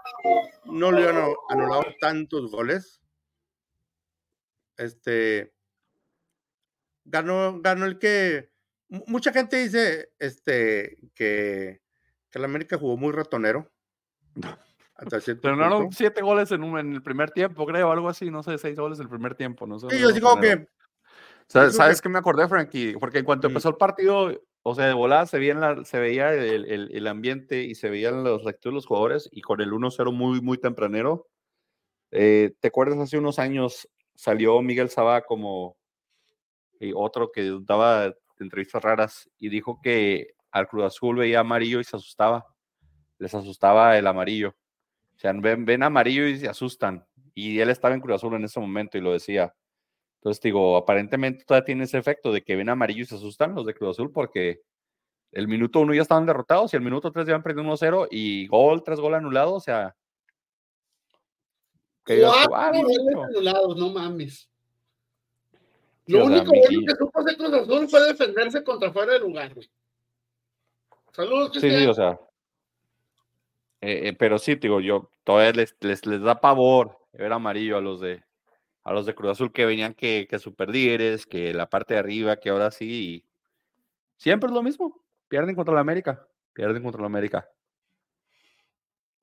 no 0.67 0.93
le 0.93 0.99
hubieran 1.03 1.25
anu- 1.25 1.37
anulado 1.49 1.85
tantos 2.01 2.53
goles. 2.53 3.01
Este 4.77 5.53
ganó, 7.05 7.61
ganó 7.61 7.85
el 7.87 7.99
que 7.99 8.51
mu- 8.89 9.03
mucha 9.09 9.33
gente 9.33 9.57
dice 9.57 10.13
este 10.21 10.99
que, 11.17 11.82
que 12.33 12.39
el 12.39 12.45
América 12.47 12.79
jugó 12.79 12.97
muy 12.97 13.13
ratonero. 13.13 13.71
Hasta 14.97 15.21
Terminaron 15.21 15.93
siete 15.93 16.23
goles 16.23 16.51
en, 16.51 16.63
un- 16.63 16.79
en 16.79 16.93
el 16.95 17.03
primer 17.03 17.31
tiempo, 17.31 17.67
creo, 17.67 17.93
algo 17.93 18.09
así, 18.09 18.31
no 18.31 18.43
sé, 18.43 18.57
seis 18.57 18.77
goles 18.79 18.99
en 18.99 19.05
el 19.05 19.11
primer 19.11 19.35
tiempo, 19.35 19.67
no 19.67 19.79
sé. 19.79 19.89
Sí, 19.91 19.99
yo 20.01 20.09
generaron. 20.09 20.41
que 20.41 20.67
¿Sabes, 21.47 21.69
Eso 21.69 21.77
¿sabes 21.77 22.01
que- 22.01 22.05
qué 22.05 22.09
me 22.09 22.19
acordé, 22.19 22.49
Frankie? 22.49 22.95
Porque 22.99 23.19
en 23.19 23.25
cuanto 23.27 23.49
empezó 23.49 23.69
el 23.69 23.77
partido, 23.77 24.33
o 24.63 24.75
sea, 24.75 24.87
de 24.87 24.95
volada 24.95 25.27
se 25.27 25.39
veía, 25.39 25.55
la- 25.55 25.85
se 25.85 25.99
veía 25.99 26.33
el, 26.33 26.65
el- 26.65 26.91
el 26.97 27.07
ambiente 27.07 27.63
y 27.65 27.75
se 27.75 27.91
veían 27.91 28.25
los 28.25 28.45
lecturas 28.45 28.73
de 28.73 28.77
los 28.77 28.87
jugadores 28.87 29.29
y 29.33 29.43
con 29.43 29.61
el 29.61 29.73
1-0 29.73 30.13
muy, 30.13 30.41
muy 30.41 30.57
tempranero. 30.59 31.29
eh, 32.11 32.55
¿Te 32.61 32.69
acuerdas 32.69 32.99
hace 32.99 33.19
unos 33.19 33.39
años 33.39 33.89
salió 34.15 34.61
Miguel 34.63 34.89
Sabá 34.91 35.23
como 35.23 35.77
eh, 36.81 36.93
otro 36.95 37.31
que 37.33 37.59
daba 37.63 38.15
entrevistas 38.39 38.83
raras 38.83 39.31
y 39.39 39.49
dijo 39.49 39.81
que 39.83 40.35
al 40.53 40.69
Cruz 40.69 40.85
Azul 40.85 41.17
veía 41.17 41.41
amarillo 41.41 41.81
y 41.81 41.85
se 41.85 41.97
asustaba? 41.97 42.47
Les 43.19 43.35
asustaba 43.35 43.99
el 43.99 44.07
amarillo. 44.07 44.55
O 45.17 45.19
sea, 45.19 45.33
ven, 45.33 45.65
ven 45.65 45.83
amarillo 45.83 46.27
y 46.27 46.39
se 46.39 46.49
asustan. 46.49 47.05
Y 47.35 47.59
él 47.59 47.71
estaba 47.71 47.95
en 47.95 48.01
Cruz 48.01 48.17
Azul 48.17 48.35
en 48.35 48.45
ese 48.45 48.61
momento 48.61 48.99
y 48.99 49.01
lo 49.01 49.13
decía. 49.13 49.55
Entonces, 50.17 50.41
digo, 50.41 50.77
aparentemente 50.77 51.45
todavía 51.45 51.65
tiene 51.65 51.85
ese 51.85 51.99
efecto 51.99 52.33
de 52.33 52.43
que 52.43 52.55
ven 52.55 52.69
amarillo 52.69 53.03
y 53.03 53.07
se 53.07 53.17
asustan 53.17 53.55
los 53.55 53.67
de 53.67 53.75
Cruz 53.75 53.97
Azul 53.97 54.13
porque 54.13 54.61
el 55.33 55.49
minuto 55.49 55.81
uno 55.81 55.95
ya 55.95 56.03
estaban 56.03 56.27
derrotados 56.27 56.73
y 56.73 56.77
el 56.77 56.83
minuto 56.83 57.11
tres 57.11 57.27
ya 57.27 57.35
han 57.35 57.43
perdido 57.43 57.65
1-0 57.65 58.07
y 58.11 58.47
gol 58.47 58.83
tras 58.85 59.01
gol 59.01 59.15
anulado, 59.15 59.55
o 59.55 59.61
sea. 59.61 59.97
que 62.05 62.21
Cuatro 62.21 62.55
"Ah, 62.55 62.71
no, 62.73 63.11
no". 63.11 63.25
anulados, 63.25 63.77
no 63.77 63.91
mames. 63.91 64.49
Lo 66.07 66.27
único 66.27 66.47
bueno 66.47 66.87
que 66.87 66.97
supo 66.97 67.21
hacer 67.21 67.37
Cruz 67.37 67.53
Azul 67.55 67.89
fue 67.89 68.01
defenderse 68.09 68.63
contra 68.63 68.93
fuera 68.93 69.15
de 69.15 69.21
lugar, 69.21 69.55
güey. 69.55 69.71
Saludos, 71.13 71.53
Sí, 71.53 71.71
sí, 71.71 71.87
o 71.87 71.95
sea. 71.95 72.19
eh, 73.81 74.09
eh, 74.09 74.13
pero 74.19 74.39
sí, 74.39 74.55
digo, 74.57 74.81
yo 74.81 75.11
todavía 75.25 75.53
les, 75.53 75.77
les, 75.81 76.07
les 76.07 76.23
da 76.23 76.41
pavor 76.41 76.99
ver 77.13 77.33
amarillo 77.33 77.77
a 77.77 77.81
los 77.81 78.01
de 78.01 78.25
a 78.85 78.93
los 78.93 79.07
de 79.07 79.15
Cruz 79.15 79.33
Azul 79.33 79.53
que 79.53 79.65
venían 79.65 79.95
que, 79.95 80.27
que 80.29 80.39
super 80.39 80.69
líderes, 80.69 81.27
que 81.27 81.55
la 81.55 81.69
parte 81.69 81.95
de 81.95 82.01
arriba, 82.01 82.37
que 82.37 82.51
ahora 82.51 82.71
sí. 82.71 83.25
siempre 84.17 84.49
es 84.49 84.55
lo 84.55 84.63
mismo. 84.63 85.01
Pierden 85.29 85.55
contra 85.55 85.75
la 85.75 85.81
América. 85.81 86.27
Pierden 86.53 86.83
contra 86.83 87.01
la 87.01 87.07
América. 87.07 87.49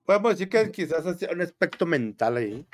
podemos 0.05 0.31
decir 0.31 0.49
que 0.49 0.71
quizás 0.71 1.05
hacía 1.05 1.29
un 1.31 1.41
aspecto 1.41 1.85
mental 1.85 2.37
ahí. 2.37 2.65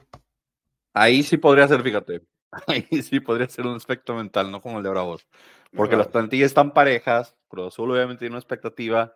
Ahí 0.94 1.24
sí 1.24 1.38
podría 1.38 1.68
ser, 1.68 1.82
fíjate. 1.82 2.22
Ahí 2.68 2.88
sí 3.02 3.20
podría 3.20 3.48
ser 3.50 3.66
un 3.68 3.76
aspecto 3.76 4.16
mental, 4.16 4.52
no 4.52 4.62
como 4.62 4.78
el 4.78 4.84
de 4.84 4.90
Bravos. 4.90 5.28
Porque 5.76 5.98
las 5.98 6.08
plantillas 6.08 6.48
están 6.48 6.74
parejas. 6.74 7.36
Cruz 7.50 7.68
Azul 7.68 7.92
obviamente 7.92 8.20
tiene 8.20 8.34
una 8.34 8.40
expectativa. 8.40 9.14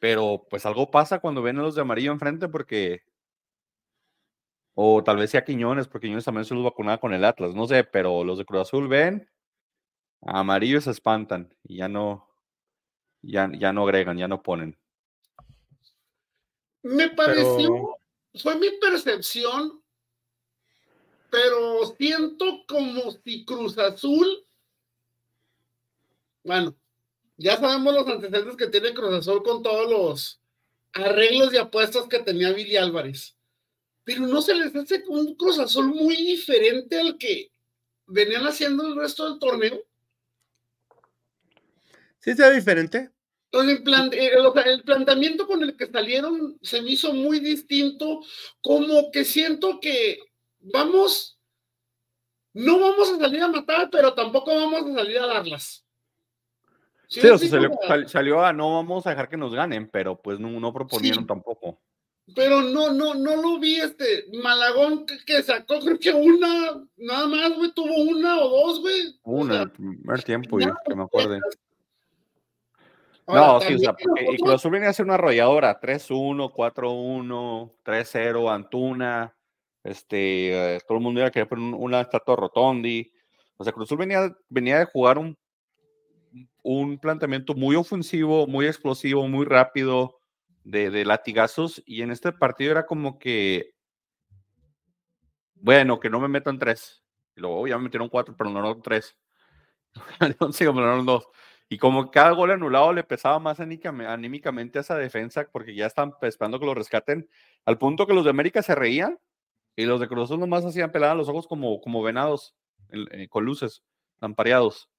Pero 0.00 0.46
pues 0.50 0.66
algo 0.66 0.90
pasa 0.90 1.20
cuando 1.20 1.42
ven 1.42 1.58
a 1.58 1.62
los 1.62 1.74
de 1.74 1.82
amarillo 1.82 2.10
enfrente 2.12 2.48
porque. 2.48 3.04
O 4.74 5.04
tal 5.04 5.18
vez 5.18 5.30
sea 5.30 5.44
Quiñones, 5.44 5.88
porque 5.88 6.06
Quiñones 6.06 6.24
también 6.24 6.44
se 6.44 6.54
los 6.54 6.64
vacunaba 6.64 6.98
con 6.98 7.12
el 7.12 7.24
Atlas. 7.24 7.54
No 7.54 7.66
sé, 7.66 7.84
pero 7.84 8.24
los 8.24 8.38
de 8.38 8.44
Cruz 8.44 8.62
Azul 8.62 8.88
ven. 8.88 9.30
A 10.22 10.40
amarillo 10.40 10.80
se 10.80 10.90
espantan 10.90 11.54
y 11.62 11.76
ya 11.76 11.88
no. 11.88 12.28
Ya, 13.22 13.50
ya 13.52 13.72
no 13.72 13.82
agregan, 13.84 14.16
ya 14.16 14.26
no 14.28 14.42
ponen. 14.42 14.78
Me 16.82 17.10
pareció, 17.10 17.72
Pero- 17.72 17.98
fue 18.42 18.58
mi 18.58 18.70
percepción, 18.80 19.79
pero 21.30 21.94
siento 21.96 22.64
como 22.66 23.12
si 23.24 23.44
Cruz 23.44 23.78
Azul, 23.78 24.26
bueno, 26.42 26.76
ya 27.36 27.56
sabemos 27.56 27.94
los 27.94 28.06
antecedentes 28.06 28.56
que 28.56 28.66
tiene 28.66 28.94
Cruz 28.94 29.14
Azul 29.14 29.42
con 29.42 29.62
todos 29.62 29.90
los 29.90 30.40
arreglos 30.92 31.52
y 31.52 31.58
apuestas 31.58 32.06
que 32.08 32.18
tenía 32.18 32.52
Billy 32.52 32.76
Álvarez, 32.76 33.36
pero 34.04 34.26
no 34.26 34.42
se 34.42 34.54
les 34.54 34.74
hace 34.74 35.04
un 35.08 35.34
Cruz 35.36 35.58
Azul 35.58 35.86
muy 35.86 36.16
diferente 36.16 36.98
al 36.98 37.16
que 37.16 37.50
venían 38.06 38.46
haciendo 38.46 38.86
el 38.86 38.96
resto 38.96 39.28
del 39.28 39.38
torneo. 39.38 39.84
Sí 42.18 42.34
se 42.34 42.42
ve 42.42 42.56
diferente. 42.56 43.10
Entonces, 43.52 43.80
el, 43.84 44.14
eh, 44.14 44.32
el 44.66 44.82
planteamiento 44.82 45.46
con 45.46 45.62
el 45.62 45.76
que 45.76 45.86
salieron 45.86 46.58
se 46.62 46.82
me 46.82 46.92
hizo 46.92 47.12
muy 47.12 47.40
distinto, 47.40 48.20
como 48.60 49.10
que 49.10 49.24
siento 49.24 49.80
que 49.80 50.20
vamos, 50.60 51.38
no 52.52 52.78
vamos 52.78 53.10
a 53.12 53.18
salir 53.18 53.42
a 53.42 53.48
matar, 53.48 53.88
pero 53.90 54.14
tampoco 54.14 54.54
vamos 54.54 54.86
a 54.86 54.94
salir 54.94 55.18
a 55.18 55.26
darlas. 55.26 55.84
¿Sí 57.08 57.20
Sí, 57.20 57.26
o 57.28 57.38
sea, 57.38 57.48
salió, 57.48 57.70
O 57.72 57.86
sal- 57.88 58.08
salió 58.08 58.44
a 58.44 58.52
no 58.52 58.74
vamos 58.76 59.06
a 59.06 59.10
dejar 59.10 59.28
que 59.28 59.36
nos 59.36 59.52
ganen, 59.52 59.88
pero 59.88 60.20
pues 60.20 60.38
no, 60.38 60.48
no 60.60 60.72
proponieron 60.72 61.24
Sí. 61.24 61.26
tampoco. 61.26 61.80
Pero 62.36 62.62
no, 62.62 62.92
no, 62.92 63.14
no 63.14 63.34
lo 63.34 63.58
vi, 63.58 63.80
este, 63.80 64.26
Malagón 64.40 65.04
que, 65.04 65.18
que 65.24 65.42
sacó, 65.42 65.80
creo 65.80 65.98
que 65.98 66.12
una, 66.12 66.80
nada 66.96 67.26
más, 67.26 67.56
güey, 67.56 67.72
tuvo 67.72 67.92
una 68.04 68.38
o 68.38 68.48
dos, 68.48 68.80
güey. 68.80 69.18
O 69.24 69.32
Una 69.32 69.52
sea, 69.54 69.62
el 69.62 69.70
primer 69.72 70.22
tiempo, 70.22 70.58
nada, 70.60 70.76
que 70.86 70.94
me 70.94 71.02
acuerde. 71.02 71.40
ahora, 73.26 73.42
No, 73.54 73.60
sí, 73.60 73.74
o 73.74 73.78
sea, 73.80 73.92
porque 73.96 74.26
y 74.32 74.36
Cruz 74.38 74.62
venía 74.70 74.90
a 74.90 74.92
ser 74.92 75.06
una 75.06 75.14
arrolladora, 75.14 75.80
3-1, 75.80 76.52
4-1, 76.52 77.72
3-0, 77.82 78.48
Antuna, 78.48 79.34
este, 79.84 80.76
eh, 80.76 80.80
todo 80.86 80.98
el 80.98 81.04
mundo 81.04 81.20
iba 81.20 81.28
a 81.28 81.30
querer 81.32 81.48
poner 81.48 81.64
un- 81.64 81.74
una 81.74 82.00
estatua 82.02 82.36
Rotondi. 82.36 83.12
O 83.56 83.64
sea, 83.64 83.72
Cruz 83.72 83.88
Azul 83.88 83.98
venía, 83.98 84.34
venía 84.48 84.78
de 84.80 84.86
jugar 84.86 85.18
un, 85.18 85.36
un 86.62 86.98
planteamiento 86.98 87.54
muy 87.54 87.76
ofensivo, 87.76 88.46
muy 88.46 88.66
explosivo, 88.66 89.26
muy 89.28 89.46
rápido, 89.46 90.18
de, 90.64 90.90
de 90.90 91.04
latigazos, 91.04 91.82
y 91.86 92.02
en 92.02 92.10
este 92.10 92.32
partido 92.32 92.72
era 92.72 92.86
como 92.86 93.18
que, 93.18 93.70
bueno, 95.54 96.00
que 96.00 96.10
no 96.10 96.20
me 96.20 96.28
metan 96.28 96.58
tres. 96.58 97.02
Y 97.36 97.40
luego 97.40 97.60
"Oh, 97.62 97.66
ya 97.66 97.76
me 97.78 97.84
metieron 97.84 98.08
cuatro, 98.08 98.34
pero 98.36 98.50
no 98.50 98.80
tres. 98.82 99.16
Me 100.20 100.28
metieron 100.28 101.06
dos. 101.06 101.26
Y 101.68 101.78
como 101.78 102.10
cada 102.10 102.32
gol 102.32 102.50
anulado 102.50 102.92
le 102.92 103.04
pesaba 103.04 103.38
más 103.38 103.60
anímicamente 103.60 104.78
a 104.78 104.82
esa 104.82 104.96
defensa, 104.96 105.46
porque 105.52 105.74
ya 105.74 105.86
están 105.86 106.12
esperando 106.22 106.58
que 106.60 106.66
lo 106.66 106.74
rescaten, 106.74 107.28
al 107.64 107.78
punto 107.78 108.06
que 108.06 108.14
los 108.14 108.24
de 108.24 108.30
América 108.30 108.62
se 108.62 108.74
reían 108.74 109.18
y 109.76 109.84
los 109.86 110.00
de 110.00 110.08
Cruz 110.08 110.24
Azul 110.24 110.40
nomás 110.40 110.64
hacían 110.64 110.92
peladas 110.92 111.16
los 111.16 111.28
ojos 111.28 111.46
como, 111.46 111.80
como 111.80 112.02
venados, 112.02 112.54
en- 112.90 113.06
eh, 113.12 113.28
con 113.28 113.44
luces, 113.44 113.82
lampareados. 114.20 114.90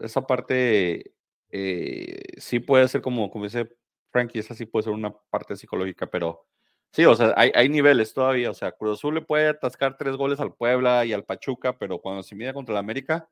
Esa 0.00 0.26
parte 0.26 1.14
eh, 1.50 2.22
sí 2.38 2.58
puede 2.60 2.88
ser 2.88 3.00
como, 3.02 3.30
como 3.30 3.44
dice 3.44 3.68
Frankie, 4.10 4.40
esa 4.40 4.54
sí 4.54 4.66
puede 4.66 4.84
ser 4.84 4.92
una 4.92 5.12
parte 5.30 5.54
psicológica, 5.56 6.06
pero 6.10 6.44
sí, 6.92 7.04
o 7.04 7.14
sea, 7.14 7.32
hay, 7.36 7.68
niveles 7.68 8.12
todavía. 8.12 8.50
O 8.50 8.54
sea, 8.54 8.72
Cruz 8.72 8.98
Azul 8.98 9.14
le 9.14 9.22
puede 9.22 9.48
atascar 9.48 9.96
tres 9.96 10.16
goles 10.16 10.40
al 10.40 10.54
Puebla 10.54 11.04
y 11.04 11.12
al 11.12 11.24
Pachuca, 11.24 11.78
pero 11.78 12.00
cuando 12.00 12.22
se 12.24 12.34
mide 12.34 12.52
contra 12.52 12.72
el 12.74 12.78
América, 12.78 13.28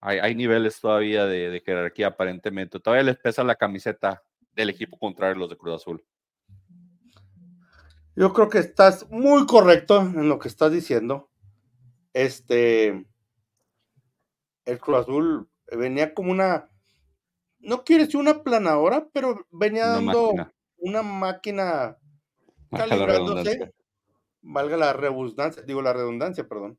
hay, 0.00 0.18
hay 0.18 0.34
niveles 0.34 0.80
todavía 0.80 1.26
de, 1.26 1.50
de 1.50 1.60
jerarquía 1.60 2.08
aparentemente. 2.08 2.80
Todavía 2.80 3.04
les 3.04 3.18
pesa 3.18 3.44
la 3.44 3.56
camiseta 3.56 4.22
del 4.52 4.70
equipo 4.70 4.98
contrario, 4.98 5.36
los 5.36 5.50
de 5.50 5.56
Cruz 5.56 5.76
Azul. 5.76 6.04
Yo 8.14 8.32
creo 8.32 8.48
que 8.48 8.58
estás 8.58 9.08
muy 9.10 9.46
correcto 9.46 10.00
en 10.00 10.28
lo 10.28 10.38
que 10.38 10.48
estás 10.48 10.70
diciendo. 10.72 11.30
Este, 12.12 13.06
el 14.66 14.78
Cruz 14.78 14.98
Azul 14.98 15.48
venía 15.70 16.12
como 16.14 16.30
una, 16.30 16.70
no 17.60 17.84
quiero 17.84 18.04
decir 18.04 18.20
una 18.20 18.42
planadora, 18.42 19.08
pero 19.12 19.46
venía 19.50 19.84
Una 19.84 19.92
dando 19.94 20.22
máquina. 20.34 20.52
una 20.78 21.02
máquina 21.02 21.96
calibrándose, 22.70 23.72
valga 24.42 24.76
la 24.76 24.92
redundancia, 24.92 25.62
digo 25.62 25.80
la 25.82 25.92
redundancia, 25.92 26.46
perdón. 26.46 26.78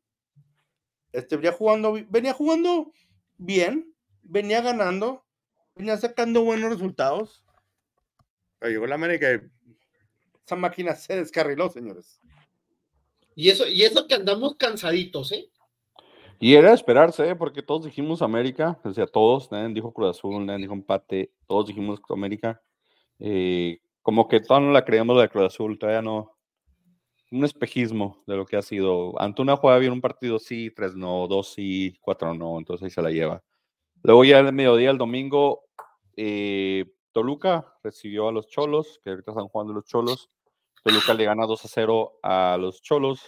Este 1.12 1.36
venía 1.36 1.52
jugando, 1.52 1.94
venía 2.10 2.34
jugando 2.34 2.92
bien, 3.38 3.94
venía 4.24 4.62
ganando, 4.62 5.26
venía 5.76 5.98
sacando 5.98 6.44
buenos 6.44 6.72
resultados. 6.72 7.44
Pero 8.60 8.72
llegó 8.72 8.88
la 8.88 8.96
América 8.96 9.32
y 9.34 9.42
esa 10.46 10.56
máquina 10.56 10.96
se 10.96 11.16
descarriló, 11.16 11.70
señores. 11.70 12.20
Y 13.36 13.50
eso, 13.50 13.68
y 13.68 13.84
eso 13.84 14.08
que 14.08 14.16
andamos 14.16 14.56
cansaditos, 14.56 15.32
¿eh? 15.32 15.50
Y 16.39 16.56
era 16.56 16.70
de 16.70 16.76
esperarse, 16.76 17.30
¿eh? 17.30 17.36
porque 17.36 17.62
todos 17.62 17.86
dijimos 17.86 18.22
América, 18.22 18.78
o 18.84 18.94
sea, 18.94 19.08
todos, 19.08 19.50
nadie 19.52 19.74
dijo 19.74 19.94
Cruz 19.94 20.18
Azul, 20.18 20.46
nadie 20.46 20.64
dijo 20.64 20.74
empate, 20.74 21.32
todos 21.48 21.68
dijimos 21.68 22.02
América. 22.10 22.62
Eh, 23.20 23.80
como 24.02 24.28
que 24.28 24.41
todavía 24.41 24.68
no 24.68 24.74
la 24.74 24.84
creíamos 24.84 25.16
la 25.16 25.24
de 25.24 25.30
Cruz 25.30 25.46
Azul, 25.46 25.80
todavía 25.80 26.02
no. 26.02 26.36
Un 27.32 27.46
espejismo 27.46 28.22
de 28.28 28.36
lo 28.36 28.46
que 28.46 28.58
ha 28.58 28.62
sido. 28.62 29.20
Antuna 29.22 29.56
juega 29.56 29.78
bien 29.80 29.94
un 29.94 30.02
partido 30.02 30.38
sí, 30.38 30.70
tres 30.76 30.96
no, 30.96 31.28
dos 31.28 31.54
sí, 31.54 31.98
cuatro 32.02 32.34
no, 32.34 32.58
entonces 32.58 32.84
ahí 32.84 32.89
se 32.89 33.02
la 33.02 33.10
lleva. 33.10 33.41
Luego 34.04 34.26
ya 34.26 34.39
el 34.39 34.52
mediodía, 34.52 34.91
el 34.91 34.98
domingo, 34.98 35.64
eh, 36.18 36.91
Toluca 37.14 37.74
recibió 37.84 38.28
a 38.28 38.32
los 38.34 38.50
Cholos, 38.50 39.00
que 39.04 39.12
ahorita 39.12 39.32
están 39.32 39.48
jugando 39.48 39.74
los 39.74 39.86
Cholos. 39.86 40.30
Toluca 40.84 41.14
le 41.14 41.26
gana 41.26 41.46
2 41.46 41.66
a 41.66 41.68
0 41.68 42.20
a 42.22 42.58
los 42.60 42.82
Cholos 42.82 43.22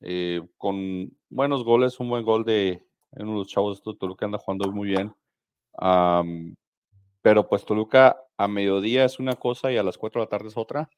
eh, 0.00 0.40
con 0.56 1.10
buenos 1.28 1.64
goles, 1.64 1.98
un 2.00 2.08
buen 2.08 2.24
gol 2.24 2.44
de 2.44 2.86
uno 3.12 3.32
de 3.32 3.38
los 3.38 3.48
chavos 3.48 3.82
de 3.82 3.94
Toluca 3.94 4.26
anda 4.26 4.38
jugando 4.38 4.70
muy 4.70 4.88
bien. 4.88 5.14
Pero 7.22 7.48
pues 7.48 7.64
Toluca 7.64 8.22
a 8.36 8.46
mediodía 8.48 9.04
es 9.04 9.18
una 9.18 9.34
cosa 9.34 9.72
y 9.72 9.76
a 9.76 9.82
las 9.82 9.98
4 9.98 10.20
de 10.20 10.24
la 10.26 10.28
tarde 10.28 10.48
es 10.48 10.56
otra. 10.56 10.88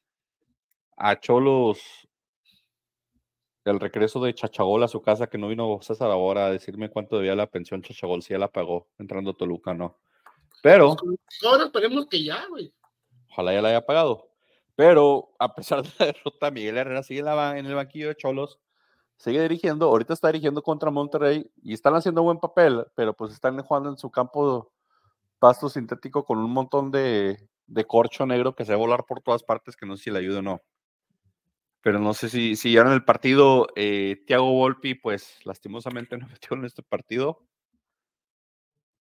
A 0.95 1.19
Cholos, 1.19 1.79
el 3.65 3.79
regreso 3.79 4.19
de 4.21 4.33
Chachagol 4.33 4.83
a 4.83 4.87
su 4.87 5.01
casa, 5.01 5.27
que 5.27 5.37
no 5.37 5.47
vino 5.47 5.79
César 5.81 6.11
ahora 6.11 6.47
a 6.47 6.51
decirme 6.51 6.89
cuánto 6.89 7.15
debía 7.17 7.35
la 7.35 7.47
pensión 7.47 7.81
Chachagol, 7.81 8.21
si 8.21 8.33
ya 8.33 8.37
la 8.39 8.51
pagó 8.51 8.89
entrando 8.99 9.31
a 9.31 9.33
Toluca, 9.33 9.73
no. 9.73 9.97
Pero 10.61 10.95
Ahora 11.45 11.65
esperemos 11.65 12.05
que 12.07 12.23
ya, 12.23 12.45
güey. 12.47 12.73
ojalá 13.31 13.53
ya 13.53 13.61
la 13.61 13.69
haya 13.69 13.85
pagado. 13.85 14.28
Pero 14.79 15.33
a 15.39 15.53
pesar 15.53 15.83
de 15.83 15.89
la 15.99 16.05
derrota, 16.13 16.51
Miguel 16.51 16.77
Herrera 16.77 17.03
sigue 17.03 17.19
en, 17.19 17.65
el 17.65 17.75
banquillo 17.75 18.07
de 18.07 18.15
Cholos, 18.15 18.61
sigue 19.17 19.41
dirigiendo, 19.41 19.87
ahorita 19.87 20.13
está 20.13 20.29
dirigiendo 20.29 20.63
contra 20.63 20.89
Monterrey 20.89 21.51
y 21.61 21.73
están 21.73 21.95
haciendo 21.95 22.23
buen 22.23 22.39
papel, 22.39 22.85
pero 22.95 23.13
pues 23.13 23.33
están 23.33 23.61
jugando 23.61 23.89
en 23.89 23.97
su 23.97 24.09
campo 24.09 24.71
pasto 25.37 25.67
sintético 25.67 26.23
con 26.23 26.37
un 26.37 26.51
montón 26.51 26.91
de, 26.91 27.45
corcho 27.87 28.25
negro 28.25 28.55
que 28.55 28.63
se 28.63 28.71
va 28.71 28.77
a 28.77 28.79
volar 28.79 29.03
por 29.05 29.19
todas 29.21 29.43
partes, 29.43 29.75
que 29.75 29.85
no 29.85 29.97
sé 29.97 30.05
si 30.05 30.11
le 30.11 30.19
ayuda 30.19 30.39
o 30.39 30.43
no. 30.43 30.61
Pero 31.81 31.99
no 31.99 32.13
sé 32.13 32.29
si, 32.29 32.55
si 32.55 32.71
ya 32.71 32.79
en 32.79 32.93
el 32.93 33.03
partido, 33.03 33.67
eh, 33.75 34.23
Thiago 34.27 34.53
Volpi, 34.53 34.95
pues 34.95 35.39
lastimosamente 35.43 36.17
no 36.17 36.25
metió 36.29 36.55
en 36.55 36.63
este 36.63 36.83
partido, 36.83 37.43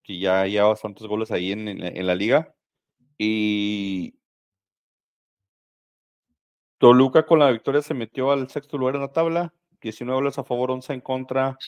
que 0.03 0.19
ya 0.19 0.45
lleva 0.45 0.71
bastantes 0.71 1.07
goles 1.07 1.31
ahí 1.31 1.53
en 1.53 2.07
la 2.07 2.15
liga. 2.17 2.53
Y 3.17 4.18
Toluca 6.79 7.27
con 7.27 7.41
la 7.41 7.51
victoria 7.51 7.83
se 7.83 7.93
metió 7.93 8.31
al 8.31 8.49
sexto 8.49 8.79
lugar 8.79 8.95
en 8.95 9.03
la 9.03 9.13
tabla, 9.13 9.53
19 9.81 10.21
goles 10.21 10.39
a 10.39 10.45
favor, 10.45 10.71
11 10.71 10.95
en 10.95 11.01
contra. 11.01 11.59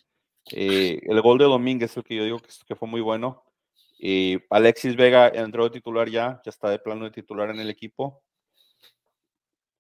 Eh, 0.52 1.00
el 1.02 1.20
gol 1.20 1.38
de 1.38 1.44
Domínguez, 1.44 1.96
el 1.96 2.04
que 2.04 2.14
yo 2.14 2.24
digo 2.24 2.40
que, 2.66 2.76
fue 2.76 2.88
muy 2.88 3.00
bueno. 3.00 3.44
Eh, 3.98 4.46
Alexis 4.50 4.96
Vega 4.96 5.28
entró 5.28 5.64
de 5.64 5.70
titular 5.70 6.08
ya, 6.08 6.40
ya 6.44 6.50
está 6.50 6.70
de 6.70 6.78
plano 6.78 7.04
de 7.04 7.10
titular 7.10 7.50
en 7.50 7.58
el 7.58 7.70
equipo. 7.70 8.22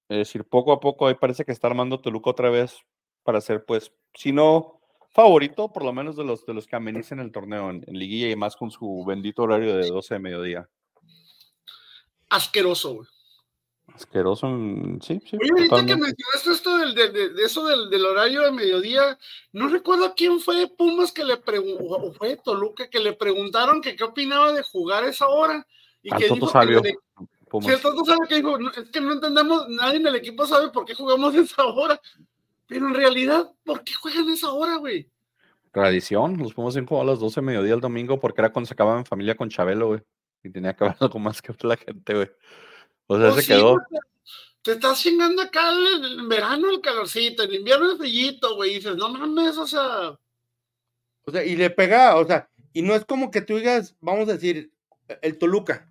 Es 0.08 0.18
decir, 0.18 0.44
poco 0.44 0.72
a 0.72 0.80
poco 0.80 1.06
ahí 1.06 1.14
parece 1.14 1.44
que 1.44 1.52
está 1.52 1.68
armando 1.68 2.00
Toluca 2.00 2.30
otra 2.30 2.50
vez 2.50 2.78
para 3.22 3.40
ser, 3.40 3.64
pues, 3.64 3.92
si 4.14 4.32
no 4.32 4.80
favorito, 5.10 5.72
por 5.72 5.84
lo 5.84 5.92
menos 5.92 6.16
de 6.16 6.24
los, 6.24 6.44
de 6.44 6.54
los 6.54 6.66
que 6.66 6.76
amenicen 6.76 7.20
el 7.20 7.30
torneo 7.30 7.70
en, 7.70 7.84
en 7.86 7.98
liguilla 7.98 8.30
y 8.30 8.36
más 8.36 8.56
con 8.56 8.72
su 8.72 9.04
bendito 9.06 9.42
horario 9.42 9.76
de 9.76 9.88
12 9.88 10.14
de 10.14 10.20
mediodía. 10.20 10.68
Asqueroso, 12.28 12.94
güey. 12.94 13.08
Asqueroso, 14.00 14.46
sí, 15.02 15.20
sí. 15.28 15.36
Oye, 15.36 15.50
ahorita 15.52 15.86
que 15.86 15.96
mencionaste 15.96 16.50
esto 16.52 16.78
del, 16.78 16.94
de, 16.94 17.10
de- 17.10 17.28
de 17.30 17.42
eso 17.44 17.66
del, 17.66 17.90
del 17.90 18.04
horario 18.06 18.42
de 18.42 18.50
mediodía, 18.50 19.18
no 19.52 19.68
recuerdo 19.68 20.06
a 20.06 20.14
quién 20.14 20.40
fue 20.40 20.56
de 20.56 20.68
Pumas 20.68 21.12
que 21.12 21.22
le 21.24 21.36
preguntó, 21.36 22.12
fue 22.14 22.30
de 22.30 22.36
Toluca, 22.38 22.88
que 22.88 22.98
le 22.98 23.12
preguntaron 23.12 23.82
que 23.82 23.94
qué 23.96 24.04
opinaba 24.04 24.52
de 24.52 24.62
jugar 24.62 25.04
esa 25.04 25.28
hora. 25.28 25.66
Y 26.02 26.12
Al 26.12 26.18
que 26.18 26.28
Toto 26.28 26.46
dijo 26.66 26.82
que. 26.82 26.94
Sí, 27.62 27.68
el 27.68 27.80
Toto 27.80 28.04
sabe 28.04 28.26
que 28.28 28.36
dijo, 28.36 28.58
"No, 28.58 28.70
es 28.70 28.88
que 28.90 29.00
no 29.00 29.12
entendemos, 29.12 29.68
nadie 29.68 29.96
en 29.96 30.06
el 30.06 30.14
equipo 30.14 30.46
sabe 30.46 30.70
por 30.70 30.86
qué 30.86 30.94
jugamos 30.94 31.34
esa 31.34 31.64
hora. 31.66 32.00
Pero 32.66 32.86
en 32.88 32.94
realidad, 32.94 33.50
¿por 33.64 33.84
qué 33.84 33.92
juegan 33.94 34.28
esa 34.30 34.50
hora, 34.50 34.76
güey? 34.76 35.08
Tradición, 35.72 36.38
los 36.38 36.54
Pumas 36.54 36.74
jugado 36.74 37.02
a 37.02 37.04
las 37.12 37.20
12 37.20 37.40
de 37.40 37.46
mediodía 37.46 37.74
el 37.74 37.80
domingo 37.80 38.18
porque 38.18 38.40
era 38.40 38.52
cuando 38.52 38.66
se 38.66 38.74
acababa 38.74 38.98
en 38.98 39.04
familia 39.04 39.36
con 39.36 39.50
Chabelo, 39.50 39.88
güey. 39.88 40.00
Y 40.42 40.50
tenía 40.50 40.74
que 40.74 40.84
verlo 41.00 41.10
con 41.10 41.22
más 41.22 41.42
que 41.42 41.52
la 41.66 41.76
gente, 41.76 42.14
güey. 42.14 42.30
O 43.12 43.18
sea, 43.18 43.30
Pues 43.32 43.44
se 43.44 43.52
sí, 43.54 43.58
quedó. 43.58 43.76
Te 44.62 44.72
estás 44.72 45.00
chingando 45.00 45.42
acá 45.42 45.72
en 45.72 46.04
en 46.20 46.28
verano 46.28 46.70
el 46.70 46.80
calorcito, 46.80 47.42
en 47.42 47.54
invierno 47.54 47.90
el 47.90 47.98
frillito, 47.98 48.54
güey. 48.54 48.70
Y 48.70 48.74
dices, 48.74 48.94
no 48.94 49.08
mames, 49.08 49.58
o 49.58 49.66
sea, 49.66 50.10
O 51.24 51.30
sea, 51.32 51.44
y 51.44 51.56
le 51.56 51.70
pega, 51.70 52.14
o 52.16 52.24
sea, 52.24 52.48
y 52.72 52.82
no 52.82 52.94
es 52.94 53.04
como 53.04 53.32
que 53.32 53.40
tú 53.40 53.56
digas, 53.56 53.96
vamos 54.00 54.28
a 54.28 54.34
decir, 54.34 54.72
el 55.22 55.38
Toluca, 55.38 55.90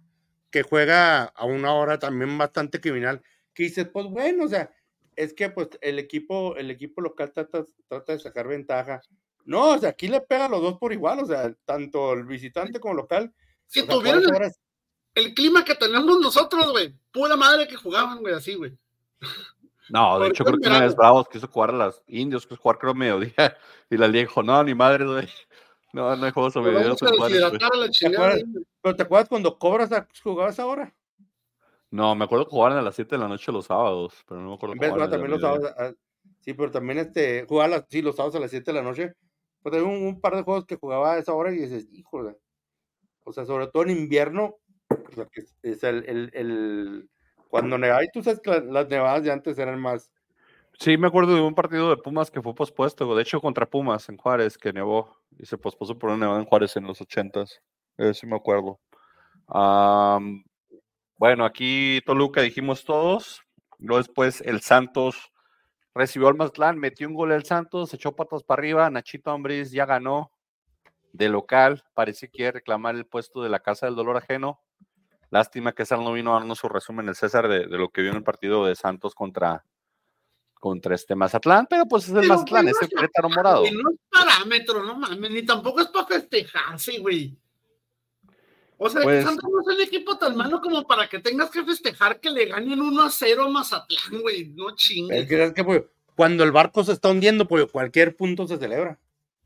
que 0.49 0.63
juega 0.63 1.25
a 1.25 1.45
una 1.45 1.73
hora 1.73 1.99
también 1.99 2.37
bastante 2.37 2.79
criminal, 2.79 3.21
que 3.53 3.63
dices, 3.63 3.87
pues 3.91 4.05
bueno, 4.07 4.45
o 4.45 4.47
sea, 4.47 4.71
es 5.17 5.33
que 5.33 5.49
pues 5.49 5.67
el 5.81 5.99
equipo, 5.99 6.55
el 6.55 6.71
equipo 6.71 7.01
local 7.01 7.33
trata, 7.33 7.65
trata 7.89 8.13
de 8.13 8.19
sacar 8.19 8.47
ventaja. 8.47 9.01
No, 9.43 9.71
o 9.71 9.77
sea, 9.77 9.89
aquí 9.89 10.07
le 10.07 10.21
pega 10.21 10.45
a 10.45 10.49
los 10.49 10.61
dos 10.61 10.77
por 10.77 10.93
igual, 10.93 11.19
o 11.19 11.25
sea, 11.25 11.53
tanto 11.65 12.13
el 12.13 12.23
visitante 12.23 12.79
como 12.79 12.93
el 12.93 12.97
local. 12.97 13.33
si 13.67 13.81
o 13.81 13.85
sea, 13.85 13.95
tuvieran 13.95 14.21
por 14.21 14.29
el, 14.29 14.35
horas- 14.37 14.59
el 15.19 15.33
clima 15.33 15.63
que 15.63 15.75
tenemos 15.75 16.19
nosotros, 16.19 16.71
güey, 16.71 16.93
pura 17.11 17.35
madre 17.35 17.67
que 17.67 17.75
jugaban, 17.75 18.19
güey, 18.19 18.33
así, 18.33 18.55
güey. 18.55 18.77
No, 19.89 20.19
de 20.19 20.29
hecho, 20.29 20.45
creo 20.45 20.59
que 20.59 20.69
una 20.69 20.81
vez. 20.81 20.95
Bravos 20.95 21.27
quiso 21.29 21.47
jugar 21.47 21.71
a 21.71 21.73
las 21.73 22.03
indios, 22.07 22.45
quiso 22.45 22.61
jugar 22.61 22.77
creo 22.77 22.93
mediodía. 22.93 23.57
Y 23.89 23.97
la 23.97 24.07
liga 24.07 24.21
dijo, 24.27 24.43
no, 24.43 24.63
ni 24.63 24.75
madre, 24.75 25.05
güey. 25.05 25.27
No, 25.93 26.15
no 26.15 26.25
hay 26.25 26.31
juegos 26.31 26.55
a 26.55 26.61
mediodía. 26.61 26.89
vamos 26.89 27.01
no 27.01 27.07
a 27.07 27.11
se 27.11 27.17
juegan, 27.17 27.17
güey". 27.17 27.41
deshidratar 27.41 27.71
a 27.73 27.77
la 27.77 27.89
chingada. 27.89 28.25
acuerdas? 28.27 28.35
ahí, 28.37 28.53
güey. 28.53 28.65
Pero 28.81 28.95
¿te 28.95 29.03
acuerdas 29.03 29.29
cuando 29.29 29.57
cobras 29.57 29.91
a 29.91 30.07
jugabas 30.23 30.59
ahora? 30.59 30.93
No, 31.89 32.13
me 32.13 32.25
acuerdo 32.25 32.45
que 32.45 32.51
jugaban 32.51 32.77
a 32.77 32.81
las 32.83 32.95
7 32.95 33.15
de 33.15 33.21
la 33.21 33.27
noche 33.27 33.51
los 33.51 33.65
sábados, 33.65 34.13
pero 34.27 34.41
no 34.41 34.49
me 34.49 34.55
acuerdo 34.55 34.73
En 34.73 34.79
vez 34.79 34.91
jugar 34.91 35.09
también 35.09 35.31
los 35.31 35.41
sábados. 35.41 35.73
ah, 35.75 35.91
Sí, 36.41 36.53
pero 36.53 36.71
también 36.71 36.99
este, 36.99 37.45
jugaba 37.47 37.67
las, 37.67 37.85
sí, 37.89 38.01
los 38.03 38.15
sábados 38.15 38.35
a 38.35 38.39
las 38.39 38.51
7 38.51 38.71
de 38.71 38.77
la 38.77 38.83
noche. 38.83 39.13
Pero 39.63 39.77
también 39.77 40.01
un, 40.01 40.07
un 40.07 40.21
par 40.21 40.35
de 40.35 40.43
juegos 40.43 40.65
que 40.65 40.75
jugaba 40.75 41.13
a 41.13 41.17
esa 41.17 41.33
hora 41.33 41.51
y 41.51 41.57
dices, 41.57 41.87
híjole. 41.91 42.37
O 43.23 43.33
sea, 43.33 43.45
sobre 43.45 43.67
todo 43.67 43.83
en 43.83 43.89
invierno, 43.89 44.57
es, 45.63 45.83
el, 45.83 46.05
el, 46.07 46.31
el- 46.33 47.09
cuando 47.49 47.77
nevaba, 47.77 48.03
y 48.03 48.09
tú 48.13 48.21
sabes 48.21 48.39
que 48.41 48.51
la- 48.51 48.59
las 48.59 48.89
nevadas 48.89 49.23
de 49.23 49.31
antes 49.31 49.57
eran 49.57 49.79
más. 49.79 50.11
Sí, 50.79 50.97
me 50.97 51.07
acuerdo 51.07 51.35
de 51.35 51.41
un 51.41 51.55
partido 51.55 51.89
de 51.89 51.97
Pumas 51.97 52.31
que 52.31 52.41
fue 52.41 52.55
pospuesto, 52.55 53.13
de 53.15 53.21
hecho 53.21 53.41
contra 53.41 53.65
Pumas 53.69 54.07
en 54.09 54.17
Juárez, 54.17 54.57
que 54.57 54.71
nevó 54.71 55.17
y 55.37 55.45
se 55.45 55.57
pospuso 55.57 55.97
por 55.97 56.09
una 56.11 56.19
nevada 56.19 56.39
en 56.39 56.45
Juárez 56.45 56.75
en 56.77 56.85
los 56.85 57.01
ochentas. 57.01 57.59
Eh, 57.97 58.13
sí 58.13 58.25
me 58.25 58.35
acuerdo. 58.37 58.79
Am, 59.47 60.43
bueno, 61.17 61.43
aquí 61.43 62.01
Toluca 62.05 62.41
dijimos 62.41 62.85
todos. 62.85 63.41
Luego 63.77 63.97
después 63.97 64.41
el 64.41 64.61
Santos 64.61 65.31
recibió 65.93 66.27
al 66.29 66.35
Mazatlán, 66.35 66.77
metió 66.77 67.07
un 67.07 67.13
gol 67.15 67.31
el 67.31 67.43
Santos, 67.43 67.93
echó 67.93 68.15
patas 68.15 68.43
para 68.43 68.59
arriba. 68.61 68.89
Nachito 68.89 69.31
Ambriz 69.31 69.71
ya 69.71 69.85
ganó 69.85 70.31
de 71.11 71.27
local. 71.29 71.83
Parece 71.93 72.27
que 72.27 72.37
quiere 72.37 72.51
reclamar 72.53 72.95
el 72.95 73.05
puesto 73.05 73.41
de 73.41 73.49
la 73.49 73.59
Casa 73.59 73.85
del 73.87 73.95
Dolor 73.95 74.17
Ajeno. 74.17 74.61
Lástima 75.31 75.73
que 75.73 75.83
César 75.85 75.99
no 75.99 76.13
vino 76.13 76.31
a 76.35 76.39
darnos 76.39 76.57
su 76.59 76.67
resumen, 76.69 77.07
el 77.07 77.15
César, 77.15 77.47
de, 77.47 77.67
de 77.67 77.77
lo 77.77 77.89
que 77.89 78.01
vio 78.01 78.11
en 78.11 78.17
el 78.17 78.23
partido 78.23 78.65
de 78.65 78.75
Santos 78.75 79.13
contra, 79.13 79.63
contra 80.55 80.95
este 80.95 81.15
Mazatlán, 81.15 81.67
pero 81.69 81.85
pues 81.85 82.05
es 82.05 82.09
el 82.09 82.21
Pero, 82.21 82.29
Mazatlán, 82.33 82.63
güey, 82.63 82.71
es 82.71 82.77
no 82.81 82.85
el 82.87 82.89
Querétaro 82.95 83.29
morado. 83.29 83.63
No 83.71 83.89
es 83.91 83.97
parámetro, 84.11 84.83
no 84.83 84.95
mames, 84.95 85.31
ni 85.31 85.43
tampoco 85.43 85.81
es 85.81 85.87
para 85.87 86.07
festejarse, 86.07 86.97
güey. 86.99 87.37
O 88.77 88.89
sea, 88.89 89.01
Pues- 89.03 89.25
Santos 89.25 89.43
no 89.51 89.59
es 89.71 89.77
un 89.77 89.83
equipo 89.83 90.17
tan 90.17 90.35
malo 90.37 90.61
como 90.61 90.87
para 90.87 91.07
que 91.09 91.19
tengas 91.19 91.49
que 91.51 91.63
festejar 91.63 92.19
que 92.19 92.29
le 92.29 92.45
ganen 92.45 92.79
1 92.81 93.01
a 93.03 93.09
0 93.09 93.43
a 93.43 93.49
Mazatlán, 93.49 94.21
güey. 94.21 94.45
No 94.55 94.69
Es 94.69 94.75
chingues. 94.75 95.27
que, 95.27 95.43
es 95.43 95.53
que, 95.53 95.63
pues, 95.63 95.83
cuando 96.15 96.43
el 96.43 96.51
barco 96.51 96.83
se 96.83 96.93
está 96.93 97.09
hundiendo, 97.09 97.47
pues 97.47 97.65
cualquier 97.71 98.15
punto 98.15 98.47
se 98.47 98.57
celebra. 98.57 98.97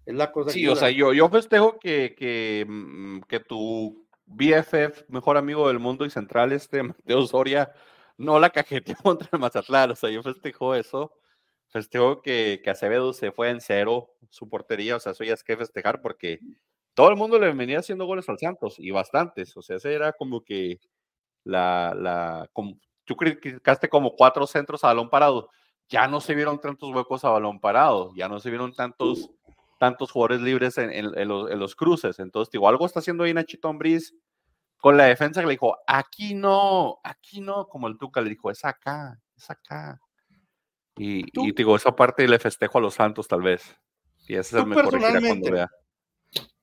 Es 0.06 0.14
la 0.16 0.32
cosa 0.32 0.52
Sí, 0.52 0.62
que 0.62 0.70
o 0.70 0.76
sea, 0.76 0.90
yo, 0.92 1.14
yo 1.14 1.30
festejo 1.30 1.80
que, 1.80 2.14
que, 2.18 2.66
mm, 2.68 3.22
que 3.22 3.40
tu 3.40 4.03
BFF, 4.26 5.10
mejor 5.10 5.38
amigo 5.38 5.68
del 5.68 5.80
mundo 5.80 6.06
y 6.06 6.10
central, 6.10 6.52
este 6.52 6.84
Mateo 6.84 7.26
Soria, 7.28 7.72
no 8.18 8.40
la 8.40 8.50
cajeteó 8.50 8.96
contra 9.04 9.30
el 9.32 9.40
Mazatlán. 9.40 9.92
O 9.92 9.96
sea, 9.96 10.10
yo 10.10 10.24
festejo 10.24 10.76
eso. 10.76 11.14
Festejo 11.70 12.22
que, 12.22 12.62
que 12.64 12.70
Acevedo 12.70 13.14
se 13.14 13.32
fue 13.32 13.50
en 13.50 13.60
cero 13.62 14.14
su 14.30 14.50
portería. 14.50 14.96
O 14.96 15.00
sea, 15.00 15.14
eso 15.14 15.24
ya 15.24 15.34
es 15.34 15.44
que 15.44 15.58
festejar 15.58 16.02
porque 16.02 16.40
todo 16.94 17.10
el 17.10 17.16
mundo 17.16 17.40
le 17.40 17.52
venía 17.54 17.80
haciendo 17.80 18.06
goles 18.06 18.30
al 18.30 18.40
Santos 18.40 18.76
y 18.78 18.92
bastantes. 18.92 19.56
O 19.58 19.62
sea, 19.62 19.78
ese 19.78 19.94
era 19.94 20.14
como 20.14 20.42
que 20.44 20.80
la. 21.44 21.94
la 21.96 22.50
como, 22.54 22.80
tú 23.06 23.16
criticaste 23.16 23.90
como 23.90 24.16
cuatro 24.16 24.48
centros 24.48 24.84
a 24.84 24.88
balón 24.88 25.10
parado. 25.10 25.50
Ya 25.90 26.08
no 26.08 26.22
se 26.22 26.36
vieron 26.36 26.60
tantos 26.60 26.90
huecos 26.94 27.26
a 27.26 27.30
balón 27.30 27.60
parado. 27.60 28.12
Ya 28.16 28.30
no 28.30 28.40
se 28.40 28.50
vieron 28.50 28.74
tantos 28.74 29.32
tantos 29.84 30.12
jugadores 30.12 30.40
libres 30.42 30.78
en, 30.78 30.90
en- 30.92 31.18
en 31.18 31.28
los, 31.28 31.52
en 31.52 31.60
los 31.60 31.76
cruces. 31.76 32.20
Entonces, 32.20 32.50
digo, 32.54 32.70
algo 32.70 32.86
está 32.86 33.00
haciendo 33.02 33.26
ahí 33.26 33.34
Nachito 33.34 33.68
Ambriz 33.68 34.16
con 34.78 34.96
la 34.96 35.06
defensa 35.06 35.42
que 35.42 35.48
le 35.48 35.54
dijo, 35.54 35.76
aquí 35.86 36.34
no, 36.36 37.00
aquí 37.04 37.42
no, 37.42 37.68
como 37.68 37.90
el 37.90 37.98
Tuca 37.98 38.22
le 38.22 38.30
dijo, 38.30 38.50
es 38.50 38.64
acá, 38.64 39.20
es 39.36 39.50
acá. 39.50 40.00
Y, 40.98 41.24
digo, 41.54 41.76
esa 41.76 41.94
parte 41.94 42.26
le 42.30 42.40
festejo 42.40 42.78
a 42.78 42.82
los 42.82 42.94
Santos 42.94 43.28
tal 43.28 43.42
vez. 43.42 43.76
Y 44.26 44.36
ese 44.36 44.58
Tú 44.58 44.66
me 44.68 44.76
corregirá 44.76 45.20
cuando 45.28 45.52
vea. 45.52 45.70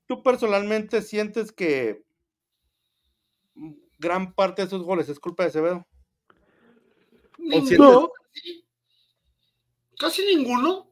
¿Tú 0.07 0.23
personalmente 0.23 1.03
sientes 1.03 1.53
que 1.53 2.03
gran 3.99 4.33
parte 4.33 4.63
de 4.63 4.67
esos 4.69 4.83
goles 4.83 5.11
es 5.11 5.21
culpa 5.21 5.43
de 5.43 5.49
Acevedo? 5.51 5.87
Sientes- 7.67 7.77
Casi 9.99 10.25
ninguno. 10.35 10.90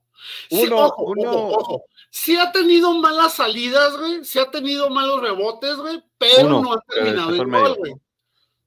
Sí, 0.48 0.66
Uno, 0.66 0.86
ojo, 0.86 1.02
uno- 1.04 1.30
ojo, 1.30 1.56
ojo. 1.58 1.84
Sí 2.10 2.36
ha 2.36 2.50
tenido 2.52 2.92
malas 2.94 3.34
salidas, 3.34 3.96
güey. 3.96 4.24
Sí 4.24 4.38
ha 4.38 4.50
tenido 4.50 4.90
malos 4.90 5.20
rebotes, 5.20 5.76
güey. 5.76 6.02
Pero 6.18 6.46
Uno, 6.46 6.62
no 6.62 6.72
han 6.72 6.80
pero 6.86 7.04
terminado 7.04 7.34
en 7.34 7.50
gol, 7.50 7.74
güey. 7.78 7.94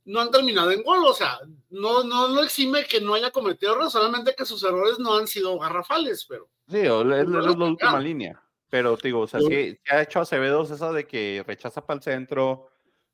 No 0.04 0.20
han 0.20 0.32
terminado 0.32 0.72
en 0.72 0.84
gol, 0.84 1.06
o 1.06 1.14
sea, 1.14 1.40
no, 1.70 2.04
no 2.04 2.28
lo 2.30 2.44
exime 2.44 2.86
que 2.86 3.00
no 3.00 3.14
haya 3.14 3.30
cometido 3.32 3.74
errores, 3.74 3.92
solamente 3.92 4.34
que 4.36 4.46
sus 4.46 4.64
errores 4.64 4.98
no 4.98 5.16
han 5.16 5.28
sido 5.28 5.58
garrafales, 5.60 6.26
pero. 6.28 6.50
Sí, 6.68 6.80
es, 6.80 6.88
no 6.88 7.04
la 7.04 7.52
última 7.52 8.00
línea. 8.00 8.42
Pero 8.70 8.96
digo, 8.96 9.20
o 9.20 9.28
sea, 9.28 9.42
sí, 9.42 9.72
sí 9.72 9.80
ha 9.92 10.02
hecho 10.02 10.22
Acevedo 10.22 10.64
esa 10.64 10.92
de 10.94 11.06
que 11.06 11.44
rechaza 11.46 11.86
para 11.86 11.98
el 11.98 12.04
centro, 12.04 12.70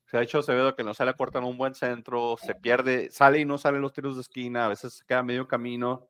se 0.05 0.17
ha 0.17 0.21
hecho 0.21 0.39
Acevedo 0.39 0.75
que 0.75 0.83
no 0.83 0.93
sale 0.93 1.11
a 1.11 1.15
cortar 1.15 1.43
un 1.43 1.57
buen 1.57 1.73
centro, 1.73 2.37
se 2.41 2.55
pierde, 2.55 3.09
sale 3.11 3.39
y 3.39 3.45
no 3.45 3.57
salen 3.57 3.81
los 3.81 3.91
tiros 3.91 4.15
de 4.15 4.21
esquina, 4.21 4.65
a 4.65 4.69
veces 4.69 4.93
se 4.93 5.05
queda 5.05 5.23
medio 5.23 5.47
camino. 5.47 6.07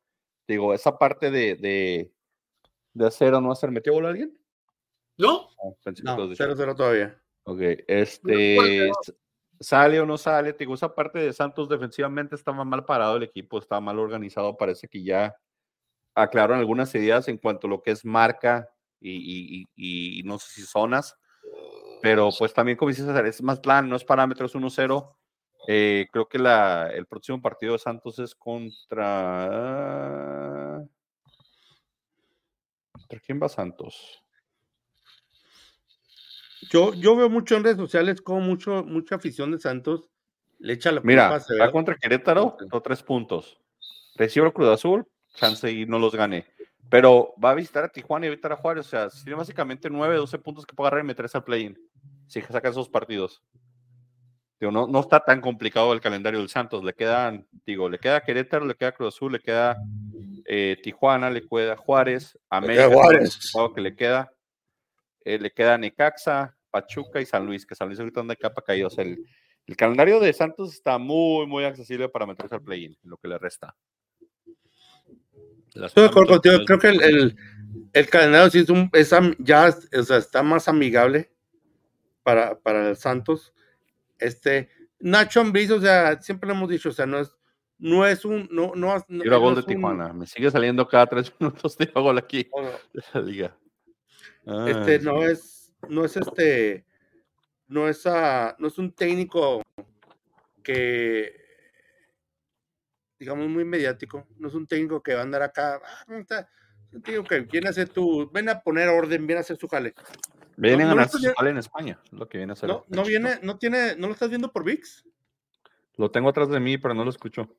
Digo, 0.47 0.73
esa 0.73 0.97
parte 0.97 1.31
de, 1.31 1.55
de, 1.55 2.11
de 2.97 3.07
hacer 3.07 3.33
o 3.33 3.41
no 3.41 3.51
hacer, 3.51 3.71
¿metió 3.71 3.93
gol 3.93 4.05
alguien? 4.05 4.37
¿No? 5.17 5.49
No, 5.63 5.77
pensé 5.83 6.01
que 6.03 6.05
No, 6.05 6.27
dijeron. 6.27 6.57
0-0 6.57 6.75
todavía. 6.75 7.21
Ok, 7.43 7.59
este, 7.87 8.57
ser. 9.03 9.15
sale 9.59 9.99
o 9.99 10.05
no 10.05 10.17
sale, 10.17 10.51
te 10.53 10.59
digo, 10.59 10.73
esa 10.75 10.93
parte 10.93 11.19
de 11.19 11.31
Santos 11.33 11.69
defensivamente 11.69 12.35
estaba 12.35 12.63
mal 12.65 12.83
parado 12.85 13.15
el 13.17 13.23
equipo, 13.23 13.57
estaba 13.57 13.79
mal 13.81 13.97
organizado, 13.99 14.57
parece 14.57 14.87
que 14.87 15.01
ya 15.03 15.35
aclararon 16.13 16.59
algunas 16.59 16.93
ideas 16.95 17.27
en 17.27 17.37
cuanto 17.37 17.67
a 17.67 17.69
lo 17.69 17.81
que 17.81 17.91
es 17.91 18.03
marca 18.03 18.69
y, 18.99 19.11
y- 19.11 19.61
y- 19.75 20.19
y 20.19 20.23
no 20.23 20.39
sé 20.39 20.47
si 20.51 20.61
zonas, 20.63 21.15
pero 22.01 22.29
pues 22.37 22.53
también 22.53 22.77
como 22.77 22.89
dices, 22.89 23.07
es 23.07 23.41
más 23.43 23.59
plan, 23.59 23.87
no 23.87 23.95
es 23.95 24.03
parámetros 24.03 24.55
1-0. 24.55 25.13
Eh, 25.67 26.07
creo 26.11 26.27
que 26.27 26.39
la, 26.39 26.89
el 26.93 27.05
próximo 27.07 27.41
partido 27.41 27.73
de 27.73 27.79
Santos 27.79 28.19
es 28.19 28.33
contra... 28.35 29.47
¿Contra 33.07 33.19
quién 33.25 33.39
va 33.41 33.47
Santos? 33.47 34.21
Yo, 36.69 36.93
yo 36.93 37.15
veo 37.15 37.29
mucho 37.29 37.55
en 37.55 37.63
redes 37.63 37.77
sociales 37.77 38.21
como 38.21 38.41
mucho, 38.41 38.83
mucha 38.83 39.15
afición 39.15 39.51
de 39.51 39.59
Santos 39.59 40.09
le 40.59 40.73
echa 40.73 40.91
la 40.91 40.99
culpa 41.01 41.07
Mira, 41.07 41.41
va 41.61 41.71
contra 41.71 41.95
Querétaro, 41.95 42.57
Sí. 42.59 42.65
o 42.69 42.81
tres 42.81 43.01
puntos. 43.03 43.57
Recibe 44.15 44.47
el 44.47 44.53
Cruz 44.53 44.67
Azul, 44.67 45.05
chance 45.35 45.71
y 45.71 45.85
no 45.85 45.99
los 45.99 46.15
gane. 46.15 46.45
Pero 46.89 47.33
va 47.41 47.51
a 47.51 47.55
visitar 47.55 47.85
a 47.85 47.89
Tijuana 47.89 48.25
y 48.25 48.27
a 48.27 48.31
visitar 48.31 48.51
a 48.51 48.57
Juárez. 48.57 48.87
O 48.87 48.89
sea, 48.89 49.09
tiene 49.09 49.35
básicamente 49.35 49.89
9, 49.89 50.15
12 50.17 50.39
puntos 50.39 50.65
que 50.65 50.75
puede 50.75 50.87
agarrar 50.87 51.05
y 51.05 51.07
meterse 51.07 51.37
al 51.37 51.43
play-in. 51.43 51.77
Si 52.27 52.41
saca 52.41 52.69
esos 52.69 52.89
partidos. 52.89 53.41
Digo, 54.59 54.71
no, 54.71 54.87
no 54.87 54.99
está 54.99 55.19
tan 55.19 55.39
complicado 55.39 55.93
el 55.93 56.01
calendario 56.01 56.39
del 56.39 56.49
Santos. 56.49 56.83
Le 56.83 56.93
quedan, 56.93 57.47
digo, 57.65 57.87
le 57.87 57.99
queda 57.99 58.21
Querétaro, 58.21 58.65
le 58.65 58.75
queda 58.75 58.91
Cruz 58.91 59.15
Azul, 59.15 59.31
le 59.33 59.39
queda 59.39 59.77
eh, 60.47 60.77
Tijuana, 60.81 61.29
le 61.29 61.45
queda 61.45 61.75
Juárez, 61.75 62.39
América, 62.49 62.89
Juárez. 62.89 63.51
que 63.75 63.81
le 63.81 63.95
queda. 63.95 64.31
Eh, 65.25 65.37
le 65.39 65.51
queda 65.51 65.77
Necaxa, 65.77 66.55
Pachuca 66.71 67.19
y 67.19 67.25
San 67.25 67.45
Luis, 67.45 67.65
que 67.65 67.75
San 67.75 67.89
Luis 67.89 67.99
ahorita 67.99 68.21
anda 68.21 68.31
de 68.31 68.37
capa. 68.37 68.63
O 68.85 68.89
sea, 68.89 69.03
el, 69.03 69.25
el 69.65 69.75
calendario 69.75 70.21
de 70.21 70.31
Santos 70.31 70.73
está 70.73 70.97
muy, 70.97 71.45
muy 71.47 71.65
accesible 71.65 72.07
para 72.07 72.25
meterse 72.25 72.55
al 72.55 72.63
play-in, 72.63 72.97
lo 73.03 73.17
que 73.17 73.27
le 73.27 73.37
resta. 73.37 73.75
Estoy 75.75 76.03
de 76.03 76.09
acuerdo 76.09 76.33
contigo. 76.33 76.57
Lastimosamente, 76.57 76.65
Creo 76.65 76.79
que 76.79 76.87
el, 76.87 77.03
el, 77.03 77.37
el 77.91 78.09
calendario 78.09 78.49
sí 78.49 78.59
es 78.59 78.69
un, 78.69 78.89
es 78.93 79.13
ya 79.39 79.75
o 79.99 80.03
sea, 80.03 80.17
está 80.17 80.43
más 80.43 80.69
amigable 80.69 81.29
para, 82.23 82.57
para 82.57 82.89
el 82.89 82.95
Santos. 82.95 83.53
Este, 84.17 84.69
Nacho 84.99 85.41
Ambriz, 85.41 85.69
o 85.71 85.81
sea, 85.81 86.21
siempre 86.21 86.47
lo 86.47 86.55
hemos 86.55 86.69
dicho, 86.69 86.89
o 86.89 86.93
sea, 86.93 87.05
no 87.05 87.19
es, 87.19 87.36
no 87.79 88.05
es 88.05 88.25
un, 88.25 88.47
no, 88.51 88.73
no, 88.75 88.95
no, 89.07 89.33
a 89.33 89.37
gol 89.37 89.55
de 89.55 89.61
un- 89.61 89.65
Tijuana. 89.67 90.13
Me 90.13 90.25
sigue 90.25 90.49
saliendo 90.51 90.87
cada 90.87 91.05
tres 91.07 91.31
minutos 91.39 91.77
a 91.93 91.99
gol 91.99 92.17
aquí 92.17 92.49
de 92.93 93.03
la 93.13 93.21
liga. 93.21 93.57
este 94.67 94.93
Ay, 94.93 94.99
no 95.01 95.23
es 95.23 95.73
no 95.89 96.05
es 96.05 96.17
este 96.17 96.85
no 97.67 97.87
es 97.87 98.05
ah, 98.07 98.55
no 98.59 98.67
es 98.67 98.77
un 98.77 98.91
técnico 98.93 99.61
que 100.63 101.33
digamos 103.19 103.47
muy 103.47 103.65
mediático 103.65 104.27
no 104.37 104.47
es 104.47 104.53
un 104.53 104.67
técnico 104.67 105.01
que 105.01 105.13
va 105.13 105.19
a 105.21 105.23
andar 105.23 105.41
acá 105.43 105.81
ah, 105.83 106.05
un 106.91 107.01
técnico 107.03 107.23
que 107.25 107.41
viene 107.41 107.67
a 107.67 107.71
hacer 107.71 107.89
tu 107.89 108.29
ven 108.31 108.49
a 108.49 108.61
poner 108.61 108.89
orden 108.89 109.27
viene 109.27 109.39
a 109.39 109.41
hacer 109.41 109.57
su 109.57 109.67
jale 109.67 109.93
Viene 110.59 110.83
a 110.83 110.87
ganar 110.87 111.07
su 111.09 111.19
jale 111.37 111.51
en 111.51 111.57
España, 111.57 111.99
lo 112.11 112.27
que 112.27 112.39
viene 112.39 112.51
a 112.51 112.53
hacer. 112.53 112.67
no 112.69 112.83
no 112.87 113.03
viene 113.03 113.39
no 113.43 113.57
tiene 113.59 113.95
no 113.95 114.07
lo 114.07 114.13
estás 114.13 114.29
viendo 114.29 114.51
por 114.51 114.63
VIX 114.63 115.05
Lo 115.97 116.09
tengo 116.09 116.29
atrás 116.29 116.49
de 116.49 116.59
mí, 116.59 116.77
pero 116.79 116.93
no 116.95 117.03
lo 117.03 117.09
escucho. 117.11 117.55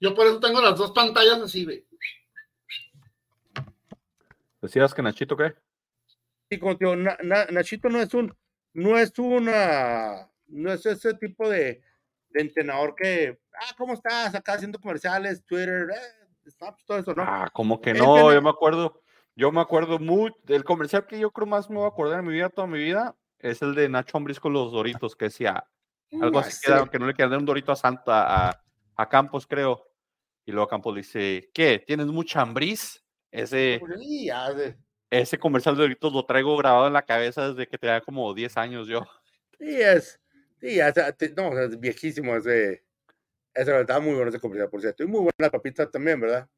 Yo 0.00 0.14
por 0.14 0.26
eso 0.26 0.40
tengo 0.40 0.60
las 0.60 0.76
dos 0.78 0.92
pantallas 0.92 1.40
así, 1.40 1.64
güey. 1.64 1.86
¿Decías 4.60 4.94
que 4.94 5.02
Nachito 5.02 5.36
qué? 5.36 5.54
sí 6.48 6.58
como 6.58 6.76
te 6.76 6.84
digo 6.84 6.96
Na- 6.96 7.18
Na- 7.22 7.46
Nachito 7.46 7.88
no 7.88 8.00
es 8.00 8.12
un 8.14 8.36
no 8.72 8.96
es 8.98 9.12
una 9.18 10.30
no 10.48 10.72
es 10.72 10.86
ese 10.86 11.14
tipo 11.14 11.48
de, 11.48 11.82
de 12.30 12.40
entrenador 12.40 12.94
que 12.94 13.40
ah 13.54 13.74
cómo 13.76 13.94
estás 13.94 14.34
acá 14.34 14.54
haciendo 14.54 14.78
comerciales 14.80 15.44
Twitter 15.44 15.88
eh, 15.92 16.50
snaps, 16.50 16.84
todo 16.84 16.98
eso 16.98 17.14
no 17.14 17.22
Ah, 17.22 17.50
como 17.52 17.80
que 17.80 17.94
no, 17.94 18.32
yo 18.32 18.42
me 18.42 18.50
acuerdo, 18.50 19.02
yo 19.34 19.50
me 19.52 19.60
acuerdo 19.60 19.98
muy, 19.98 20.32
del 20.44 20.64
comercial 20.64 21.06
que 21.06 21.18
yo 21.18 21.30
creo 21.30 21.46
más 21.46 21.68
me 21.70 21.76
voy 21.76 21.84
a 21.86 21.88
acordar 21.88 22.20
en 22.20 22.26
mi 22.26 22.32
vida, 22.32 22.48
toda 22.48 22.66
mi 22.66 22.78
vida, 22.78 23.16
es 23.38 23.62
el 23.62 23.74
de 23.74 23.88
Nacho 23.88 24.16
Ambriz 24.18 24.38
con 24.40 24.52
los 24.52 24.70
Doritos, 24.72 25.16
que 25.16 25.26
decía, 25.26 25.64
Algo 26.20 26.38
Ah, 26.38 26.42
así 26.42 26.52
sí. 26.52 26.66
queda, 26.66 26.88
que 26.88 26.98
no 26.98 27.06
le 27.06 27.14
queda 27.14 27.36
un 27.38 27.44
dorito 27.44 27.72
a 27.72 27.76
Santa, 27.76 28.48
a, 28.48 28.64
a 28.96 29.08
Campos, 29.08 29.46
creo. 29.46 29.86
Y 30.44 30.52
luego 30.52 30.68
Campos 30.68 30.94
le 30.94 31.00
dice, 31.00 31.50
¿qué? 31.52 31.82
¿Tienes 31.84 32.06
mucha 32.06 32.40
hambriz? 32.40 33.02
Ese, 33.30 33.80
de- 33.80 34.76
ese 35.10 35.38
comercial 35.38 35.76
de 35.76 35.82
Doritos 35.82 36.12
lo 36.12 36.24
traigo 36.24 36.56
grabado 36.56 36.86
en 36.86 36.92
la 36.92 37.02
cabeza 37.04 37.48
desde 37.48 37.66
que 37.68 37.76
tenía 37.78 38.00
como 38.00 38.32
10 38.32 38.56
años 38.56 38.86
yo. 38.88 39.02
Sí, 39.58 39.80
es. 39.80 40.20
Sí, 40.60 40.78
te- 41.18 41.30
no, 41.34 41.58
es 41.58 41.78
viejísimo 41.78 42.36
ese. 42.36 42.84
Ese 43.52 43.80
estaba 43.80 44.00
muy 44.00 44.14
bueno 44.14 44.28
ese 44.30 44.40
comercial, 44.40 44.68
por 44.70 44.80
cierto. 44.80 45.02
Y 45.02 45.06
muy 45.06 45.20
buena 45.20 45.50
papita 45.50 45.90
también, 45.90 46.20
¿verdad? 46.20 46.48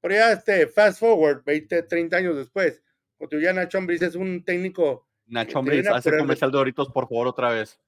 Pero 0.00 0.14
ya, 0.14 0.32
este, 0.32 0.66
fast 0.66 1.00
forward, 1.00 1.42
20, 1.44 1.82
30 1.82 2.18
años 2.18 2.36
después, 2.36 2.82
cuando 3.16 3.38
ya 3.40 3.52
Nacho 3.52 3.78
Ambriz 3.78 4.00
es 4.02 4.14
un 4.14 4.44
técnico. 4.44 5.08
Nacho 5.26 5.58
Ambriz, 5.58 5.86
hace 5.88 6.16
comercial 6.16 6.50
de 6.52 6.58
Doritos, 6.58 6.88
por 6.90 7.08
favor, 7.08 7.26
otra 7.26 7.50
vez. 7.50 7.78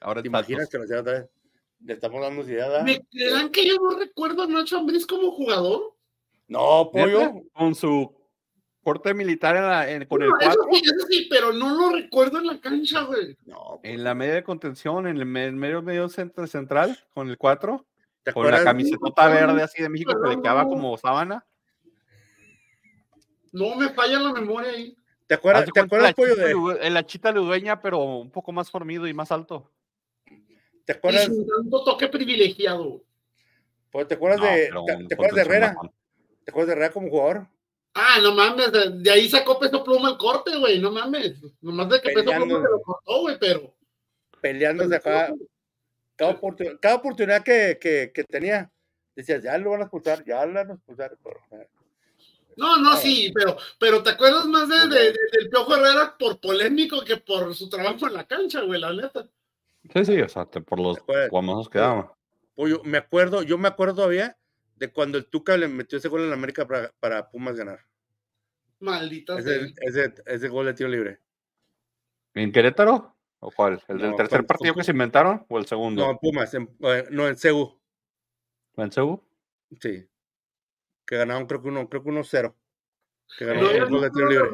Ahora 0.00 0.20
¿Te 0.20 0.28
imaginas 0.28 0.68
que 0.68 0.78
lo 0.78 0.84
hacía 0.84 1.00
otra 1.00 1.12
vez? 1.20 1.30
Le 1.84 1.92
estamos 1.94 2.20
dando 2.20 2.42
idea, 2.42 2.68
¿verdad? 2.68 2.84
¿Me 2.84 3.00
creerán 3.10 3.50
que 3.50 3.66
yo 3.66 3.76
no 3.76 3.98
recuerdo 3.98 4.42
a 4.42 4.46
Nacho 4.46 4.78
Ambriz 4.78 5.06
como 5.06 5.30
jugador? 5.30 5.94
No, 6.48 6.90
pollo. 6.92 7.42
Con 7.52 7.74
su 7.74 8.14
corte 8.82 9.12
militar 9.14 9.56
en 9.56 9.62
la- 9.62 9.90
en- 9.90 10.04
con 10.06 10.22
el 10.22 10.28
No, 10.28 10.36
eso 10.38 10.58
4, 10.60 10.68
sí, 10.72 10.82
eso 10.84 11.06
sí, 11.08 11.26
pero 11.28 11.52
no 11.52 11.74
lo 11.76 11.90
recuerdo 11.96 12.38
en 12.38 12.46
la 12.46 12.60
cancha, 12.60 13.02
güey. 13.02 13.36
No, 13.44 13.80
en 13.82 14.04
la 14.04 14.14
media 14.14 14.34
de 14.34 14.44
contención, 14.44 15.06
en 15.08 15.16
el 15.16 15.26
me- 15.26 15.50
medio 15.52 15.82
medio 15.82 16.08
centro 16.08 16.46
central, 16.46 16.96
con 17.12 17.28
el 17.28 17.36
4, 17.36 17.84
¿te 18.22 18.32
con 18.32 18.48
la 18.50 18.62
camisetota 18.62 19.26
verde 19.28 19.62
así 19.62 19.82
de 19.82 19.88
México 19.88 20.14
que 20.22 20.28
le 20.30 20.40
quedaba 20.40 20.62
no. 20.64 20.68
como 20.70 20.96
sábana. 20.96 21.44
No 23.52 23.74
me 23.74 23.88
falla 23.90 24.18
la 24.18 24.32
memoria 24.32 24.70
ahí. 24.70 24.96
¿Te 25.26 25.34
acuerdas, 25.34 25.68
¿te 25.72 25.80
acuerdas 25.80 26.10
la 26.10 26.14
pollo, 26.14 26.34
chita 26.34 26.46
de, 26.46 26.52
Lu- 26.52 26.70
eh, 26.70 26.90
la 26.90 27.04
chita 27.06 27.32
ludueña, 27.32 27.80
pero 27.80 27.98
un 27.98 28.30
poco 28.30 28.52
más 28.52 28.70
formido 28.70 29.06
y 29.08 29.14
más 29.14 29.32
alto. 29.32 29.72
¿Te 30.86 30.92
Y 30.94 30.96
acuerdas, 30.96 31.26
tanto 31.28 31.84
toque 31.84 32.08
privilegiado. 32.08 33.02
pollo, 33.90 34.06
¿te 34.06 34.14
acuerdas 34.14 34.40
No, 34.40 34.46
de, 34.46 34.96
te, 34.96 35.04
te 35.08 35.14
acuerdas 35.14 35.34
de 35.34 35.40
Herrera? 35.42 35.76
¿Te 36.44 36.50
acuerdas 36.50 36.68
de 36.68 36.72
Herrera 36.72 36.92
como 36.94 37.10
jugador? 37.10 37.46
Ah, 37.92 38.18
no 38.22 38.32
mames, 38.34 38.72
de, 38.72 38.90
de 38.90 39.10
ahí 39.10 39.28
sacó 39.28 39.58
peso 39.58 39.82
pluma 39.84 40.10
el 40.10 40.16
corte, 40.16 40.56
güey, 40.58 40.78
no 40.78 40.90
mames. 40.90 41.34
Nomás 41.60 41.88
de 41.90 42.00
que 42.00 42.10
peso 42.10 42.24
Peleando. 42.24 42.46
pluma 42.46 42.62
se 42.66 42.70
lo 42.70 42.80
cortó, 42.82 43.20
güey, 43.20 43.38
pero. 43.38 43.74
Peleándose 44.40 44.94
acá. 44.96 45.32
Cada, 46.14 46.38
oportun- 46.40 46.78
cada 46.80 46.94
oportunidad 46.94 47.42
que, 47.42 47.78
que, 47.80 48.10
que 48.14 48.24
tenía, 48.24 48.70
decías, 49.14 49.42
ya 49.42 49.58
lo 49.58 49.70
van 49.70 49.80
a 49.80 49.84
expulsar, 49.84 50.24
ya 50.24 50.46
lo 50.46 50.54
van 50.54 50.70
a 50.70 50.74
expulsar. 50.74 51.16
Pero, 51.22 51.40
eh, 51.62 51.68
No, 52.56 52.76
no, 52.78 52.96
sí, 52.96 53.30
pero, 53.34 53.56
pero 53.78 54.02
te 54.02 54.10
acuerdas 54.10 54.46
más 54.46 54.66
de, 54.68 54.78
de- 54.88 55.12
de- 55.12 55.18
del 55.32 55.48
Piojo 55.50 55.74
Herrera 55.74 56.16
por 56.18 56.40
polémico 56.40 57.02
que 57.04 57.16
por 57.18 57.54
su 57.54 57.68
trabajo 57.68 58.06
en 58.06 58.14
la 58.14 58.26
cancha, 58.26 58.60
güey, 58.62 58.80
la 58.80 58.92
neta. 58.92 59.26
Sí, 59.92 60.04
sí, 60.04 60.20
o 60.20 60.28
sea, 60.28 60.46
te- 60.46 60.60
por 60.60 60.80
los 60.80 60.98
guamazos 61.30 61.68
que 61.68 61.78
daban. 61.78 62.08
pollo, 62.54 62.82
me 62.84 62.98
acuerdo, 62.98 63.42
yo 63.42 63.58
me 63.58 63.68
acuerdo 63.68 63.96
todavía 63.96 64.36
de 64.76 64.92
cuando 64.92 65.18
el 65.18 65.26
Tuca 65.26 65.56
le 65.56 65.68
metió 65.68 65.98
ese 65.98 66.08
gol 66.08 66.22
en 66.24 66.32
América 66.32 66.66
para, 66.66 66.92
para 67.00 67.30
Pumas 67.30 67.56
ganar. 67.56 67.80
Maldita 68.78 69.38
Ese, 69.38 69.60
sea. 69.60 69.72
ese, 69.80 70.14
ese 70.26 70.48
gol 70.48 70.66
de 70.66 70.74
tiro 70.74 70.88
libre. 70.88 71.20
¿En 72.34 72.52
Querétaro? 72.52 73.16
¿O 73.40 73.50
cuál? 73.50 73.82
¿El 73.88 73.98
del 73.98 74.14
tercer 74.16 74.44
partido 74.46 74.74
que 74.74 74.84
se 74.84 74.90
inventaron? 74.92 75.46
¿O 75.48 75.58
el 75.58 75.66
segundo? 75.66 76.04
No, 76.04 76.10
en 76.10 76.18
Pumas, 76.18 76.52
en- 76.54 76.76
eh, 76.80 77.06
no, 77.10 77.26
en 77.28 77.36
CEU, 77.36 77.80
¿En 78.76 78.92
Cebu? 78.92 79.22
sí. 79.80 80.06
Que 81.06 81.16
ganaron, 81.16 81.46
creo 81.46 81.62
que 81.62 81.68
uno, 81.68 81.88
creo 81.88 82.02
que 82.02 82.08
uno 82.08 82.24
cero. 82.24 82.56
Que 83.38 83.44
No 83.46 83.52
había, 83.52 83.82
el 83.82 83.86
gol 83.88 84.00
de 84.02 84.10
tiro 84.10 84.28
libre. 84.28 84.50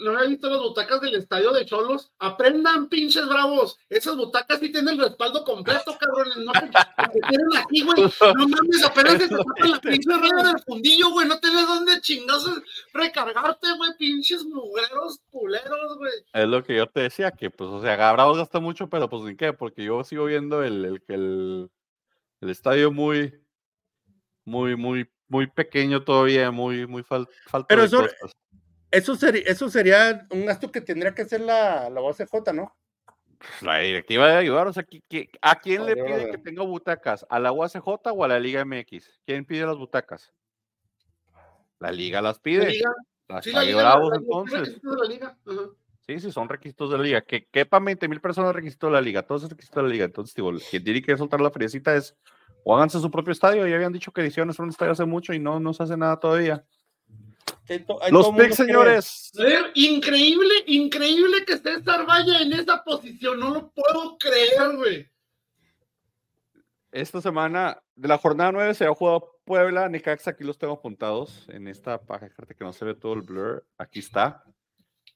No 0.00 0.16
había 0.16 0.28
visto 0.30 0.48
las 0.50 0.58
butacas 0.60 1.00
del 1.00 1.14
estadio 1.14 1.52
de 1.52 1.64
Cholos. 1.66 2.10
Aprendan, 2.18 2.88
pinches 2.88 3.26
bravos. 3.28 3.78
Esas 3.88 4.16
butacas 4.16 4.58
sí 4.60 4.70
tienen 4.72 4.94
el 4.94 5.00
respaldo 5.00 5.44
completo, 5.44 5.96
cabrones. 5.98 6.36
No 6.38 6.52
tienen 7.28 7.56
aquí, 7.56 7.82
güey. 7.82 8.02
No 8.02 8.48
mames, 8.48 8.84
apenas 8.84 9.12
se 9.14 9.28
te 9.28 9.36
tapa 9.36 9.66
la 9.68 9.80
pinche 9.80 10.12
rueda 10.12 10.52
del 10.52 10.62
fundillo, 10.66 11.10
güey. 11.10 11.28
No 11.28 11.38
tienes 11.38 11.66
dónde 11.66 12.00
chingados 12.00 12.62
recargarte, 12.92 13.66
güey. 13.76 13.90
Pinches 13.98 14.44
mugreros, 14.44 15.20
culeros, 15.30 15.98
güey. 15.98 16.12
Es 16.32 16.46
lo 16.48 16.62
que 16.64 16.76
yo 16.76 16.86
te 16.86 17.00
decía, 17.00 17.30
que 17.30 17.50
pues, 17.50 17.70
o 17.70 17.80
sea, 17.80 17.96
Gabrados 17.96 18.38
gasta 18.38 18.60
mucho, 18.60 18.88
pero 18.88 19.08
pues 19.08 19.22
ni 19.24 19.36
qué, 19.36 19.52
porque 19.52 19.84
yo 19.84 20.02
sigo 20.04 20.24
viendo 20.24 20.62
el, 20.62 20.84
el, 20.84 21.02
el, 21.08 21.70
el 22.40 22.50
estadio 22.50 22.90
muy, 22.90 23.34
muy, 24.44 24.76
muy, 24.76 25.08
muy 25.28 25.46
pequeño 25.46 26.02
todavía, 26.02 26.50
muy, 26.50 26.86
muy 26.86 27.02
fal- 27.02 27.28
falta 27.46 27.66
Pero 27.68 27.82
de 27.82 27.86
eso- 27.88 27.98
cosas. 27.98 28.32
Eso 28.90 29.14
sería, 29.14 29.42
eso 29.46 29.68
sería 29.70 30.26
un 30.30 30.46
gasto 30.46 30.70
que 30.72 30.80
tendría 30.80 31.14
que 31.14 31.22
hacer 31.22 31.40
la, 31.40 31.88
la 31.90 32.00
OCJ, 32.00 32.52
¿no? 32.52 32.74
La 33.62 33.78
directiva 33.78 34.26
debe 34.26 34.38
ayudar, 34.38 34.66
o 34.66 34.72
sea, 34.72 34.84
¿qui- 34.84 35.02
qui- 35.08 35.30
¿a 35.40 35.58
quién 35.60 35.86
le 35.86 35.94
pide 35.96 36.30
que 36.30 36.38
tenga 36.38 36.62
butacas? 36.62 37.24
¿A 37.30 37.38
la 37.38 37.52
UACJ 37.52 37.86
o 38.12 38.24
a 38.24 38.28
la 38.28 38.38
Liga 38.38 38.60
MX? 38.64 39.20
¿Quién 39.24 39.46
pide 39.46 39.64
las 39.64 39.78
butacas? 39.78 40.32
La 41.78 41.90
Liga 41.90 42.20
las 42.20 42.36
La 42.36 42.42
pide. 42.42 42.70
liga, 42.70 42.90
Las 43.28 43.44
sí, 43.44 43.52
la 43.52 43.62
liga, 43.62 43.78
Bravos, 43.78 44.10
la- 44.10 44.16
entonces. 44.16 44.80
la 44.82 45.04
liga. 45.08 45.38
Sí, 46.06 46.18
sí, 46.20 46.32
son 46.32 46.48
requisitos 46.48 46.90
de 46.90 46.98
la 46.98 47.02
liga. 47.04 47.20
Que 47.22 47.46
quepan 47.46 47.84
20 47.84 48.08
mil 48.08 48.20
personas 48.20 48.54
requisito 48.54 48.88
de 48.88 48.92
la 48.92 49.00
liga. 49.00 49.22
Todos 49.22 49.42
esos 49.42 49.50
requisitos 49.50 49.76
de 49.76 49.82
la 49.84 49.88
liga. 49.88 50.04
Entonces, 50.04 50.34
digo, 50.34 50.50
quien 50.70 50.84
tiene 50.84 51.00
que 51.00 51.16
soltar 51.16 51.40
la 51.40 51.50
feriecita 51.50 51.94
es 51.94 52.14
o 52.64 52.76
háganse 52.76 52.98
su 52.98 53.10
propio 53.10 53.32
estadio. 53.32 53.66
Ya 53.66 53.76
habían 53.76 53.92
dicho 53.92 54.12
que 54.12 54.26
hicieron 54.26 54.52
un 54.58 54.68
estadio 54.68 54.92
hace 54.92 55.04
mucho 55.04 55.32
y 55.32 55.38
no, 55.38 55.60
no 55.60 55.72
se 55.72 55.84
hace 55.84 55.96
nada 55.96 56.18
todavía. 56.18 56.64
To- 57.78 58.02
ahí 58.02 58.10
Los 58.10 58.30
picks, 58.30 58.56
señores. 58.56 59.30
Increíble, 59.74 60.54
increíble 60.66 61.44
que 61.46 61.56
César 61.58 62.04
vaya 62.04 62.40
en 62.40 62.52
esa 62.52 62.82
posición. 62.82 63.38
No 63.38 63.50
lo 63.50 63.70
puedo 63.70 64.18
creer, 64.18 64.76
güey. 64.76 65.08
Esta 66.92 67.20
semana, 67.20 67.80
de 67.94 68.08
la 68.08 68.18
jornada 68.18 68.50
9, 68.50 68.74
se 68.74 68.84
ha 68.84 68.92
jugado 68.94 69.36
Puebla, 69.44 69.88
Necaxa. 69.88 70.30
Aquí 70.32 70.42
los 70.42 70.58
tengo 70.58 70.74
apuntados 70.74 71.48
en 71.50 71.68
esta 71.68 72.00
página. 72.02 72.30
Fíjate 72.30 72.54
que 72.56 72.64
no 72.64 72.72
se 72.72 72.84
ve 72.84 72.94
todo 72.94 73.12
el 73.12 73.22
blur. 73.22 73.64
Aquí 73.78 74.00
está. 74.00 74.42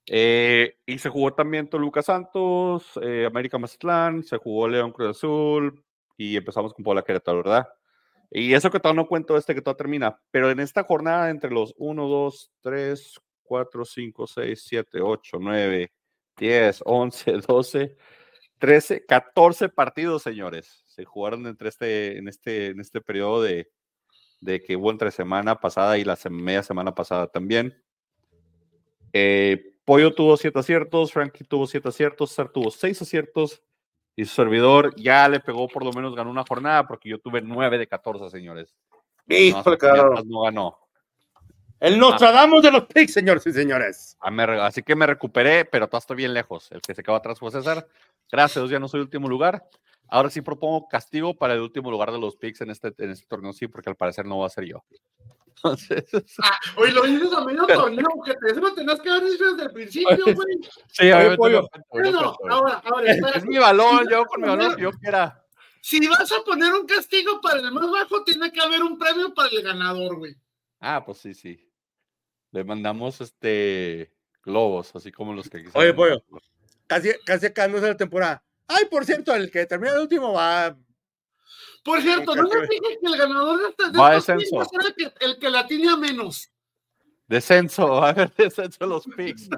Eh, 0.06 0.76
y 0.86 0.98
se 0.98 1.08
jugó 1.08 1.32
también 1.34 1.68
Toluca 1.68 2.02
Santos, 2.02 2.84
eh, 3.02 3.24
América 3.26 3.58
Mazatlán, 3.58 4.22
se 4.22 4.36
jugó 4.36 4.68
León 4.68 4.92
Cruz 4.92 5.16
Azul 5.16 5.82
y 6.16 6.36
empezamos 6.36 6.74
con 6.74 6.84
Puebla 6.84 7.02
Querétaro, 7.02 7.38
¿verdad? 7.38 7.66
Y 8.36 8.52
eso 8.52 8.68
que 8.68 8.80
todavía 8.80 9.00
no 9.00 9.08
cuento 9.08 9.36
este 9.36 9.54
que 9.54 9.62
todavía 9.62 9.76
termina, 9.78 10.20
pero 10.32 10.50
en 10.50 10.58
esta 10.58 10.82
jornada 10.82 11.30
entre 11.30 11.52
los 11.52 11.72
1, 11.76 12.08
2, 12.08 12.52
3, 12.62 13.20
4, 13.44 13.84
5, 13.84 14.26
6, 14.26 14.64
7, 14.66 15.00
8, 15.00 15.36
9, 15.40 15.92
10, 16.36 16.82
11, 16.84 17.32
12, 17.46 17.96
13, 18.58 19.06
14 19.06 19.68
partidos, 19.68 20.24
señores. 20.24 20.82
Se 20.84 21.04
jugaron 21.04 21.46
entre 21.46 21.68
este, 21.68 22.18
en, 22.18 22.26
este, 22.26 22.66
en 22.66 22.80
este 22.80 23.00
periodo 23.00 23.40
de, 23.40 23.70
de 24.40 24.60
que 24.60 24.74
hubo 24.74 24.90
entre 24.90 25.12
semana 25.12 25.60
pasada 25.60 25.96
y 25.96 26.02
la 26.02 26.18
media 26.28 26.64
semana 26.64 26.92
pasada 26.92 27.28
también. 27.28 27.80
Eh, 29.12 29.76
Pollo 29.84 30.12
tuvo 30.12 30.36
siete 30.36 30.58
aciertos, 30.58 31.12
Frankie 31.12 31.44
tuvo 31.44 31.68
siete 31.68 31.88
aciertos, 31.88 32.30
César 32.30 32.48
tuvo 32.48 32.72
seis 32.72 33.00
aciertos 33.00 33.62
y 34.16 34.24
su 34.24 34.34
servidor 34.34 34.94
ya 34.96 35.28
le 35.28 35.40
pegó, 35.40 35.68
por 35.68 35.84
lo 35.84 35.92
menos 35.92 36.14
ganó 36.14 36.30
una 36.30 36.44
jornada 36.48 36.86
porque 36.86 37.08
yo 37.08 37.18
tuve 37.18 37.40
nueve 37.42 37.78
de 37.78 37.86
14, 37.86 38.30
señores. 38.30 38.74
Híjole, 39.28 39.78
No, 39.80 40.22
no 40.24 40.40
ganó. 40.42 40.78
El 41.80 41.98
Nostradamus 41.98 42.62
de 42.62 42.70
los 42.70 42.84
picks, 42.86 43.12
señores 43.12 43.46
y 43.46 43.52
señores. 43.52 44.16
Ah, 44.20 44.30
Así 44.64 44.82
que 44.82 44.94
me 44.94 45.06
recuperé, 45.06 45.64
pero 45.64 45.86
todavía 45.86 46.02
estoy 46.02 46.16
bien 46.16 46.34
lejos. 46.34 46.70
El 46.72 46.80
que 46.80 46.94
se 46.94 47.02
quedó 47.02 47.16
atrás 47.16 47.38
fue 47.38 47.50
César. 47.50 47.86
Gracias, 48.30 48.70
ya 48.70 48.78
no 48.78 48.88
soy 48.88 49.00
último 49.00 49.28
lugar. 49.28 49.68
Ahora 50.08 50.30
sí 50.30 50.40
propongo 50.40 50.88
castigo 50.88 51.34
para 51.34 51.54
el 51.54 51.60
último 51.60 51.90
lugar 51.90 52.12
de 52.12 52.18
los 52.18 52.36
picks 52.36 52.60
en 52.60 52.70
este, 52.70 52.94
en 52.98 53.10
este 53.10 53.26
torneo, 53.26 53.52
sí, 53.52 53.66
porque 53.66 53.90
al 53.90 53.96
parecer 53.96 54.24
no 54.24 54.38
va 54.38 54.46
a 54.46 54.50
ser 54.50 54.64
yo. 54.64 54.84
Entonces, 55.56 56.04
Ah, 56.42 56.58
oye, 56.76 56.92
lo 56.92 57.02
dices 57.02 57.32
a 57.32 57.44
medio 57.44 57.66
torneo, 57.66 58.08
que 58.24 58.34
te, 58.34 58.50
eso 58.50 58.60
lo 58.60 58.74
tenías 58.74 59.00
que 59.00 59.10
haber 59.10 59.30
dicho 59.30 59.44
desde 59.52 59.62
el 59.64 59.72
principio, 59.72 60.08
güey. 60.34 60.58
sí, 60.88 61.10
pollo. 61.36 61.62
no 61.62 61.84
cuento, 61.88 62.12
no 62.20 62.36
Bueno, 62.40 62.54
ahora, 62.54 62.82
ahora, 62.84 63.10
espérate. 63.12 63.38
Es 63.38 63.46
mi 63.46 63.58
balón, 63.58 64.06
yo 64.10 64.24
con 64.26 64.40
mi 64.42 64.48
balón 64.48 64.76
que 64.76 64.82
yo 64.82 64.90
quiera. 64.92 65.40
Si 65.80 66.06
vas 66.06 66.32
a 66.32 66.42
poner 66.44 66.72
un 66.72 66.86
castigo 66.86 67.40
para 67.40 67.60
el 67.60 67.70
más 67.70 67.90
bajo, 67.90 68.24
tiene 68.24 68.50
que 68.50 68.60
haber 68.60 68.82
un 68.82 68.98
premio 68.98 69.34
para 69.34 69.50
el 69.50 69.62
ganador, 69.62 70.16
güey. 70.16 70.34
Ah, 70.80 71.02
pues 71.04 71.18
sí, 71.18 71.34
sí. 71.34 71.60
Le 72.52 72.64
mandamos 72.64 73.20
este 73.20 74.14
globos, 74.42 74.94
así 74.94 75.12
como 75.12 75.32
los 75.32 75.48
que 75.48 75.62
quisieron. 75.62 75.82
Oye, 75.82 75.94
pollo. 75.94 76.24
Casi, 76.86 77.10
casi 77.24 77.46
acabándose 77.46 77.88
la 77.88 77.96
temporada. 77.96 78.42
Ay, 78.66 78.84
por 78.90 79.04
cierto, 79.04 79.34
el 79.34 79.50
que 79.50 79.66
termina 79.66 79.94
el 79.94 80.00
último 80.00 80.32
va. 80.32 80.76
Por 81.84 82.00
cierto, 82.00 82.34
no 82.34 82.42
les 82.42 82.68
dije 82.68 82.98
que 83.00 83.06
el 83.06 83.16
ganador 83.16 83.74
de 83.76 83.90
de 83.90 83.98
Va 83.98 84.14
descenso. 84.14 84.56
va 84.56 84.66
el 84.86 84.94
que, 84.94 85.12
el 85.20 85.38
que 85.38 85.50
la 85.50 85.66
tiene 85.66 85.90
a 85.90 85.96
menos. 85.96 86.50
Descenso, 87.26 87.88
va 88.00 88.06
a 88.06 88.10
haber 88.10 88.34
descenso 88.34 88.78
de 88.80 88.86
los 88.86 89.06
picks. 89.16 89.48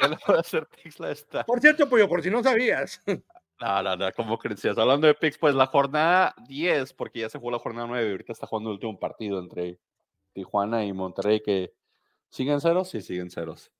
Ya 0.00 0.08
no 0.08 0.18
voy 0.26 0.36
a 0.36 0.40
hacer 0.40 0.66
picks 0.68 1.00
la 1.00 1.10
esta. 1.10 1.44
Por 1.44 1.60
cierto, 1.60 1.88
pollo, 1.88 2.08
por 2.08 2.22
si 2.22 2.30
no 2.30 2.42
sabías. 2.42 3.00
No, 3.58 3.82
no, 3.82 3.96
no, 3.96 4.12
como 4.12 4.38
creías. 4.38 4.76
Hablando 4.76 5.06
de 5.06 5.14
picks, 5.14 5.38
pues 5.38 5.54
la 5.54 5.66
jornada 5.66 6.34
10, 6.46 6.92
porque 6.92 7.20
ya 7.20 7.28
se 7.28 7.38
jugó 7.38 7.50
la 7.50 7.58
jornada 7.58 7.86
9 7.86 8.08
y 8.08 8.10
ahorita 8.10 8.32
está 8.32 8.46
jugando 8.46 8.70
el 8.70 8.74
último 8.74 8.98
partido 8.98 9.38
entre 9.38 9.78
Tijuana 10.32 10.84
y 10.84 10.92
Monterrey, 10.92 11.40
que 11.40 11.72
siguen 12.28 12.60
ceros, 12.60 12.90
sí 12.90 13.00
siguen 13.00 13.30
ceros. 13.30 13.72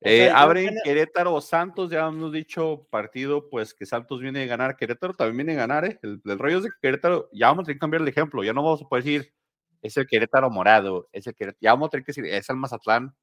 Eh, 0.00 0.30
abren 0.30 0.66
apenas- 0.68 0.82
Querétaro 0.84 1.40
Santos, 1.40 1.90
ya 1.90 2.06
hemos 2.06 2.32
dicho 2.32 2.86
partido, 2.90 3.48
pues 3.50 3.74
que 3.74 3.84
Santos 3.86 4.20
viene 4.20 4.44
a 4.44 4.46
ganar, 4.46 4.76
Querétaro 4.76 5.12
también 5.14 5.38
viene 5.46 5.52
a 5.54 5.66
ganar, 5.66 5.84
¿eh? 5.84 5.98
El, 6.02 6.20
el 6.24 6.38
rollo 6.38 6.58
es 6.58 6.62
de 6.64 6.70
que 6.70 6.76
Querétaro, 6.80 7.28
ya 7.32 7.48
vamos 7.48 7.62
a 7.62 7.66
tener 7.66 7.76
que 7.76 7.80
cambiar 7.80 8.02
el 8.02 8.08
ejemplo, 8.08 8.44
ya 8.44 8.52
no 8.52 8.62
vamos 8.62 8.82
a 8.82 8.88
poder 8.88 9.04
decir, 9.04 9.34
es 9.82 9.96
el 9.96 10.06
Querétaro 10.06 10.50
morado, 10.50 11.08
es 11.12 11.26
el 11.26 11.34
Querétaro, 11.34 11.58
ya 11.60 11.72
vamos 11.72 11.88
a 11.88 11.90
tener 11.90 12.04
que 12.04 12.10
decir, 12.12 12.26
es 12.26 12.48
el 12.48 12.56
Mazatlán, 12.56 13.14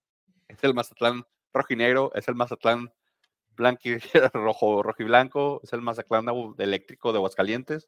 es 0.50 0.64
el 0.64 0.74
Mazatlán 0.74 1.24
rojinegro, 1.54 2.12
es 2.14 2.28
el 2.28 2.36
Mazatlán 2.36 2.92
blanqui, 3.56 3.98
rojo, 4.34 4.84
rojo 4.84 5.02
y 5.02 5.06
blanco, 5.06 5.62
es 5.64 5.72
el 5.72 5.82
Mazatlán 5.82 6.26
eléctrico 6.58 7.14
de 7.14 7.20
Aguascalientes, 7.20 7.88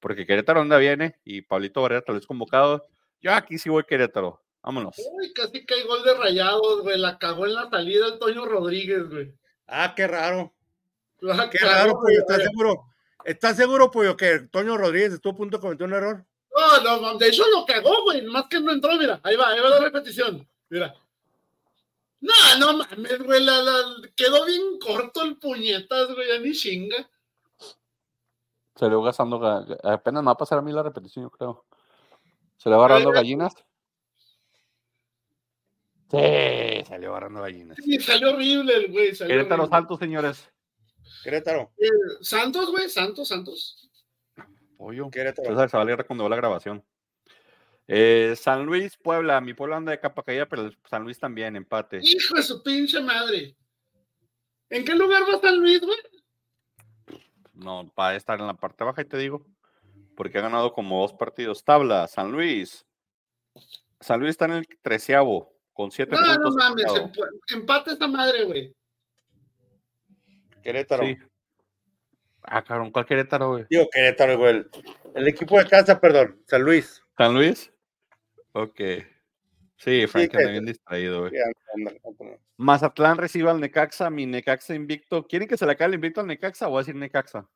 porque 0.00 0.26
Querétaro 0.26 0.60
anda 0.62 0.78
viene 0.78 1.16
y 1.24 1.42
Pablito 1.42 1.82
Barrera 1.82 2.02
tal 2.02 2.16
vez 2.16 2.26
convocado, 2.26 2.84
yo 3.20 3.32
aquí 3.32 3.58
sí 3.58 3.70
voy 3.70 3.84
Querétaro, 3.84 4.42
vámonos. 4.66 4.94
Uy, 5.12 5.32
casi 5.32 5.64
que 5.64 5.74
hay 5.74 5.82
gol 5.84 6.02
de 6.02 6.12
rayados, 6.14 6.82
güey. 6.82 6.98
La 6.98 7.16
cagó 7.18 7.46
en 7.46 7.54
la 7.54 7.70
salida 7.70 8.06
el 8.08 8.18
Toño 8.18 8.44
Rodríguez, 8.44 9.08
güey. 9.08 9.32
Ah, 9.66 9.94
qué 9.96 10.06
raro. 10.06 10.52
La 11.20 11.48
Qué 11.48 11.58
cagó, 11.58 11.72
raro. 11.72 11.92
Pollo. 12.00 12.18
¿Estás 12.20 12.42
seguro? 12.42 12.84
¿Estás 13.24 13.56
seguro, 13.56 13.90
Pollo, 13.90 14.16
que 14.16 14.40
Toño 14.50 14.76
Rodríguez 14.76 15.14
estuvo 15.14 15.32
a 15.32 15.36
punto 15.36 15.56
de 15.56 15.60
cometer 15.62 15.86
un 15.86 15.94
error? 15.94 16.24
No, 16.84 17.00
no, 17.00 17.18
de 17.18 17.28
hecho 17.28 17.42
lo 17.50 17.64
cagó, 17.64 18.02
güey. 18.04 18.22
Más 18.22 18.46
que 18.48 18.60
no 18.60 18.72
entró, 18.72 18.94
mira. 18.96 19.18
Ahí 19.22 19.36
va, 19.36 19.48
ahí 19.48 19.60
va 19.60 19.70
la 19.70 19.80
repetición. 19.80 20.46
Mira. 20.68 20.94
No, 22.20 22.32
no 22.58 22.78
mames, 22.78 23.18
güey. 23.22 23.44
La, 23.44 23.62
la- 23.62 24.08
quedó 24.14 24.44
bien 24.44 24.78
corto 24.78 25.22
el 25.22 25.36
puñetas, 25.38 26.14
güey. 26.14 26.28
Ya 26.28 26.38
ni 26.38 26.52
chinga. 26.52 27.08
Salió 28.74 29.00
gastando, 29.02 29.38
ga- 29.38 29.64
ga- 29.66 29.92
apenas 29.94 30.22
me 30.22 30.26
va 30.26 30.32
a 30.32 30.36
pasar 30.36 30.58
a 30.58 30.62
mí 30.62 30.70
la 30.72 30.82
repetición, 30.82 31.24
yo 31.24 31.30
creo. 31.30 31.64
¿Se 32.58 32.68
le 32.68 32.76
va 32.76 32.84
agarrando 32.86 33.10
gallinas? 33.10 33.54
Sí, 36.10 36.84
salió 36.86 37.10
agarrando 37.10 37.42
gallinas. 37.42 37.76
Sí, 37.82 37.98
salió 37.98 38.30
horrible 38.30 38.74
el 38.74 38.92
güey. 38.92 39.14
salió 39.14 39.34
Querétaro 39.34 39.62
horrible. 39.62 39.76
Santos, 39.76 39.98
señores. 39.98 40.50
Querétaro. 41.24 41.72
Eh, 41.78 41.88
Santos, 42.20 42.70
güey. 42.70 42.88
Santos, 42.88 43.28
Santos. 43.28 43.90
Pollo. 44.76 45.10
Querétaro. 45.10 45.48
César 45.48 45.70
se 45.70 45.76
va 45.76 45.80
a 45.80 45.82
alegrar 45.82 46.06
cuando 46.06 46.24
vea 46.24 46.30
la 46.30 46.36
grabación. 46.36 46.84
Eh, 47.88 48.34
San 48.36 48.64
Luis, 48.64 48.96
Puebla. 48.96 49.40
Mi 49.40 49.54
Puebla 49.54 49.76
anda 49.76 49.92
de 49.92 50.00
capa 50.00 50.22
caída, 50.22 50.46
pero 50.46 50.70
San 50.88 51.02
Luis 51.02 51.18
también, 51.18 51.56
empate. 51.56 52.00
Hijo 52.02 52.36
de 52.36 52.42
su 52.42 52.62
pinche 52.62 53.00
madre. 53.00 53.56
¿En 54.70 54.84
qué 54.84 54.94
lugar 54.94 55.22
va 55.22 55.40
San 55.40 55.58
Luis, 55.58 55.80
güey? 55.80 55.98
No, 57.52 57.90
va 57.98 58.10
a 58.10 58.16
estar 58.16 58.38
en 58.38 58.46
la 58.46 58.54
parte 58.54 58.84
baja, 58.84 59.02
y 59.02 59.06
te 59.06 59.16
digo. 59.16 59.44
Porque 60.16 60.38
ha 60.38 60.42
ganado 60.42 60.72
como 60.72 61.00
dos 61.00 61.12
partidos. 61.12 61.64
Tabla, 61.64 62.06
San 62.06 62.32
Luis. 62.32 62.86
San 64.00 64.20
Luis 64.20 64.30
está 64.30 64.44
en 64.46 64.52
el 64.52 64.66
treceavo, 64.82 65.55
con 65.76 65.90
siete 65.90 66.12
No, 66.16 66.20
no 66.22 66.34
puntos. 66.34 66.54
mames. 66.56 66.84
empatado. 66.86 67.06
emp- 67.12 67.54
Empate 67.54 67.90
esta 67.92 68.08
madre, 68.08 68.44
güey. 68.44 68.74
Querétaro. 70.62 71.04
Sí. 71.04 71.16
Ah, 72.42 72.62
cabrón, 72.64 72.90
¿cuál 72.90 73.06
Querétaro, 73.06 73.50
güey? 73.50 73.66
Digo 73.68 73.88
Querétaro, 73.92 74.38
güey. 74.38 74.50
El, 74.56 74.70
el 75.14 75.28
equipo 75.28 75.58
de 75.58 75.66
casa, 75.66 76.00
perdón. 76.00 76.40
San 76.46 76.62
Luis. 76.62 77.02
¿San 77.16 77.34
Luis? 77.34 77.72
Ok. 78.52 78.80
Sí, 79.76 80.06
Frank 80.06 80.30
que- 80.30 80.38
anda 80.38 80.50
bien 80.50 80.64
distraído, 80.64 81.20
güey. 81.20 81.32
Sí. 81.32 82.28
Mazatlán 82.56 83.18
recibe 83.18 83.50
al 83.50 83.60
Necaxa, 83.60 84.08
mi 84.10 84.24
Necaxa 84.26 84.74
invicto. 84.74 85.26
¿Quieren 85.26 85.46
que 85.48 85.58
se 85.58 85.66
le 85.66 85.72
acabe 85.72 85.88
el 85.90 85.94
invicto 85.96 86.20
al 86.22 86.26
Necaxa 86.26 86.66
o 86.68 86.70
voy 86.70 86.78
a 86.78 86.80
decir 86.82 86.94
Necaxa? 86.94 87.46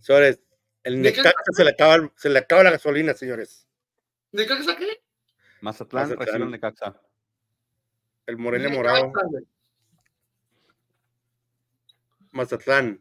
Señores, 0.00 0.40
el 0.82 1.02
¿De 1.02 1.12
qué- 1.12 1.18
Necaxa 1.18 1.52
se 1.52 1.64
le 1.64 1.70
acaba, 1.70 2.12
se 2.16 2.28
le 2.30 2.38
acaba 2.38 2.62
la 2.62 2.70
gasolina, 2.70 3.12
señores. 3.14 3.68
¿De 4.32 4.46
qué 4.46 4.54
saqué? 5.72 5.96
Mazatlán, 5.96 6.02
recibe 6.10 6.18
Mazatlán. 6.18 6.42
al 6.42 6.50
Necaxa. 6.50 7.02
El 8.26 8.38
Morelia 8.38 8.68
Morado. 8.68 9.12
Mazatlán. 12.32 13.00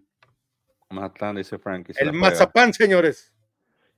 Mazatlán, 0.90 1.36
dice 1.36 1.58
Frank. 1.58 1.92
El. 1.96 2.14
Mazapán, 2.14 2.74
señores. 2.74 3.34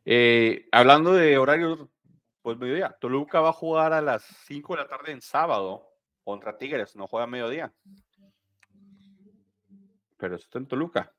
Eh, 0.05 0.67
hablando 0.71 1.13
de 1.13 1.37
horarios, 1.37 1.87
pues 2.41 2.57
mediodía. 2.57 2.95
Toluca 2.99 3.41
va 3.41 3.49
a 3.49 3.53
jugar 3.53 3.93
a 3.93 4.01
las 4.01 4.23
5 4.45 4.75
de 4.75 4.81
la 4.81 4.87
tarde 4.87 5.11
en 5.11 5.21
sábado 5.21 5.85
contra 6.23 6.57
Tigres, 6.57 6.95
no 6.95 7.07
juega 7.07 7.25
a 7.25 7.27
mediodía. 7.27 7.73
Pero 10.17 10.35
eso 10.35 10.45
está 10.45 10.57
en 10.59 10.67
Toluca. 10.67 11.13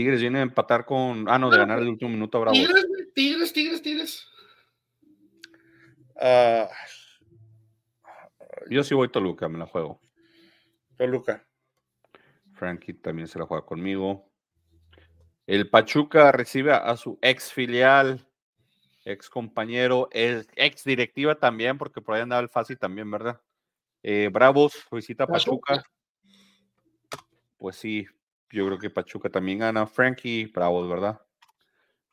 Tigres 0.00 0.22
viene 0.22 0.38
a 0.38 0.42
empatar 0.42 0.86
con. 0.86 1.28
Ah, 1.28 1.38
no, 1.38 1.50
de 1.50 1.58
ganar 1.58 1.78
el 1.78 1.88
último 1.88 2.10
minuto 2.10 2.38
a 2.38 2.40
Bravos. 2.40 2.58
Tigres, 2.58 2.86
güey, 2.88 3.12
tigres, 3.14 3.52
tigres, 3.52 3.82
tigres. 3.82 4.26
Ah, 6.18 6.70
Yo 8.70 8.82
sí 8.82 8.94
voy 8.94 9.10
Toluca, 9.10 9.46
me 9.50 9.58
la 9.58 9.66
juego. 9.66 10.00
Toluca. 10.96 11.46
Frankie 12.54 12.94
también 12.94 13.28
se 13.28 13.38
la 13.38 13.44
juega 13.44 13.66
conmigo. 13.66 14.26
El 15.46 15.68
Pachuca 15.68 16.32
recibe 16.32 16.72
a- 16.72 16.78
a 16.78 16.96
su 16.96 17.18
ex 17.20 17.52
filial, 17.52 18.26
ex 19.04 19.28
compañero, 19.28 20.08
ex 20.12 20.82
directiva 20.82 21.34
también, 21.34 21.76
porque 21.76 22.00
por 22.00 22.14
ahí 22.14 22.22
andaba 22.22 22.40
el 22.40 22.48
fácil 22.48 22.78
también, 22.78 23.10
¿verdad? 23.10 23.38
Eh, 24.02 24.30
Bravos 24.32 24.72
visita 24.90 25.24
a 25.24 25.26
Pachuca. 25.26 25.74
Pachuca. 25.76 25.90
Pues 27.58 27.76
sí, 27.76 28.06
yo 28.50 28.66
creo 28.66 28.78
que 28.78 28.90
Pachuca 28.90 29.30
también 29.30 29.58
gana. 29.58 29.86
Frankie, 29.86 30.46
Bravos, 30.46 30.88
¿verdad? 30.88 31.20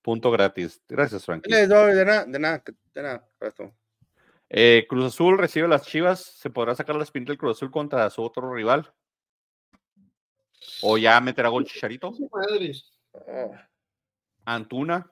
Punto 0.02 0.32
gratis. 0.32 0.82
Gracias, 0.88 1.26
Frankie. 1.26 1.52
No, 1.68 1.86
de 1.88 2.06
nada, 2.06 2.26
de 2.26 2.40
nada, 2.40 2.64
de 2.94 3.02
nada. 3.02 3.30
Eh, 4.50 4.86
Cruz 4.88 5.06
Azul 5.06 5.38
recibe 5.38 5.66
a 5.66 5.70
las 5.70 5.86
Chivas. 5.86 6.22
¿Se 6.22 6.50
podrá 6.50 6.76
sacar 6.76 6.96
la 6.96 7.04
espinita 7.04 7.32
del 7.32 7.38
Cruz 7.38 7.58
Azul 7.58 7.72
contra 7.72 8.10
su 8.10 8.24
otro 8.24 8.54
rival? 8.54 8.94
¿O 10.82 10.98
ya 10.98 11.20
meterá 11.20 11.50
gol 11.50 11.66
Chicharito? 11.66 12.14
Antuna. 14.46 15.12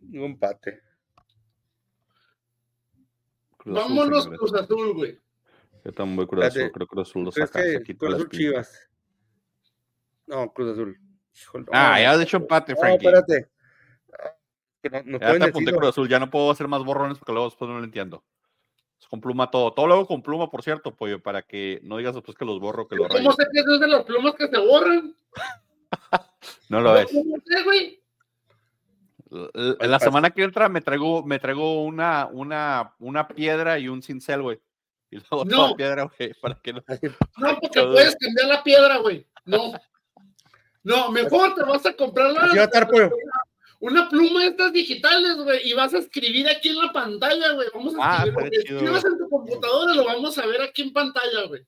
un 0.00 0.20
empate. 0.20 0.80
Cruz 3.58 3.74
Vámonos. 3.74 4.28
Cruz 4.28 4.54
Azul, 4.54 4.94
güey. 4.94 5.20
Yo 5.84 5.92
también 5.92 6.16
voy 6.16 6.26
Cruz 6.26 6.44
Azul. 6.46 6.72
Creo 6.72 6.86
que 6.86 6.94
Cruz 6.94 7.10
Azul 7.10 7.24
lo 7.24 7.32
¿Crees 7.32 7.50
saca. 7.50 7.62
Cruz 7.98 8.14
Azul. 8.14 8.28
Chivas? 8.30 8.91
No, 10.26 10.52
Cruz 10.52 10.72
Azul. 10.72 10.98
Híjole, 11.34 11.64
Ah, 11.72 12.00
ya 12.00 12.10
has 12.12 12.20
hecho 12.20 12.36
empate, 12.36 12.72
No, 12.74 12.78
Frankie. 12.80 13.06
espérate. 13.06 13.48
Que 14.82 14.90
no- 14.90 15.02
nos 15.04 15.20
ya 15.20 15.38
te 15.38 15.44
apunté 15.44 15.72
Cruz 15.72 15.88
Azul. 15.90 16.08
Ya 16.08 16.18
no 16.18 16.30
puedo 16.30 16.50
hacer 16.50 16.68
más 16.68 16.82
borrones 16.84 17.18
porque 17.18 17.32
luego 17.32 17.48
después 17.48 17.68
no 17.70 17.78
lo 17.78 17.84
entiendo. 17.84 18.24
Es 19.00 19.06
con 19.08 19.20
pluma 19.20 19.50
todo. 19.50 19.72
Todo 19.72 19.86
luego 19.86 20.06
con 20.06 20.22
pluma, 20.22 20.50
por 20.50 20.62
cierto, 20.62 20.94
pollo, 20.94 21.20
para 21.22 21.42
que 21.42 21.80
no 21.82 21.96
digas 21.96 22.14
después 22.14 22.36
que 22.36 22.44
los 22.44 22.60
borro, 22.60 22.86
que 22.88 22.96
los 22.96 23.08
rayo. 23.08 23.22
¿Cómo 23.22 23.32
sé 23.32 23.44
que 23.52 23.60
es 23.60 23.80
de 23.80 23.86
las 23.88 24.04
plumas 24.04 24.34
que 24.34 24.48
se 24.48 24.58
borran? 24.58 25.14
No 26.68 26.80
lo 26.80 26.94
ves. 26.94 27.06
¿Cómo 27.12 27.36
sé, 27.44 27.62
güey? 27.64 28.02
La 29.80 29.98
semana 30.00 30.30
que 30.30 30.42
entra 30.42 30.68
me 30.68 30.80
traigo, 30.80 31.22
me 31.22 31.38
traigo 31.38 31.84
una, 31.84 32.28
una, 32.32 32.94
una 32.98 33.28
piedra 33.28 33.78
y 33.78 33.88
un 33.88 34.02
cincel, 34.02 34.42
güey. 34.42 34.60
Y 35.10 35.16
luego 35.16 35.44
No. 35.44 35.56
toda 35.56 35.76
piedra, 35.76 36.10
güey, 36.18 36.34
para 36.40 36.54
que 36.56 36.72
no. 36.72 36.82
No, 37.36 37.58
porque 37.60 37.82
puedes 37.82 38.16
cambiar 38.16 38.46
la 38.48 38.62
piedra, 38.62 38.96
güey. 38.98 39.26
No. 39.44 39.72
No, 40.84 41.10
mejor 41.10 41.54
te 41.54 41.62
vas 41.62 41.84
a 41.86 41.94
comprar 41.94 42.32
la- 42.32 42.40
Así 42.42 42.56
va 42.56 42.62
a 42.62 42.66
estar, 42.66 42.88
pollo. 42.88 43.10
una 43.80 44.08
pluma 44.08 44.40
de 44.42 44.48
estas 44.48 44.72
digitales, 44.72 45.36
güey, 45.36 45.68
y 45.68 45.72
vas 45.74 45.92
a 45.94 45.98
escribir 45.98 46.48
aquí 46.48 46.68
en 46.70 46.76
la 46.78 46.92
pantalla, 46.92 47.52
güey. 47.52 47.68
Vamos 47.74 47.94
a 47.94 47.98
Ah, 48.00 48.14
escribir 48.18 48.34
lo 48.34 48.40
estaría 48.40 48.60
que 48.60 48.66
chido. 48.66 48.78
escribas 48.78 49.04
en 49.04 49.18
tu 49.18 49.28
computadora, 49.28 49.94
lo 49.94 50.04
vamos 50.04 50.38
a 50.38 50.46
ver 50.46 50.62
aquí 50.62 50.82
en 50.82 50.92
pantalla, 50.92 51.46
güey. 51.48 51.66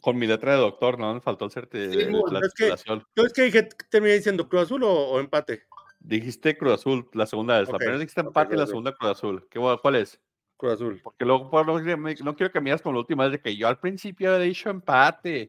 Con 0.00 0.18
mi 0.18 0.26
letra 0.26 0.52
de 0.52 0.58
doctor, 0.58 0.98
¿no? 0.98 1.14
Me 1.14 1.20
faltó 1.20 1.46
hacerte 1.46 1.90
Sí, 1.90 2.04
bueno, 2.10 2.26
la 2.32 2.40
es 2.40 2.52
que- 2.54 2.64
titulación. 2.64 3.04
Entonces, 3.08 3.32
¿qué 3.32 3.42
dije? 3.42 3.68
¿Terminé 3.90 4.14
diciendo 4.14 4.48
Cruz 4.48 4.62
Azul 4.62 4.82
o, 4.84 4.92
o 4.92 5.20
empate? 5.20 5.62
Dijiste 6.00 6.56
Cruz 6.58 6.74
Azul 6.74 7.08
la 7.14 7.24
segunda 7.26 7.58
vez. 7.60 7.70
La 7.70 7.78
primera 7.78 7.98
dijiste 7.98 8.20
empate 8.20 8.54
y 8.54 8.58
la 8.58 8.66
segunda 8.66 8.92
Cruz 8.92 9.10
Azul. 9.12 9.46
¿Qué, 9.50 9.58
¿Cuál 9.80 9.94
es? 9.96 10.20
Cruz 10.58 10.74
Azul. 10.74 11.00
Porque 11.02 11.24
luego 11.24 11.44
no, 11.64 12.36
quiero 12.36 12.52
que 12.52 12.60
me 12.60 12.70
digas 12.70 12.82
como 12.82 12.94
la 12.94 13.00
última 13.00 13.24
vez 13.24 13.32
de 13.32 13.40
que 13.40 13.56
yo 13.56 13.68
al 13.68 13.78
principio 13.78 14.34
había 14.34 14.44
dicho 14.46 14.68
empate. 14.68 15.48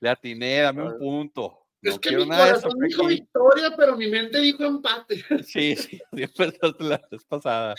Le 0.00 0.08
atiné, 0.08 0.60
dame 0.60 0.84
un 0.84 0.98
punto. 0.98 1.66
No 1.80 1.92
es 1.92 1.98
que 1.98 2.16
mi 2.16 2.26
nada 2.26 2.54
corazón 2.54 2.72
dijo 2.80 3.06
victoria, 3.06 3.74
pero 3.76 3.96
mi 3.96 4.08
mente 4.08 4.38
dijo 4.40 4.64
empate. 4.64 5.22
Sí, 5.46 5.76
sí, 5.76 6.00
la 6.80 7.00
vez 7.10 7.24
pasada. 7.24 7.74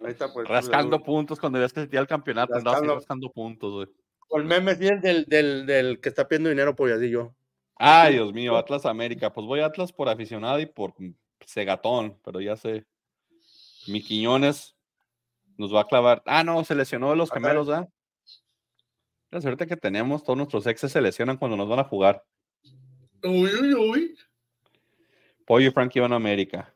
Ahí 0.00 0.12
está, 0.12 0.32
pues. 0.32 0.48
Rascando 0.48 1.02
puntos 1.02 1.40
cuando 1.40 1.58
que 1.60 1.68
se 1.68 1.86
tira 1.88 2.02
el 2.02 2.06
campeonato. 2.06 2.54
Rascando. 2.54 2.94
rascando 2.94 3.32
puntos, 3.32 3.72
güey. 3.72 3.88
O 4.28 4.38
el 4.38 4.44
meme 4.44 4.76
sí, 4.76 4.86
el 4.86 5.00
del, 5.00 5.24
del, 5.24 5.66
del 5.66 6.00
que 6.00 6.08
está 6.08 6.28
pidiendo 6.28 6.50
dinero 6.50 6.76
por 6.76 6.90
así 6.92 7.10
yo. 7.10 7.34
Ay, 7.76 8.14
Dios 8.14 8.32
mío, 8.32 8.56
Atlas 8.56 8.86
América. 8.86 9.32
Pues 9.32 9.46
voy 9.46 9.60
a 9.60 9.66
Atlas 9.66 9.92
por 9.92 10.08
aficionado 10.08 10.60
y 10.60 10.66
por 10.66 10.94
cegatón, 11.46 12.18
pero 12.24 12.40
ya 12.40 12.56
sé. 12.56 12.86
Mi 13.86 14.02
Quiñones 14.02 14.76
nos 15.56 15.74
va 15.74 15.82
a 15.82 15.86
clavar. 15.86 16.22
Ah, 16.26 16.44
no, 16.44 16.62
se 16.64 16.74
lesionó 16.74 17.10
de 17.10 17.16
los 17.16 17.30
gemelos, 17.30 17.68
¿ah? 17.68 17.88
La 19.30 19.40
suerte 19.40 19.66
que 19.66 19.76
tenemos, 19.76 20.22
todos 20.22 20.36
nuestros 20.36 20.66
exes 20.66 20.92
se 20.92 21.00
lesionan 21.00 21.36
cuando 21.36 21.56
nos 21.56 21.68
van 21.68 21.80
a 21.80 21.84
jugar. 21.84 22.24
Uy, 23.22 23.50
uy, 23.60 23.74
uy. 23.74 24.18
Pollo 25.46 25.68
y 25.68 25.70
Frankie 25.70 26.00
van 26.00 26.12
a 26.12 26.16
América. 26.16 26.74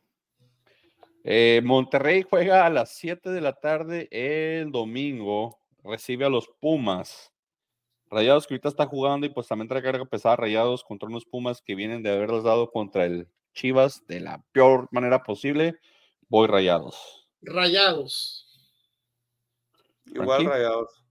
Eh, 1.24 1.60
Monterrey 1.64 2.22
juega 2.22 2.66
a 2.66 2.70
las 2.70 2.90
7 2.96 3.30
de 3.30 3.40
la 3.40 3.52
tarde 3.52 4.08
el 4.10 4.72
domingo. 4.72 5.60
Recibe 5.84 6.24
a 6.24 6.30
los 6.30 6.48
Pumas. 6.60 7.32
Rayados 8.10 8.46
que 8.46 8.54
ahorita 8.54 8.68
está 8.68 8.86
jugando 8.86 9.26
y 9.26 9.30
pues 9.30 9.48
también 9.48 9.68
trae 9.68 9.82
carga 9.82 10.04
pesada 10.04 10.36
Rayados 10.36 10.84
contra 10.84 11.08
unos 11.08 11.24
Pumas 11.24 11.62
que 11.62 11.74
vienen 11.74 12.02
de 12.02 12.10
haberlos 12.10 12.44
dado 12.44 12.70
contra 12.70 13.04
el 13.04 13.28
Chivas 13.54 14.06
de 14.06 14.20
la 14.20 14.44
peor 14.52 14.88
manera 14.90 15.22
posible. 15.22 15.78
Voy 16.28 16.46
Rayados. 16.46 17.28
Rayados. 17.42 18.48
Igual 20.06 20.46
rayados. 20.46 21.04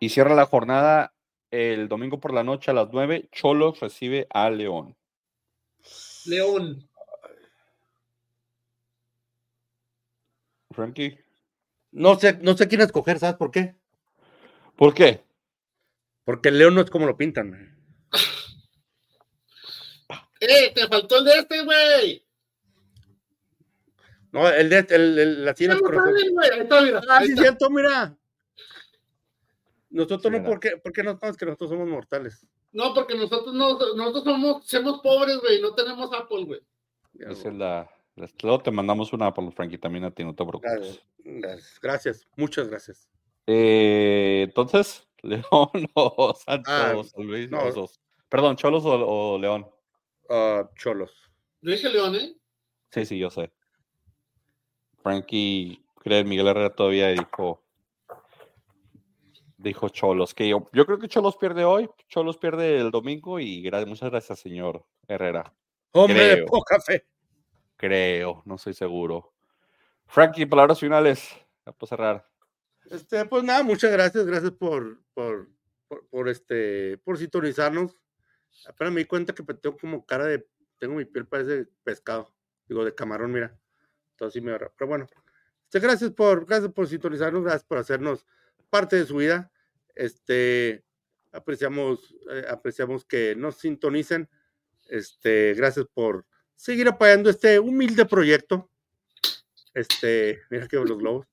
Y 0.00 0.08
cierra 0.10 0.34
la 0.34 0.46
jornada 0.46 1.12
el 1.50 1.88
domingo 1.88 2.20
por 2.20 2.34
la 2.34 2.44
noche 2.44 2.70
a 2.70 2.74
las 2.74 2.88
9. 2.92 3.28
Cholos 3.32 3.80
recibe 3.80 4.26
a 4.30 4.50
León. 4.50 4.96
León. 6.26 6.88
Frankie. 10.70 11.18
No 11.92 12.18
sé, 12.18 12.38
no 12.42 12.56
sé 12.56 12.68
quién 12.68 12.82
escoger, 12.82 13.18
¿sabes 13.18 13.36
por 13.36 13.50
qué? 13.50 13.74
¿Por 14.76 14.94
qué? 14.94 15.24
Porque 16.24 16.50
el 16.50 16.58
León 16.58 16.74
no 16.74 16.82
es 16.82 16.90
como 16.90 17.06
lo 17.06 17.16
pintan. 17.16 17.76
¡Eh! 20.40 20.72
Te 20.74 20.86
faltó 20.86 21.18
el 21.18 21.24
de 21.24 21.32
este, 21.38 21.64
güey. 21.64 22.24
No, 24.30 24.48
el 24.48 24.68
de 24.68 24.86
el, 24.90 25.18
el- 25.18 25.44
la 25.44 25.54
tiene 25.54 25.74
no 25.74 25.80
está, 25.88 26.02
mira. 26.82 27.00
Ah, 27.08 27.20
sí, 27.24 27.30
está. 27.30 27.42
cierto, 27.42 27.70
mira. 27.70 28.14
Nosotros 29.98 30.22
Sí, 30.22 30.30
no, 30.30 30.36
era. 30.38 30.46
¿por 30.48 30.60
qué, 30.60 30.70
por 30.82 30.92
qué 30.92 31.02
no? 31.02 31.18
Que 31.18 31.46
nosotros 31.46 31.70
somos 31.70 31.88
mortales. 31.88 32.46
No, 32.72 32.94
porque 32.94 33.14
nosotros 33.16 33.54
no, 33.54 33.78
nosotros 33.96 34.24
somos, 34.24 34.66
somos 34.66 35.00
pobres, 35.00 35.38
güey. 35.40 35.60
No 35.60 35.74
tenemos 35.74 36.10
Apple, 36.12 36.44
güey. 36.44 36.60
Esa 37.18 37.48
es 37.48 37.54
la, 37.54 37.90
la- 38.16 38.28
Luego 38.42 38.60
te 38.62 38.70
mandamos 38.70 39.12
una 39.12 39.32
por 39.34 39.44
los 39.44 39.54
Frankie 39.54 39.78
también 39.78 40.04
a 40.04 40.10
ti, 40.10 40.24
no 40.24 40.34
te 40.34 40.44
preocupes. 40.44 41.00
Gracias, 41.82 42.26
muchas 42.36 42.68
gracias. 42.68 43.08
Eh, 43.46 44.42
entonces, 44.46 45.08
León 45.22 45.42
o 45.94 46.34
Santos 46.34 46.72
Ah, 46.72 46.94
o 47.14 47.22
Luis, 47.22 47.50
no. 47.50 47.64
los 47.64 47.74
dos. 47.74 48.00
Perdón, 48.28 48.56
Cholos 48.56 48.84
o, 48.84 48.92
o 49.34 49.38
León. 49.38 49.66
Ah, 50.30 50.68
cholos. 50.76 51.10
Yo 51.62 51.72
dije 51.72 51.88
León, 51.88 52.14
¿eh? 52.14 52.36
Sí, 52.92 53.04
sí, 53.06 53.18
yo 53.18 53.30
sé. 53.30 53.50
Frankie, 55.02 55.82
cree 55.96 56.24
Miguel 56.24 56.48
Herrera 56.48 56.74
todavía 56.74 57.08
dijo, 57.08 57.62
dijo 59.58 59.88
Cholos, 59.88 60.34
que 60.34 60.48
yo, 60.48 60.70
yo 60.72 60.86
creo 60.86 60.98
que 60.98 61.08
Cholos 61.08 61.36
pierde 61.36 61.64
hoy, 61.64 61.90
Cholos 62.08 62.38
pierde 62.38 62.78
el 62.78 62.90
domingo 62.90 63.38
y 63.40 63.68
muchas 63.86 64.10
gracias, 64.10 64.38
señor 64.38 64.86
Herrera. 65.06 65.52
Hombre 65.92 66.24
de 66.24 66.34
Creo. 66.34 66.46
poca 66.46 66.80
fe. 66.80 67.06
Creo, 67.76 68.42
no 68.46 68.54
estoy 68.54 68.74
seguro. 68.74 69.34
Frankie, 70.06 70.46
palabras 70.46 70.80
finales. 70.80 71.28
Ya 71.66 71.72
puedo 71.72 71.88
cerrar. 71.88 72.26
Este, 72.90 73.24
pues 73.26 73.44
nada, 73.44 73.62
muchas 73.62 73.92
gracias, 73.92 74.24
gracias 74.24 74.52
por, 74.52 75.02
por, 75.12 75.48
por, 75.88 76.08
por, 76.08 76.28
este, 76.28 76.98
por 76.98 77.18
sintonizarnos. 77.18 77.96
Apenas 78.66 78.92
me 78.92 79.00
di 79.00 79.06
cuenta 79.06 79.34
que 79.34 79.42
tengo 79.42 79.76
como 79.76 80.06
cara 80.06 80.24
de, 80.24 80.48
tengo 80.78 80.94
mi 80.94 81.04
piel 81.04 81.26
parece 81.26 81.66
pescado, 81.82 82.34
digo 82.66 82.84
de 82.84 82.94
camarón, 82.94 83.32
mira. 83.32 83.58
Entonces 84.12 84.34
sí 84.34 84.40
me 84.40 84.50
agarra. 84.50 84.72
Pero 84.76 84.88
bueno, 84.88 85.06
este, 85.64 85.80
gracias 85.80 86.10
por, 86.12 86.46
gracias 86.46 86.72
por 86.72 86.86
sintonizarnos, 86.86 87.42
gracias 87.42 87.64
por 87.64 87.78
hacernos 87.78 88.24
parte 88.68 88.96
de 88.96 89.06
su 89.06 89.16
vida. 89.16 89.50
Este, 89.94 90.84
apreciamos, 91.32 92.14
eh, 92.30 92.44
apreciamos 92.48 93.04
que 93.04 93.34
nos 93.36 93.56
sintonicen. 93.56 94.28
Este, 94.88 95.54
gracias 95.54 95.86
por 95.92 96.24
seguir 96.56 96.88
apoyando 96.88 97.30
este 97.30 97.58
humilde 97.58 98.04
proyecto. 98.06 98.70
Este, 99.74 100.40
mira 100.50 100.66
que 100.66 100.76
los 100.76 100.98
globos. 100.98 101.26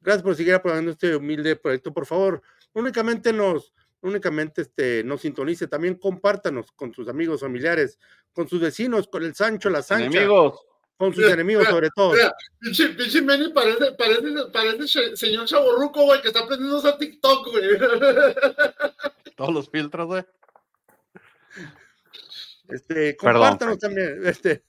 Gracias 0.00 0.22
por 0.22 0.34
seguir 0.34 0.54
apoyando 0.54 0.90
este 0.90 1.14
humilde 1.14 1.56
proyecto. 1.56 1.92
Por 1.92 2.06
favor, 2.06 2.42
únicamente 2.72 3.32
nos, 3.32 3.72
no 4.02 4.10
únicamente 4.10 4.62
este, 4.62 5.04
nos 5.04 5.20
sintonice, 5.20 5.68
también 5.68 5.94
compártanos 5.94 6.72
con 6.72 6.92
sus 6.92 7.08
amigos, 7.08 7.42
familiares, 7.42 7.98
con 8.32 8.48
sus 8.48 8.60
vecinos, 8.60 9.06
con 9.06 9.22
el 9.22 9.34
Sancho, 9.34 9.70
la 9.70 9.82
Sancha, 9.82 10.06
Enemigos. 10.06 10.66
Con 11.02 11.12
sus 11.12 11.24
enemigos 11.24 11.66
sobre 11.66 11.90
todo. 11.90 12.12
Mira, 12.12 12.32
pinche, 12.60 12.90
pinche 12.90 13.20
Manny 13.22 13.52
parece, 13.52 13.90
parece, 13.98 14.22
parece 14.52 15.16
señor 15.16 15.46
chaborruco, 15.46 16.04
güey, 16.04 16.22
que 16.22 16.28
está 16.28 16.44
aprendiendo 16.44 16.78
a 16.78 16.96
TikTok, 16.96 17.48
güey. 17.50 17.64
Todos 19.36 19.52
los 19.52 19.68
filtros, 19.68 20.06
güey. 20.06 20.24
Este, 22.68 23.16
Perdón, 23.20 23.40
compártanos 23.42 23.78
también, 23.80 24.20
este, 24.24 24.64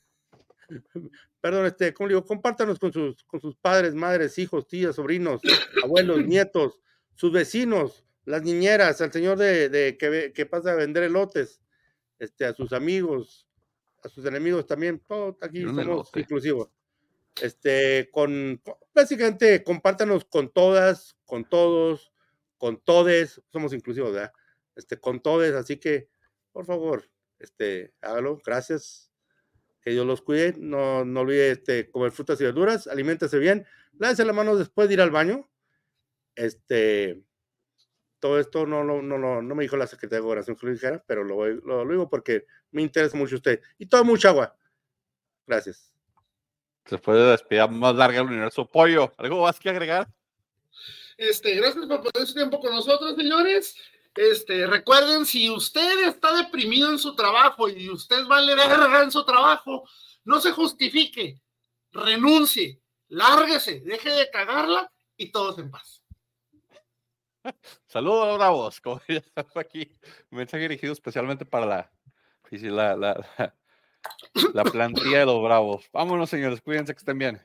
perdón, 1.40 1.68
este, 1.68 1.94
como 1.94 2.10
digo, 2.10 2.26
compártanos 2.26 2.80
con 2.80 2.92
sus, 2.92 3.24
con 3.26 3.40
sus 3.40 3.56
padres, 3.56 3.94
madres, 3.94 4.40
hijos, 4.40 4.68
tías, 4.68 4.96
sobrinos, 4.96 5.40
abuelos, 5.84 6.18
nietos, 6.26 6.80
sus 7.14 7.32
vecinos, 7.32 8.04
las 8.26 8.42
niñeras, 8.42 9.00
al 9.02 9.14
señor 9.14 9.38
de, 9.38 9.70
de 9.70 9.98
que, 10.00 10.34
que 10.34 10.46
pasa 10.48 10.72
a 10.72 10.76
vender 10.76 11.04
elotes, 11.04 11.62
este, 12.18 12.46
a 12.46 12.54
sus 12.54 12.74
amigos, 12.74 13.48
a 14.04 14.10
sus 14.10 14.26
enemigos 14.26 14.66
también, 14.66 15.00
todo 15.08 15.38
aquí 15.42 15.62
somos 15.64 16.12
inclusivos. 16.16 16.70
Este, 17.42 18.10
con, 18.12 18.62
con- 18.64 18.76
básicamente, 18.94 19.64
compártanos 19.64 20.26
con 20.26 20.52
todas, 20.52 21.16
con 21.26 21.48
todos, 21.50 22.12
con 22.58 22.80
todes, 22.84 23.42
somos 23.52 23.74
inclusivos, 23.74 24.14
¿verdad? 24.14 24.32
Este, 24.76 25.00
con 25.00 25.22
todes, 25.22 25.54
así 25.54 25.78
que, 25.78 26.10
por 26.52 26.66
favor, 26.66 27.10
este, 27.40 27.94
hágalo, 28.02 28.40
gracias. 28.46 29.10
Que 29.82 29.92
Dios 29.92 30.06
los 30.06 30.22
cuide, 30.22 30.54
no, 30.58 31.04
no 31.04 31.22
olvide 31.22 31.52
este, 31.52 31.90
comer 31.92 32.12
frutas 32.14 32.40
y 32.40 32.46
verduras, 32.46 32.88
aliméntese 32.88 33.38
bien, 33.38 33.66
lávese 34.00 34.24
las 34.24 34.36
manos 34.36 34.58
después 34.58 34.88
de 34.88 34.94
ir 34.94 35.02
al 35.02 35.12
baño. 35.12 35.50
Este, 36.36 37.22
todo 38.24 38.40
esto 38.40 38.66
no, 38.66 38.86
no, 38.86 39.02
no, 39.02 39.18
no, 39.18 39.42
no 39.42 39.54
me 39.56 39.64
dijo 39.64 39.76
la 39.76 39.86
secretaria 39.86 40.20
de 40.20 40.24
Gobernación 40.24 40.56
que 40.56 40.66
lo 40.66 40.72
dijera, 40.72 41.04
pero 41.06 41.26
lo, 41.26 41.36
voy- 41.36 41.60
lo, 41.66 41.84
lo 41.84 41.92
digo 41.92 42.10
porque 42.10 42.46
me 42.72 42.82
interesa 42.82 43.18
mucho 43.18 43.36
usted. 43.36 43.60
Y 43.78 43.86
tome 43.88 44.04
mucha 44.06 44.30
agua. 44.30 44.56
Gracias. 45.46 45.94
Después 46.90 47.18
de 47.18 47.24
la 47.26 47.32
despedida 47.32 47.68
más 47.68 47.94
larga 47.96 48.20
del 48.20 48.28
universo, 48.28 48.66
pollo. 48.66 49.12
¿Algo 49.18 49.42
más 49.42 49.60
que 49.60 49.70
agregar? 49.70 50.08
Este, 51.18 51.54
gracias 51.56 51.86
por 51.86 52.02
poner 52.02 52.26
su 52.26 52.34
tiempo 52.34 52.62
con 52.62 52.72
nosotros, 52.72 53.14
señores. 53.18 53.76
Este, 54.16 54.68
recuerden, 54.68 55.26
si 55.26 55.50
usted 55.50 56.08
está 56.08 56.34
deprimido 56.34 56.90
en 56.92 57.00
su 57.00 57.16
trabajo 57.16 57.68
y 57.68 57.90
usted 57.90 58.26
vale 58.26 58.56
verga 58.56 59.04
en 59.04 59.12
su 59.12 59.26
trabajo, 59.26 59.84
no 60.24 60.40
se 60.40 60.52
justifique, 60.54 61.42
renuncie, 61.92 62.80
lárguese, 63.10 63.82
deje 63.82 64.12
de 64.12 64.30
cagarla 64.32 64.90
y 65.18 65.30
todos 65.30 65.60
en 65.60 65.70
paz. 65.70 66.03
Saludos 67.88 68.38
bravos. 68.38 68.82
Como 68.82 69.02
ya 69.08 69.18
está 69.18 69.46
aquí, 69.60 69.92
un 70.32 70.40
mensaje 70.40 70.64
dirigido 70.64 70.94
especialmente 70.94 71.46
para 71.46 71.66
la, 71.66 71.92
la, 72.96 73.56
la 74.54 74.64
plantilla 74.64 75.20
de 75.20 75.26
los 75.26 75.44
bravos. 75.44 75.90
Vámonos, 75.92 76.30
señores. 76.30 76.62
Cuídense 76.62 76.94
que 76.94 77.00
estén 77.00 77.18
bien. 77.18 77.42